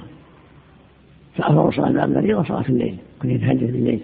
فأفضل 1.36 1.73
صلاة 1.73 2.05
الفريضة 2.05 2.43
صلاة 2.43 2.65
الليل. 2.69 2.97
كن 3.26 3.32
يتهجد 3.32 3.71
بالليل. 3.71 3.99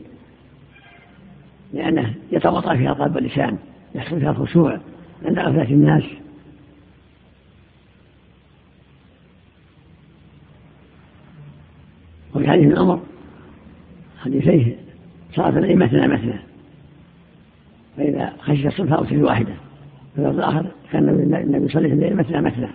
لأنه 1.73 2.13
يتوطأ 2.31 2.75
فيها 2.75 2.93
قلب 2.93 3.17
اللسان 3.17 3.57
يحصل 3.95 4.19
فيها 4.19 4.31
الخشوع 4.31 4.79
عند 5.25 5.39
غفلة 5.39 5.63
الناس. 5.63 6.03
وفي 12.35 12.49
حديث 12.49 12.65
ابن 12.65 12.77
عمر 12.77 12.99
حديثيه 14.19 14.75
صلاة 15.33 15.49
الليل 15.49 15.77
مثنى 15.77 16.07
مثنى. 16.07 16.39
فإذا 17.97 18.33
خشي 18.39 18.67
الصبح 18.67 18.93
أوتر 18.93 19.23
واحدة 19.23 19.53
ففي 20.15 20.29
الآخر 20.29 20.65
كان 20.91 21.09
النبي 21.09 21.65
يصلي 21.65 21.87
في 21.87 21.93
الليل 21.93 22.15
مثنى 22.15 22.41
مثنى. 22.41 22.67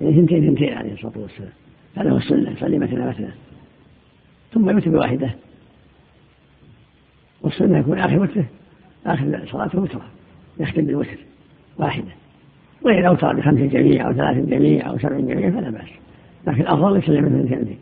يعني 0.00 0.14
ثنتين 0.14 0.50
ثنتين 0.50 0.72
عليه 0.72 0.92
الصلاة 0.92 1.18
والسلام. 1.18 1.52
هذا 1.96 2.10
هو 2.10 2.16
السنة 2.16 2.50
يصلي 2.50 2.78
مثنى 2.78 3.06
مثنى. 3.06 3.30
ثم 4.52 4.70
يوتر 4.70 4.90
بواحدة. 4.90 5.30
والسنة 7.44 7.78
يكون 7.78 7.98
آخر 7.98 8.18
وتره 8.18 8.44
آخر 9.06 9.40
صلاته 9.46 9.80
وترة 9.80 10.04
يختم 10.60 10.82
بالوتر 10.82 11.18
واحدة. 11.78 12.12
وإذا 12.82 13.08
أوتر 13.08 13.36
بخمس 13.36 13.60
جميع 13.60 14.06
أو 14.08 14.12
ثلاث 14.12 14.36
جميع 14.36 14.88
أو 14.90 14.98
سبع 14.98 15.20
جميع 15.20 15.50
فلا 15.50 15.70
بأس. 15.70 15.88
لكن 16.46 16.60
الأفضل 16.60 16.96
يسلم 16.96 17.24
مثل 17.24 17.48
ثنتين 17.48 17.78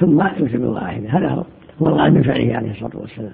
ثم 0.00 0.20
يوتر 0.20 0.58
بواحدة 0.58 1.08
هذا 1.08 1.44
هو 1.82 1.88
الغالب 1.88 2.14
من 2.14 2.22
فعله 2.22 2.56
عليه 2.56 2.70
الصلاة 2.70 2.96
والسلام. 2.96 3.32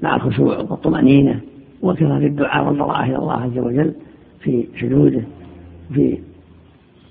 مع 0.00 0.16
الخشوع 0.16 0.58
والطمأنينة 0.58 1.40
وكثرة 1.82 2.18
الدعاء 2.18 2.66
والضراعة 2.66 3.04
إلى 3.04 3.16
الله 3.16 3.42
عز 3.42 3.58
وجل 3.58 3.94
في 4.40 4.66
سجوده 4.80 5.22
في 5.94 6.18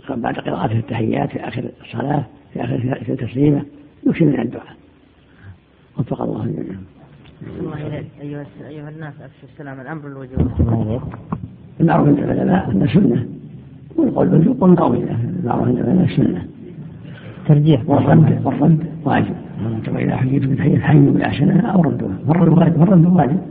بعد 0.09 0.35
قراءته 0.35 0.79
التحيات 0.79 1.29
في 1.29 1.39
آخر 1.39 1.71
الصلاة 1.81 2.25
في 2.53 2.63
آخر 2.63 2.97
التسليمة 3.09 3.65
يكثر 4.07 4.25
من 4.25 4.39
الدعاء. 4.39 4.80
وفق 5.99 6.21
الله 6.21 6.45
جميعا. 6.45 6.79
أيها 8.21 8.45
أيها 8.67 8.89
الناس 8.89 9.13
أفشوا 9.13 9.49
السلام 9.53 9.81
الأمر 9.81 10.07
الوجوب. 10.07 10.51
المعروف 11.79 12.07
عند 12.07 12.19
العلماء 12.19 12.71
أن 12.71 12.87
سنة 12.87 13.25
والقول 13.95 14.27
بالوجوب 14.27 14.61
قول 14.61 14.75
قوي 14.75 15.03
المعروف 15.39 15.67
عند 15.67 15.77
العلماء 15.77 16.07
سنة. 16.07 16.47
ترجيح 17.47 17.89
والرد 17.89 18.41
والرد 18.45 18.85
واجب. 19.05 19.35
إذا 19.87 20.15
حييتم 20.15 20.53
بتحية 20.53 20.79
حيوا 20.79 21.11
بالأحسن 21.11 21.59
أو 21.59 21.81
ردوها 21.81 22.17
فالرد 22.27 22.57
واجب 22.57 22.77
فالرد 22.77 23.05
واجب 23.05 23.41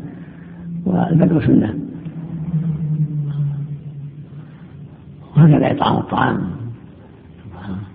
والبدء 0.86 1.47
سنة. 1.47 1.78
وهكذا 5.36 5.72
إطعام 5.72 5.97
الطعام 5.97 6.41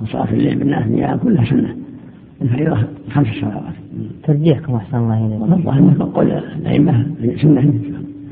وصلاة 0.02 0.34
الليل 0.34 0.56
بالناس 0.56 0.88
نيام 0.88 1.18
كلها 1.18 1.46
سنة 1.46 1.76
الفريضة 2.41 2.88
خمس 3.12 3.28
صلوات 3.28 3.85
ترجيحكم 4.24 4.76
أحسن 4.76 4.98
الله 4.98 5.28
إليك. 5.28 5.41
والله 5.41 5.78
أنك 5.78 6.02
قول 6.02 6.32
الأئمة 6.32 7.06
سنة 7.41 7.74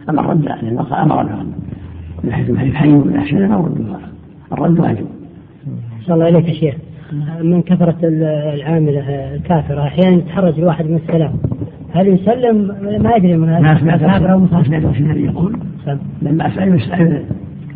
أما 0.10 0.22
الرد 0.22 0.46
لأن 0.46 0.78
أمر 0.92 1.24
بها 1.24 1.46
من 2.24 2.32
حيث 2.32 2.50
الحديث 2.50 2.74
حي 2.74 2.88
من 2.88 3.16
أحسن 3.16 3.52
ردها 3.52 4.00
الرد 4.52 4.80
واجب. 4.80 5.06
أحسن 6.00 6.14
الله 6.14 6.30
إليك 6.30 6.48
يا 6.48 6.54
شيخ. 6.54 6.76
من 7.42 7.62
كثرة 7.62 7.98
العاملة 8.54 9.36
الكافرة 9.36 9.82
أحيانا 9.82 10.18
يتحرج 10.18 10.60
الواحد 10.60 10.86
من 10.86 10.96
السلام. 10.96 11.34
هل 11.94 12.08
يسلم؟ 12.08 12.76
ما 13.04 13.16
يدري 13.16 13.38
من 13.38 13.50
هذا. 13.50 13.74
كافر 13.98 14.32
أو 14.32 14.40
مسلم 14.40 14.94
النبي 15.00 15.26
يقول 15.26 15.60
لما 16.22 16.48
أسأل 16.48 16.76
يسأل 16.76 17.24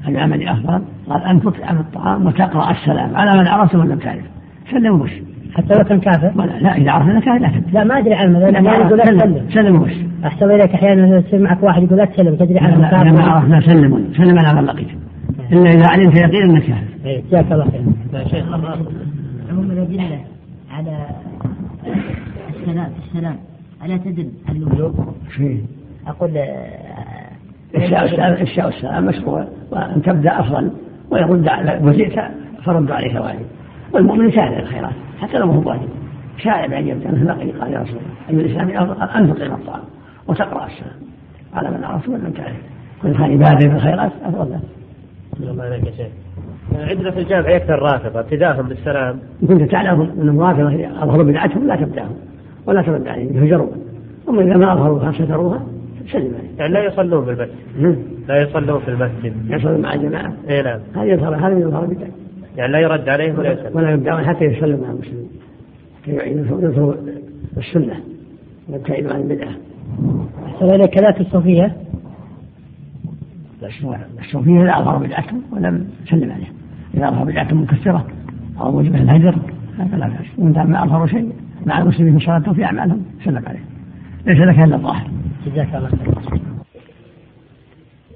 العمل 0.07 0.47
أفضل 0.47 0.81
قال 1.09 1.23
أن 1.23 1.41
تطعم 1.41 1.77
الطعام 1.77 2.25
وتقرأ 2.25 2.71
السلام 2.71 3.15
على 3.15 3.39
من 3.39 3.47
عرفت 3.47 3.75
ومن 3.75 3.89
لم 3.89 3.97
تعرف. 3.99 4.25
سلم 4.71 4.93
وبش 4.93 5.21
حتى 5.57 5.73
لو 5.73 5.83
كان 5.83 5.99
كافر؟ 5.99 6.31
لا, 6.35 6.43
لا 6.43 6.75
إذا 6.75 6.91
عرف 6.91 7.07
أنك 7.07 7.27
لا 7.27 7.51
لا 7.73 7.83
ما 7.83 7.97
أدري 7.97 8.13
عنه 8.13 8.39
لا 8.39 8.77
يقول 8.77 8.97
لا 8.97 9.03
تسلم. 9.03 9.49
سلم 9.49 9.75
وبش 9.75 9.93
أحسن 10.25 10.51
إليك 10.51 10.73
أحيانا 10.73 11.17
يصير 11.17 11.39
معك 11.41 11.63
واحد 11.63 11.83
يقول 11.83 11.97
لا 11.97 12.05
تسلم 12.05 12.35
تدري 12.35 12.59
عنه 12.59 12.89
كافر 12.89 13.11
ما 13.13 13.23
عرفنا 13.23 13.61
سلم 13.61 14.13
سلم 14.17 14.39
على 14.39 14.61
من 14.61 14.67
لقيت 14.67 14.87
إلا 15.51 15.69
إذا 15.69 15.87
علمت 15.87 16.17
يقينا 16.17 16.45
أنك 16.45 16.63
كافر. 16.63 16.83
إيه، 17.05 17.21
جزاك 17.21 17.51
الله 17.51 17.65
خير. 17.71 17.81
يا 18.13 18.27
شيخ 18.27 18.45
عموم 19.49 19.71
الأدلة 19.71 20.19
على 20.71 21.07
السلام 22.49 22.89
السلام. 23.07 23.35
ألا 23.85 23.97
تدل 23.97 24.31
على 24.49 24.57
الوجوب؟ 24.57 24.93
أقول 26.07 26.31
إفشاء 27.75 28.67
السلام 28.67 29.05
مشروع 29.05 29.47
وأن 29.71 30.01
تبدأ 30.01 30.39
أفضل 30.39 30.71
ويرد 31.11 31.47
على 31.47 31.79
وجئت 31.83 32.19
فرد 32.65 32.91
عليك 32.91 33.15
واجب 33.15 33.45
والمؤمن 33.93 34.31
سائل 34.31 34.59
الخيرات. 34.59 34.93
حتى 35.21 35.37
لو 35.37 35.45
هو 35.45 35.69
واجب 35.69 35.89
سائل 36.43 36.73
أن 36.73 36.87
يبدأ 36.87 37.11
مثل 37.11 37.27
لقي 37.27 37.51
قال 37.51 37.73
يا 37.73 37.79
رسول 37.79 37.97
الله 37.97 38.41
أي 38.41 38.45
الإسلام 38.45 38.69
أفضل 38.69 39.03
أن 39.03 39.33
تطعم 39.33 39.53
الطعام 39.53 39.83
وتقرأ 40.27 40.65
السلام 40.65 40.95
على 41.53 41.71
من 41.71 41.83
عرفت 41.83 42.07
ومن 42.07 42.19
لم 42.19 42.31
تعرف 42.31 42.55
كل 43.01 43.13
كان 43.13 43.31
يبادر 43.31 43.67
بالخيرات 43.67 44.11
أفضل. 44.23 44.49
له. 44.49 44.59
الله 45.51 45.65
يا 45.65 45.91
شيخ. 45.97 46.07
عندنا 46.89 47.11
في 47.11 47.19
الجامع 47.19 47.49
يكثر 47.49 47.75
الرافضة 47.75 48.19
ابتداءهم 48.19 48.67
بالسلام. 48.67 49.19
إن 49.43 49.47
كنت 49.47 49.71
تعلم 49.71 50.01
أن 50.01 50.29
الرافضة 50.29 51.03
أظهروا 51.03 51.23
بدعتهم 51.23 51.67
لا 51.67 51.75
تبدأهم 51.75 52.15
ولا 52.65 52.81
ترد 52.81 53.07
عليهم 53.07 53.43
يهجرون 53.43 53.71
أما 54.29 54.41
إذا 54.41 54.57
ما 54.57 54.73
أظهروها 54.73 55.11
ستروها 55.11 55.61
سلم 56.11 56.33
يعني 56.57 56.73
لا 56.73 56.83
يصلون 56.83 57.25
بالمسجد 57.25 57.97
لا 58.27 58.41
يصلون 58.41 58.79
في 58.79 58.87
المسجد. 58.87 59.33
يصلون 59.49 59.81
مع 59.81 59.93
الجماعة. 59.93 60.33
اي 60.49 60.61
نعم. 60.61 60.79
هذا 60.95 61.03
يظهر 61.03 61.35
هذا 61.35 61.55
من 61.55 61.61
يظهر 61.61 61.85
بدعة 61.85 62.26
يعني 62.57 62.71
لا 62.71 62.79
يرد 62.79 63.09
عليهم 63.09 63.39
ولا 63.39 63.51
يسلم. 63.51 63.75
ولا 63.75 63.91
يبدأون 63.91 64.25
حتى 64.25 64.45
يسلم 64.45 64.81
مع 64.81 64.91
المسلمين. 64.91 65.29
ينصروا 66.07 66.93
السنة. 67.57 68.03
ويبتعدوا 68.69 69.13
عن 69.13 69.21
البدعة. 69.21 69.51
أحسن 70.45 70.65
إليك 70.65 70.97
لا 70.97 71.19
الصوفية 71.19 71.75
الصوفية 74.19 74.63
لا 74.63 74.79
أظهر 74.79 74.97
بدعتهم 74.97 75.41
ولم 75.51 75.87
سلم 76.09 76.31
عليهم 76.31 76.53
إذا 76.93 77.07
أظهر 77.07 77.23
بدعتهم 77.23 77.63
مكثرة 77.63 78.07
أو 78.61 78.71
موجبة 78.71 79.01
الهجر 79.01 79.35
هذا 79.77 79.97
لا 79.97 80.07
بأس. 80.07 80.27
وإن 80.37 80.71
ما 80.71 80.83
أظهروا 80.83 81.07
شيء 81.07 81.31
مع 81.65 81.81
المسلمين 81.81 82.19
في 82.19 82.25
صلاتهم 82.25 82.53
في 82.53 82.63
أعمالهم 82.63 83.05
سلم 83.23 83.43
عليهم 83.47 83.65
ليس 84.25 84.37
لك 84.37 84.59
إلا 84.59 84.75
الظاهر 84.75 85.11
جزاك 85.45 85.75
الله 85.75 85.89
خير 85.89 86.41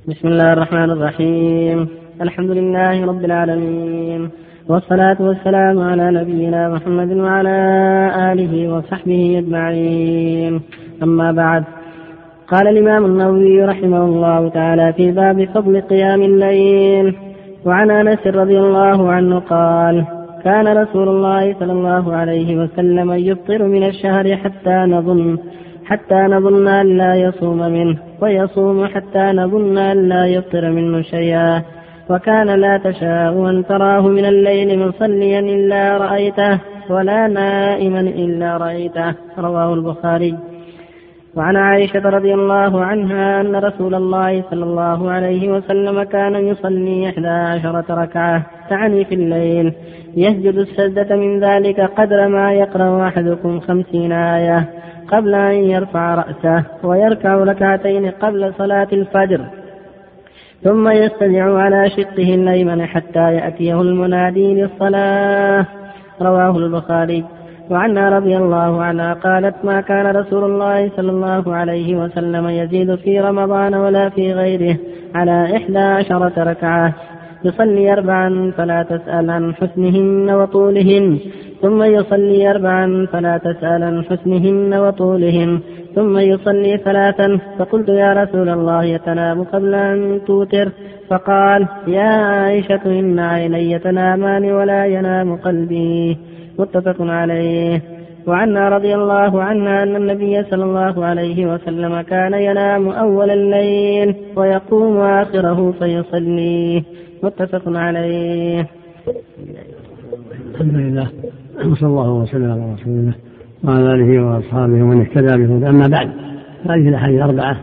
بسم 0.08 0.28
الله 0.28 0.54
الرحمن 0.54 0.92
الرحيم. 0.92 2.01
الحمد 2.22 2.52
لله 2.52 3.06
رب 3.06 3.26
العالمين. 3.26 4.30
والصلاة 4.70 5.18
والسلام 5.20 5.80
على 5.80 6.12
نبينا 6.12 6.70
محمد 6.70 7.12
وعلى 7.18 7.58
آله 8.32 8.74
وصحبه 8.74 9.38
أجمعين. 9.38 10.62
أما 11.04 11.32
بعد 11.32 11.64
قال 12.48 12.68
الإمام 12.68 13.06
النووي 13.06 13.66
رحمه 13.66 14.06
الله 14.06 14.50
تعالى 14.50 14.94
في 14.94 15.12
باب 15.12 15.46
فضل 15.54 15.82
قيام 15.82 16.22
الليل 16.22 17.16
وعن 17.66 17.92
أنس 17.92 18.28
رضي 18.28 18.60
الله 18.60 19.12
عنه 19.12 19.40
قال 19.40 20.06
كان 20.44 20.68
رسول 20.68 21.08
الله 21.10 21.56
صلى 21.60 21.72
الله 21.72 22.16
عليه 22.16 22.58
وسلم 22.58 23.12
يفطر 23.12 23.64
من 23.64 23.84
الشهر 23.84 24.36
حتى 24.36 24.78
نظن 24.94 25.38
حتى 25.86 26.16
نظن 26.16 26.68
أن 26.68 26.98
لا 26.98 27.16
يصوم 27.16 27.58
منه 27.58 27.98
ويصوم 28.22 28.86
حتى 28.86 29.26
نظن 29.40 29.78
أن 29.78 30.10
لا 30.10 30.26
يفطر 30.26 30.72
منه 30.72 31.02
شيئا. 31.02 31.62
وكان 32.10 32.48
لا 32.48 32.78
تشاء 32.78 33.50
أن 33.50 33.66
تراه 33.70 34.02
من 34.02 34.26
الليل 34.26 34.88
مصليا 34.88 35.40
إلا 35.40 35.98
رأيته 35.98 36.60
ولا 36.90 37.28
نائما 37.28 38.00
إلا 38.00 38.58
رأيته. 38.58 39.14
رواه 39.38 39.74
البخاري. 39.74 40.36
وعن 41.36 41.56
عائشة 41.56 42.10
رضي 42.10 42.34
الله 42.34 42.86
عنها 42.86 43.42
أن 43.42 43.56
رسول 43.56 43.96
الله 43.96 44.44
صلى 44.52 44.64
الله 44.64 45.12
عليه 45.12 45.52
وسلم 45.52 46.04
كان 46.04 46.36
يصلي 46.36 47.10
إحدى 47.10 47.28
عشرة 47.28 47.86
ركعة 47.90 48.46
تعني 48.70 49.06
في 49.06 49.16
الليل. 49.16 49.74
يسجد 50.18 50.56
السجدة 50.56 51.16
من 51.16 51.40
ذلك 51.40 51.80
قدر 51.80 52.28
ما 52.28 52.54
يقرأ 52.54 53.08
أحدكم 53.08 53.60
خمسين 53.60 54.12
آية 54.12 54.70
قبل 55.08 55.36
أن 55.36 55.54
يرفع 55.54 56.16
رأسه 56.16 56.64
ويركع 56.84 57.36
ركعتين 57.36 58.12
قبل 58.12 58.54
صلاة 58.58 58.88
الفجر. 58.94 59.61
ثم 60.64 60.90
يستدع 60.90 61.58
على 61.58 61.90
شقه 61.90 62.36
الأيمن 62.36 62.86
حتى 62.86 63.34
يأتيه 63.34 63.82
المنادي 63.82 64.54
للصلاة. 64.54 65.66
رواه 66.22 66.58
البخاري. 66.58 67.26
وعنها 67.70 68.10
رضي 68.10 68.38
الله 68.38 68.84
عنها 68.84 69.14
قالت 69.14 69.56
ما 69.64 69.82
كان 69.82 70.16
رسول 70.16 70.44
الله 70.44 70.90
صلى 70.98 71.12
الله 71.12 71.56
عليه 71.56 71.96
وسلم 71.96 72.50
يزيد 72.50 72.96
في 72.96 73.20
رمضان 73.20 73.76
ولا 73.76 74.10
في 74.10 74.34
غيره 74.34 74.78
على 75.16 75.58
إحدى 75.58 75.80
عشرة 75.80 76.44
ركعة 76.44 76.94
يصلي 77.44 77.94
أربعا 77.94 78.52
فلا 78.58 78.84
تسأل 78.84 79.30
عن 79.30 79.56
حسنهن 79.56 80.30
وطولهن 80.30 81.20
ثم 81.62 81.84
يصلي 81.84 82.50
أربعا 82.52 83.08
فلا 83.12 83.38
تسأل 83.38 83.84
عن 83.84 84.04
حسنهن 84.04 84.74
وطولهن 84.74 85.60
ثم 85.96 86.18
يصلي 86.18 86.78
ثلاثا 86.78 87.40
فقلت 87.60 87.90
يا 87.90 88.14
رسول 88.14 88.50
الله 88.50 88.84
يتنام 88.84 89.44
قبل 89.44 89.74
أن 89.74 90.22
توتر 90.28 90.70
فقال 91.10 91.68
يا 91.88 92.12
عائشة 92.32 92.82
إن 92.86 93.20
عيني 93.20 93.80
تنامان 93.80 94.52
ولا 94.52 94.86
ينام 94.86 95.36
قلبي 95.36 96.18
متفق 96.60 96.96
عليه. 97.02 97.82
وعنا 98.28 98.70
رضي 98.70 98.96
الله 98.96 99.44
عنها 99.44 99.84
أن 99.84 99.96
النبي 99.96 100.44
صلى 100.44 100.64
الله 100.64 101.06
عليه 101.06 101.54
وسلم 101.54 102.02
كان 102.02 102.34
ينام 102.34 102.90
أول 102.90 103.30
الليل 103.32 104.16
ويقوم 104.36 104.98
آخره 104.98 105.74
فيصلي. 105.80 106.84
متفق 107.24 107.62
عليه. 107.68 108.68
الحمد 110.52 110.76
لله. 110.76 111.10
وصلى 111.66 111.88
الله 111.88 112.10
وسلم 112.10 112.52
على 112.52 112.74
رسول 112.74 112.94
الله 112.94 113.14
وعلى 113.64 113.94
آله 113.94 114.26
وأصحابه 114.26 114.74
ومن 114.74 115.02
اهتدى 115.02 115.38
بهدى 115.38 115.70
أما 115.70 115.88
بعد 115.88 116.12
هذه 116.66 116.90
الأحاديث 116.90 117.18
الأربعة 117.18 117.58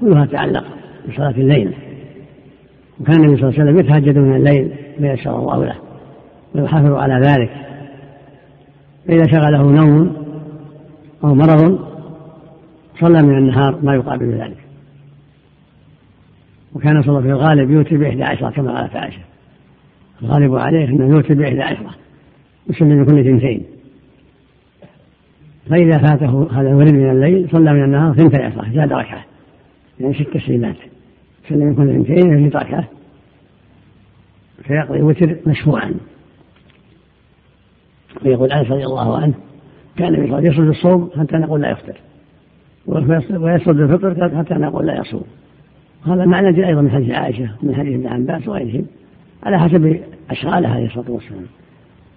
كلها 0.00 0.26
تعلق 0.26 0.64
بصلاة 1.08 1.30
الليل. 1.30 1.74
وكان 3.00 3.16
النبي 3.16 3.36
صلى 3.36 3.48
الله 3.48 3.60
عليه 3.60 3.70
وسلم 3.70 3.78
يتهجد 3.78 4.18
من 4.18 4.36
الليل 4.36 4.72
ليسر 4.98 5.38
الله 5.38 5.64
له 5.64 5.76
ويحافظ 6.54 6.92
على 6.92 7.26
ذلك. 7.26 7.50
فإذا 9.06 9.26
شغله 9.26 9.62
نوم 9.62 10.16
أو 11.24 11.34
مرض 11.34 11.78
صلى 13.00 13.22
من 13.22 13.38
النهار 13.38 13.78
ما 13.82 13.94
يقابل 13.94 14.30
ذلك. 14.32 14.56
وكان 16.74 17.02
صلى 17.02 17.22
في 17.22 17.28
الغالب 17.28 17.70
يوتي 17.70 17.96
بإحدى 17.96 18.24
عشرة 18.24 18.50
كما 18.50 18.80
قالت 18.80 18.96
عائشة. 18.96 19.20
الغالب 20.22 20.54
عليه 20.54 20.88
أنه 20.88 21.16
يوتي 21.16 21.34
بإحدى 21.34 21.62
عشرة 21.62 21.94
يسلم 22.70 23.04
كل 23.04 23.18
اثنتين 23.18 23.64
فإذا 25.70 25.98
فاته 25.98 26.48
هذا 26.52 26.68
الورد 26.68 26.92
من 26.92 27.10
الليل 27.10 27.48
صلى 27.52 27.72
من 27.72 27.84
النهار 27.84 28.14
ثنتي 28.14 28.36
عشرة 28.36 28.72
زاد 28.74 28.92
ركعة. 28.92 29.24
يعني 30.00 30.14
ست 30.14 30.34
تسليمات. 30.34 30.76
يسلم 31.44 31.66
من 31.66 31.74
كل 31.74 31.90
اثنتين 31.90 32.50
في 32.50 32.58
ركعة. 32.58 32.88
فيقضي 34.64 35.02
وتر 35.02 35.36
مشفوعا 35.46 35.94
ويقول 38.24 38.52
انس 38.52 38.70
رضي 38.70 38.84
الله 38.84 39.16
عنه 39.16 39.34
كان 39.96 40.14
النبي 40.14 40.48
يصل 40.48 40.62
الصوم 40.62 41.10
حتى 41.18 41.36
نقول 41.36 41.60
لا 41.60 41.70
يفطر. 41.70 42.00
ويصل 42.86 43.70
الفطر 43.80 44.38
حتى 44.38 44.54
نقول 44.54 44.86
لا 44.86 45.00
يصوم. 45.00 45.24
هذا 46.06 46.24
معنى 46.24 46.52
جاء 46.52 46.68
أيضا 46.68 46.80
من 46.80 46.90
حديث 46.90 47.10
عائشة 47.10 47.50
ومن 47.62 47.74
حديث 47.74 47.94
ابن 47.94 48.06
عباس 48.06 48.48
وغيرهم 48.48 48.86
على 49.42 49.58
حسب 49.58 50.00
اشغاله 50.30 50.68
عليه 50.68 50.86
الصلاة 50.86 51.10
والسلام. 51.10 51.46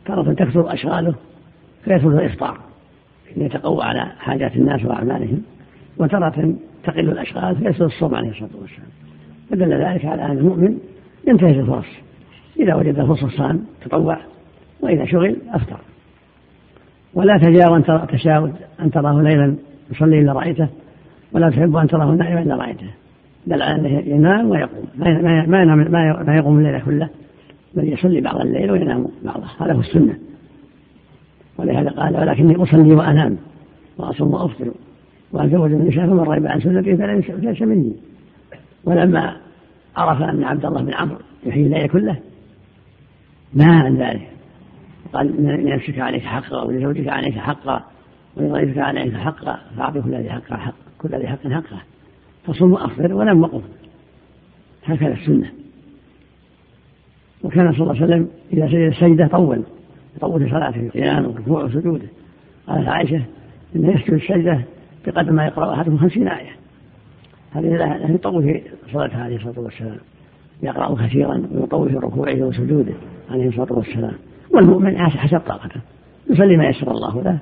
تارة 0.06 0.34
تكثر 0.34 0.74
أشغاله 0.74 1.16
فيصل 1.84 2.14
الافطار 2.14 2.58
ليتقوى 3.38 3.84
على 3.84 4.06
حاجات 4.20 4.56
الناس 4.56 4.86
وأعمالهم 4.86 5.42
وتارة 5.98 6.56
تقل 6.84 7.10
الأشغال 7.10 7.56
فيصل 7.56 7.86
الصوم 7.86 8.16
عليه 8.16 8.30
الصلاة 8.30 8.50
والسلام. 8.62 8.90
فدل 9.50 9.74
ذلك 9.74 10.06
على 10.06 10.26
أن 10.26 10.38
المؤمن 10.38 10.78
ينتهز 11.28 11.58
الفرص 11.58 11.88
إذا 12.60 12.76
وجد 12.76 13.06
فرصه 13.06 13.30
صام 13.30 13.66
تطوع 13.86 14.18
وإذا 14.82 15.06
شغل 15.06 15.38
أفطر. 15.50 15.80
ولا 17.14 17.38
تجاو 17.38 17.76
أن 17.76 18.54
أن 18.80 18.92
تراه 18.92 19.22
ليلا 19.22 19.56
يصلي 19.92 20.20
إلا 20.20 20.34
رأيته 20.34 20.68
ولا 21.32 21.50
تحب 21.50 21.76
أن 21.76 21.88
تراه 21.88 22.06
نائما 22.06 22.42
إلا 22.42 22.56
رأيته. 22.56 22.88
بل 23.48 23.62
ينام 24.08 24.50
ويقوم. 24.50 24.86
ما 25.48 25.62
ينام 25.62 25.80
ما 26.26 26.36
يقوم 26.36 26.60
الليل 26.60 26.82
كله 26.82 27.10
بل 27.74 27.94
يصلي 27.94 28.22
بعض 28.22 28.42
الليل 28.42 28.72
وينام 28.72 29.08
بعضه. 29.26 29.46
هذا 29.60 29.74
هو 29.74 29.80
السنة. 29.80 30.18
ولهذا 31.58 31.90
قال 31.90 32.18
ولكني 32.18 32.56
أصلي 32.56 32.96
وأنام 32.96 33.38
وأصوم 33.98 34.34
وأفطر 34.34 34.72
وأتزوج 35.32 35.72
النساء 35.72 36.06
فمن 36.06 36.20
رغب 36.20 36.48
عن 36.48 36.62
سنتي 36.62 36.98
فليس 36.98 37.62
مني. 37.62 37.94
ولما 38.84 39.38
عرف 39.98 40.22
أن 40.22 40.44
عبد 40.44 40.66
الله 40.66 40.82
بن 40.82 40.94
عمرو 40.94 41.18
يحيي 41.46 41.66
الليل 41.66 41.88
كله 41.88 42.20
نهى 43.54 43.86
عن 43.86 43.96
ذلك. 43.98 44.28
قال 45.14 45.44
لنفسك 45.44 46.00
عليك 46.00 46.24
حقا 46.24 46.64
ولزوجك 46.64 47.08
عليك 47.08 47.38
حقا 47.38 47.84
ولضيفك 48.38 48.78
عليك 48.78 49.14
حقا 49.14 49.60
فأعطي 49.78 50.02
كل 50.02 50.16
ذي 50.16 50.30
حق 50.30 50.54
حق 50.54 50.74
كل 50.98 51.10
ذي 51.10 51.28
حق 51.28 51.48
حقه. 51.48 51.82
فصم 52.46 52.72
وأفطر 52.72 53.14
ولم 53.14 53.42
وقف. 53.42 53.62
هكذا 54.86 55.14
السنة. 55.14 55.52
وكان 57.44 57.74
صلى 57.74 57.82
الله 57.82 57.96
عليه 57.96 58.06
وسلم 58.06 58.28
إذا 58.54 58.68
سجد 58.68 58.76
السجدة 58.76 59.28
طول. 59.28 59.64
يطول 60.18 60.50
صلاته 60.50 60.80
القيام 60.80 61.26
والركوع 61.26 61.64
وسجوده 61.64 62.08
قالت 62.68 62.88
عائشة 62.88 63.22
إنه 63.76 63.92
يسجد 63.92 64.14
السجدة 64.14 64.62
بقدر 65.06 65.32
ما 65.32 65.46
يقرأ 65.46 65.74
أحدهم 65.74 65.98
خمسين 65.98 66.28
آية. 66.28 66.52
هذه 67.52 67.78
لا 67.78 68.12
يطول 68.12 68.44
في 68.44 68.62
صلاته 68.94 69.24
عليه 69.24 69.36
الصلاة 69.36 69.60
والسلام. 69.60 69.98
يقرأ 70.64 70.96
كثيرا 70.96 71.44
ويطول 71.52 71.90
في 71.90 71.96
ركوعه 71.96 72.36
وسجوده 72.36 72.94
عليه 73.30 73.48
الصلاة 73.48 73.74
والسلام. 73.74 74.14
والمؤمن 74.52 74.98
حسب 74.98 75.40
طاقته 75.40 75.82
يصلي 76.30 76.58
ما 76.58 76.66
يسر 76.66 76.92
الله 76.92 77.22
له. 77.22 77.38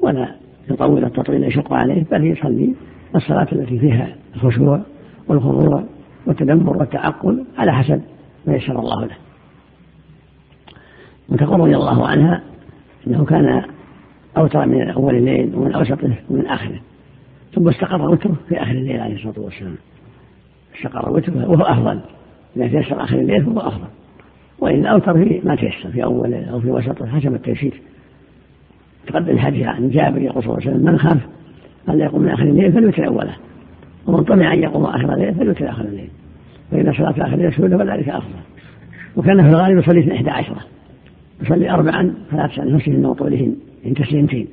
ولا 0.00 0.34
يطول 0.70 1.04
التطويل 1.04 1.44
يشق 1.44 1.72
عليه 1.72 2.04
بل 2.10 2.24
يصلي 2.26 2.74
الصلاة 3.16 3.48
التي 3.52 3.78
فيها 3.78 4.08
الخشوع 4.34 4.80
والخضوع 5.28 5.84
والتدبر 6.26 6.76
والتعقل 6.76 7.44
على 7.58 7.72
حسب 7.72 8.02
ما 8.46 8.56
يسر 8.56 8.78
الله 8.78 9.04
له. 9.04 9.16
وتقول 11.28 11.60
رضي 11.60 11.76
الله 11.76 12.08
عنها 12.08 12.42
أنه 13.06 13.24
كان 13.24 13.62
أوتر 14.36 14.66
من 14.66 14.90
أول 14.90 15.14
الليل 15.14 15.54
ومن 15.54 15.74
اوسطه 15.74 16.14
ومن 16.30 16.46
آخره. 16.46 16.80
ثم 17.54 17.68
استقر 17.68 18.10
وتره 18.10 18.34
في 18.48 18.62
آخر 18.62 18.70
الليل 18.70 19.00
عليه 19.00 19.14
الصلاة 19.14 19.44
والسلام. 19.44 19.76
استقر 20.76 21.12
وتره 21.12 21.50
وهو 21.50 21.62
أفضل. 21.62 22.00
إذا 22.56 22.68
تيسر 22.68 23.04
آخر 23.04 23.18
الليل 23.18 23.44
فهو 23.44 23.58
أفضل. 23.58 23.88
وإن 24.58 24.86
أوتر 24.86 25.24
في 25.24 25.40
ما 25.44 25.54
تيسر 25.54 25.90
في 25.90 26.04
أوله 26.04 26.44
أو 26.44 26.60
في 26.60 26.70
وسطه 26.70 27.06
حسب 27.06 27.34
التيسير. 27.34 27.80
تقدم 29.06 29.30
الحديث 29.30 29.66
عن 29.66 29.90
جابر 29.90 30.22
يقول 30.22 30.42
صلى 30.42 30.52
الله 30.52 30.66
عليه 30.66 30.70
وسلم 30.70 30.92
من 30.92 30.98
خاف 30.98 31.18
أن 31.88 31.98
لا 31.98 32.04
يقوم 32.04 32.22
من 32.22 32.28
آخر 32.28 32.42
الليل 32.42 32.72
فليوتر 32.72 33.06
أوله. 33.06 33.36
ومن 34.06 34.24
طمع 34.24 34.52
أن 34.52 34.62
يقوم 34.62 34.84
آخر 34.84 35.14
الليل 35.14 35.34
فليوتر 35.34 35.70
آخر 35.70 35.84
الليل. 35.84 36.08
فإذا 36.70 36.92
صلاة 36.92 37.10
آخر 37.10 37.34
الليل 37.34 37.52
سهولة 37.52 37.78
فذلك 37.78 38.08
أفضل. 38.08 38.40
وكان 39.16 39.42
في 39.42 39.48
الغالب 39.48 39.78
يصلي 39.78 40.16
إحدى 40.16 40.30
عشرة 40.30 40.60
يصلي 41.42 41.70
أربعا 41.70 42.14
فلا 42.30 42.46
تسأل 42.46 42.74
عن 42.74 42.83
حسنهن 42.83 43.06
وطولهن 43.06 43.56
من 43.84 43.94
تسليمتين. 43.94 44.46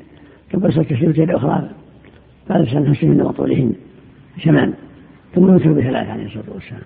ثم 0.52 0.68
يصلي 0.68 0.82
التسليمتين 0.82 1.30
الأخرى 1.30 1.70
فلا 2.48 2.66
تسأل 2.66 2.90
نفسهن 2.90 3.22
وطولهن 3.22 3.74
شمان 4.44 4.74
ثم 5.36 5.52
يوتر 5.52 5.72
بثلاث 5.72 6.10
عليه 6.10 6.26
الصلاة 6.26 6.54
والسلام. 6.54 6.82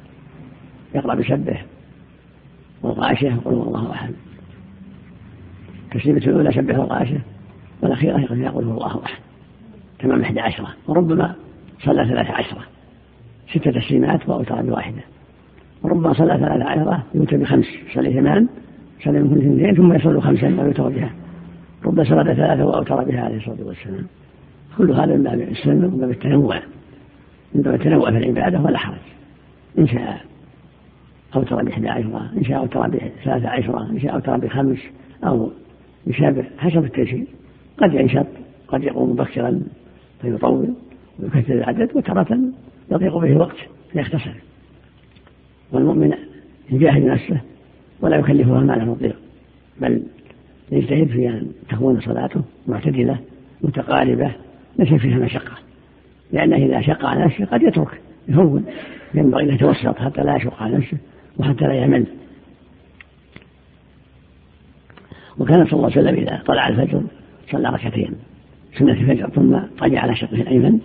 يقرأ 0.96 1.16
بسبه. 1.16 1.58
والغاشية 2.84 3.28
يقول 3.28 3.54
الله 3.54 3.92
أحد. 3.92 4.12
تسليمة 5.92 6.18
الأولى 6.18 6.52
سبح 6.52 6.76
الغاشية 6.76 7.22
والأخيرة 7.82 8.36
يقول 8.36 8.64
الله 8.64 9.06
أحد. 9.06 9.31
تمام 10.02 10.22
إحدى 10.22 10.40
عشرة. 10.40 10.68
وربما 10.88 11.36
صلى 11.84 12.06
ثلاث 12.06 12.32
عشرة. 12.32 12.62
ستة 13.52 13.72
تسليمات 13.72 14.30
وأوتر 14.30 14.62
بواحدة 14.62 15.02
وربما 15.84 16.14
صلى 16.14 16.38
ثلاث 16.38 16.62
عشرة 16.62 17.04
يوتر 17.16 17.38
بخمس 17.38 17.66
يصلي 17.90 18.14
ثمان 18.14 18.48
يصلي 19.00 19.20
كل 19.20 19.38
اثنتين 19.38 19.76
ثم 19.76 19.94
يصلي 19.94 20.22
خمسا 20.22 20.48
ويوتر 20.48 20.90
بها. 20.90 21.12
ربما 21.86 22.04
صلى 22.04 22.36
ثلاثة 22.36 22.66
وأوتر 22.66 23.04
بها 23.04 23.22
عليه 23.22 23.38
الصلاة 23.38 23.64
والسلام. 23.64 24.06
كل 24.78 24.92
هذا 24.92 25.16
من 25.16 25.24
باب 25.24 25.42
السنة 25.42 25.86
ومن 25.88 25.98
باب 25.98 26.10
التنوع. 26.10 26.60
من 27.56 27.62
باب 27.62 27.74
التنوع 27.74 28.12
في 28.12 28.18
العبادة 28.18 28.62
ولا 28.62 28.78
حرج. 28.78 28.98
إن 29.80 29.88
شاء 29.88 30.22
أوتر 31.36 31.64
بإحدى 31.64 31.90
عشرة 31.90 32.32
إن 32.38 32.44
شاء 32.44 32.58
أوتر 32.58 32.88
بثلاثة 32.88 33.50
عشرة 33.50 33.90
إن 33.90 34.00
شاء 34.00 34.14
أوتر 34.14 34.38
بخمس 34.38 34.80
أو 35.24 35.52
يشابه 36.08 36.44
حسب 36.58 36.84
التيسير 36.84 37.28
قد 37.78 37.94
ينشط 37.94 38.28
قد 38.68 38.84
يقوم 38.84 39.10
مبكرا. 39.10 39.62
فيطول 40.22 40.74
ويكثر 41.20 41.54
العدد 41.54 41.90
وتارة 41.96 42.40
يضيق 42.92 43.18
به 43.18 43.28
الوقت 43.28 43.58
فيختصر 43.94 44.34
والمؤمن 45.72 46.14
يجاهد 46.72 47.06
نفسه 47.06 47.42
ولا 48.02 48.18
يكلفها 48.18 48.60
ما 48.60 48.74
لا 48.74 48.94
تطيق 48.94 49.16
بل 49.82 50.04
يجتهد 50.72 51.08
في 51.08 51.30
أن 51.30 51.52
تكون 51.70 52.02
صلاته 52.02 52.42
معتدلة 52.68 53.20
متقاربة 53.62 54.32
ليس 54.80 54.94
فيها 54.94 55.18
مشقة. 55.18 55.58
لأنه 56.32 56.56
إذا 56.56 56.82
شق 56.82 57.06
على 57.06 57.26
نفسه 57.26 57.46
قد 57.46 57.62
يترك 57.62 58.02
يهون 58.28 58.66
ينبغي 59.14 59.44
أن 59.44 59.56
يتوسط 59.56 59.98
حتى 60.00 60.22
لا 60.22 60.36
يشق 60.36 60.64
على 60.64 60.78
نفسه 60.78 60.98
وحتى 61.38 61.66
لا 61.66 61.74
يمل 61.74 62.06
وكان 65.38 65.66
صلى 65.66 65.74
الله 65.74 65.92
عليه 65.92 66.02
وسلم 66.02 66.16
إذا 66.16 66.44
طلع 66.46 66.68
الفجر 66.68 67.02
صلى 67.52 67.70
ركعتين. 67.70 68.16
سنة 68.80 68.92
الفجر 68.92 69.30
ثم 69.30 69.58
طلع 69.80 70.00
على 70.00 70.16
شقه 70.16 70.42
الأيمن 70.42 70.80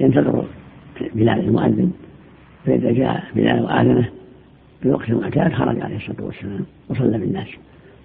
ينتظر 0.00 0.44
بلال 1.14 1.40
المؤذن 1.40 1.90
فإذا 2.66 2.92
جاء 2.92 3.24
بلال 3.36 3.60
وآذنه 3.60 4.08
بوقت 4.82 5.10
المعتاد 5.10 5.52
خرج 5.52 5.80
عليه 5.80 5.96
الصلاة 5.96 6.24
والسلام 6.24 6.64
وصلى 6.88 7.18
بالناس. 7.18 7.48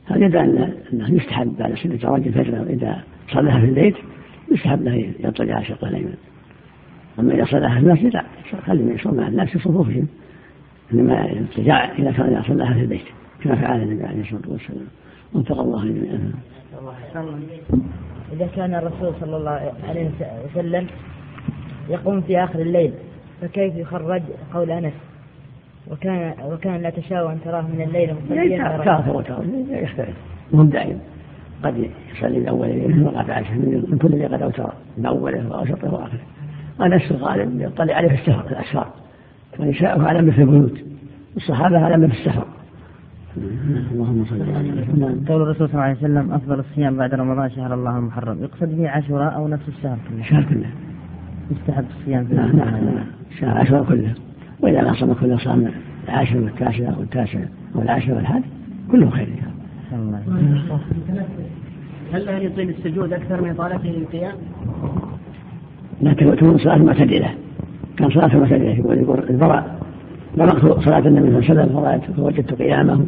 هذا 0.06 0.26
يدل 0.26 0.70
أنه 0.94 1.14
يستحب 1.14 1.58
بعد 1.60 1.76
سنة 1.76 2.00
رواج 2.04 2.28
الفجر 2.28 2.64
إذا 2.70 3.04
صلاها 3.34 3.60
في 3.60 3.66
البيت 3.66 3.96
يستحب 4.52 4.84
له 4.84 5.12
يطلع 5.20 5.56
على 5.56 5.66
شقه 5.66 5.90
الأيمن. 5.90 6.16
أما 7.20 7.34
إذا 7.34 7.46
صلاها 7.46 7.80
في 7.80 7.86
المسجد 7.86 8.22
خلي 8.66 8.94
يصلي 8.94 9.18
مع 9.22 9.28
الناس 9.28 9.50
في 9.50 9.60
صفوفهم 9.60 10.08
إنما 10.94 11.26
يرتجع 11.26 11.92
إذا 12.00 12.12
كان 12.12 12.44
صلاها 12.48 12.74
في 12.74 12.82
البيت 12.82 13.06
كما 13.44 13.56
فعل 13.56 13.82
النبي 13.82 14.04
عليه 14.04 14.22
الصلاة 14.22 14.42
والسلام. 14.48 14.88
واتقى 15.34 15.62
الله 15.62 15.86
جميعا. 15.86 16.32
إذا 18.34 18.48
كان 18.56 18.76
الرسول 18.76 19.14
صلى 19.22 19.38
الله 19.38 19.72
عليه 19.90 20.10
وسلم 20.52 20.88
يقوم 21.90 22.22
في 22.22 22.44
آخر 22.44 22.60
الليل 22.60 22.94
فكيف 23.42 23.76
يخرج؟ 23.76 24.22
قول 24.54 24.72
أنس. 24.72 24.94
وكان 25.92 26.34
وكان 26.46 26.82
لا 26.82 26.90
تشاء 26.90 27.32
أن 27.32 27.38
تراه 27.46 27.62
من 27.62 27.82
الليل 27.82 28.16
مصليا 28.26 28.58
تارة 28.58 29.12
وتارة 29.12 29.46
يختلف. 29.70 30.16
دائم. 30.52 31.00
قد 31.64 31.90
يصلي 32.16 32.40
من 32.40 32.48
أول 32.48 32.70
الليل 32.70 33.04
وقد 33.04 33.30
عاش 33.30 33.50
من 33.52 33.98
كل 34.02 34.08
اللي 34.08 34.26
قد 34.26 34.42
أوتر. 34.42 34.74
من 34.98 35.06
أوله 35.06 35.50
وأوسطه 35.50 35.94
وآخره. 35.94 36.20
أنس 36.82 37.12
الغالب 37.12 37.62
يطلع 37.62 37.94
عليه 37.94 38.08
في 38.08 38.16
السفر 38.16 38.52
الأسفار 38.52 38.88
ونساؤه 39.60 40.08
على 40.08 40.22
مثل 40.22 40.42
البيوت. 40.42 40.80
والصحابة 41.36 41.80
على 41.80 41.98
مثل 41.98 42.14
السفر. 42.14 42.48
اللهم 43.38 44.26
صل 44.26 44.42
على 44.42 44.72
وسلم 44.72 45.26
قول 45.28 45.42
الرسول 45.42 45.68
صلى 45.68 45.74
الله 45.74 45.84
عليه 45.84 45.98
وسلم 45.98 46.32
أفضل 46.32 46.60
الصيام 46.60 46.98
بعد 46.98 47.14
رمضان 47.14 47.50
شهر 47.50 47.74
الله 47.74 47.98
المحرم. 47.98 48.44
يقصد 48.44 48.78
به 48.78 48.90
عاشوراء 48.90 49.36
أو 49.36 49.48
نفس 49.48 49.68
الشهر 49.68 49.98
كله؟ 50.10 50.20
الشهر 50.20 50.44
كله. 50.44 50.70
يستحب 51.52 51.86
الصيام 52.00 52.26
في 52.26 52.36
نعم 52.36 52.56
نعم 52.56 53.04
شهر 53.40 53.58
عاشوراء 53.58 53.84
كله. 53.84 54.14
وإذا 54.60 54.82
ما 54.82 54.94
صام 54.94 55.14
كله 55.14 55.38
صام 55.38 55.72
العاشر 56.08 56.38
والتاسع 56.38 56.98
والتاسع 56.98 57.40
والعاشر 57.76 58.14
والحاد 58.14 58.44
كله 58.92 59.10
خير. 59.10 59.28
الله. 59.94 60.22
هل 62.14 62.46
يطيل 62.46 62.70
السجود 62.70 63.14
أكثر 63.14 63.42
من 63.42 63.50
اطالته 63.50 63.90
القيام؟ 63.90 64.34
لكن 66.02 66.36
تكون 66.36 66.58
صلاة 66.58 66.78
معتدلة. 66.78 67.30
كان 67.98 68.10
صلاة 68.10 68.38
معتدلة. 68.38 68.70
يقول 68.70 68.98
يقول 68.98 69.20
البراء 69.30 69.80
بلغت 70.38 70.80
صلاة 70.80 71.00
النبي 71.00 71.48
صلى 71.48 71.64
الله 71.64 71.88
عليه 71.88 72.04
وسلم 72.04 72.16
فوجدت 72.16 72.54
قيامه. 72.54 73.06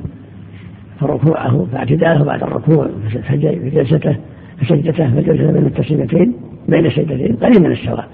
فركوعه 0.99 1.67
فاعتداله 1.71 2.23
بعد 2.23 2.43
الركوع 2.43 2.89
فجلسته 3.29 4.17
فسجدته 4.61 5.09
فجلسته 5.09 5.51
بين 5.51 5.65
التسليمتين 5.65 6.33
بين 6.69 6.85
السجدتين 6.85 7.35
قليل 7.35 7.61
من 7.61 7.71
السواء. 7.71 8.07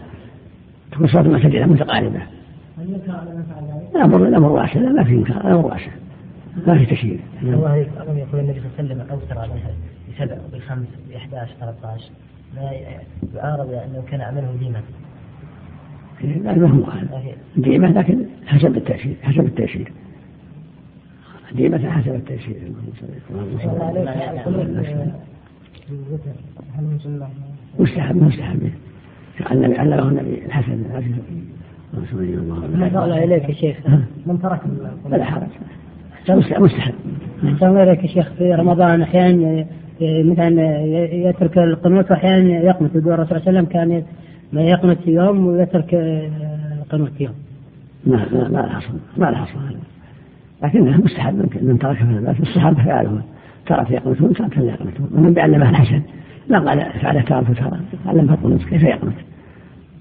تكون 0.92 1.08
صلاة 1.08 1.28
معتدلة 1.28 1.66
متقاربة. 1.66 2.22
الأمر 3.96 4.28
الأمر 4.28 4.52
واسع. 4.52 4.80
لا 4.80 4.92
ما 4.92 5.04
في 5.04 5.14
إنكار. 5.14 5.38
الأمر 5.38 5.66
واسع. 5.66 5.92
ما 6.68 6.78
في 6.78 6.86
تشهير 6.86 7.20
الله 7.42 7.76
ألم 7.76 8.18
يقول 8.18 8.40
النبي 8.40 8.60
صلى 8.60 8.70
الله 8.70 8.78
عليه 8.80 8.86
وسلم 8.86 9.02
أوسر 9.12 9.38
عليها 9.40 9.72
بسبع 10.10 10.38
بخمس 10.54 10.88
ب 11.10 11.16
11 11.16 11.52
13 11.60 12.10
لا 12.56 12.72
يعارض 13.36 13.70
أنه 13.70 14.04
كان 14.12 14.22
عمله 14.22 14.56
ديما. 14.60 14.82
لا 16.44 16.56
ما 16.56 16.70
هو. 16.70 16.84
ديمة 17.58 17.92
لكن 17.92 18.26
حسب 18.48 18.78
التأشير 18.78 19.16
حسب 19.24 19.46
التأشير 19.46 19.92
ديمة 21.56 21.90
حسب 21.90 22.16
التأشير 22.16 22.56
مستحب 27.80 28.24
مستحب. 28.24 28.72
علمه 29.42 30.08
النبي 30.10 30.46
الحسن. 30.46 30.84
ما 32.74 32.88
الله 32.88 33.24
إليك 33.24 33.50
يا 33.50 33.54
شيخ. 33.54 33.78
من 34.26 34.42
ترك 34.42 34.62
فلا 35.12 35.26
حرج. 35.26 35.48
مستحب 36.30 36.64
أحسن 37.44 37.78
إليك 37.78 38.04
يا 38.04 38.08
شيخ. 38.08 38.32
في 38.38 38.54
رمضان 38.54 39.02
أحيانا 39.02 39.66
مثلا 40.02 40.82
يترك 41.30 41.58
القنوت 41.58 42.12
وأحيانا 42.12 42.60
يقنط. 42.60 42.96
يقول 42.96 43.14
الرسول 43.14 43.42
صلى 43.42 43.50
الله 43.50 43.50
عليه 43.50 43.60
وسلم 43.60 43.66
كان 43.66 44.04
ما 44.54 44.96
في 44.96 45.12
يوم 45.12 45.48
ويترك 45.48 45.94
القنوت 46.82 47.12
في 47.18 47.24
يوم. 47.24 47.34
ما 48.06 48.26
ما 48.32 48.50
ما 48.50 48.58
له 48.58 48.78
اصل 48.78 48.94
ما 49.18 49.26
له 49.26 49.44
اصل 49.44 49.54
لكنه 50.64 50.98
مستحب 50.98 51.36
من, 51.62 51.80
ترك 51.80 51.98
فلا 51.98 52.20
باس 52.20 52.40
الصحابة 52.40 52.84
فعلوا 52.84 53.20
ترك 53.66 53.92
يقنطون 53.92 54.34
ترك 54.34 54.58
لا 54.58 54.64
يقنطون. 54.64 55.10
ومن 55.14 55.34
بعلمه 55.34 55.70
الحسن 55.70 56.02
ما 56.50 56.60
قال 56.60 56.86
فعل 57.02 57.24
ترك 57.24 57.58
ترى 57.58 57.80
علم 58.06 58.30
القنوت 58.30 58.64
كيف 58.64 58.84
يقنط؟ 58.84 59.14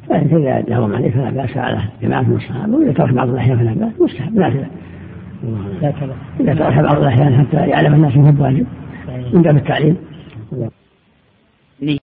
فإذا 0.08 0.60
داوم 0.60 0.94
عليه 0.94 1.10
فلا 1.10 1.30
بأس 1.30 1.56
على 1.56 1.78
جماعة 2.02 2.22
من 2.22 2.36
الصحابة. 2.36 2.76
وإذا 2.76 2.92
ترك 2.92 3.12
بعض 3.12 3.28
الأحيان 3.28 3.58
فلا 3.58 3.74
بأس 3.74 4.00
مستحب. 4.00 4.34
نافلة 4.34 4.66
إذا 6.40 6.54
ترك 6.54 6.78
بعض 6.78 6.96
الأحيان 6.96 7.34
حتى 7.34 7.56
يعلم 7.56 7.94
الناس 7.94 8.14
أنه 8.14 8.42
واجب 8.42 8.66
من 9.32 9.42
باب 9.42 9.56
التعليم. 9.56 9.96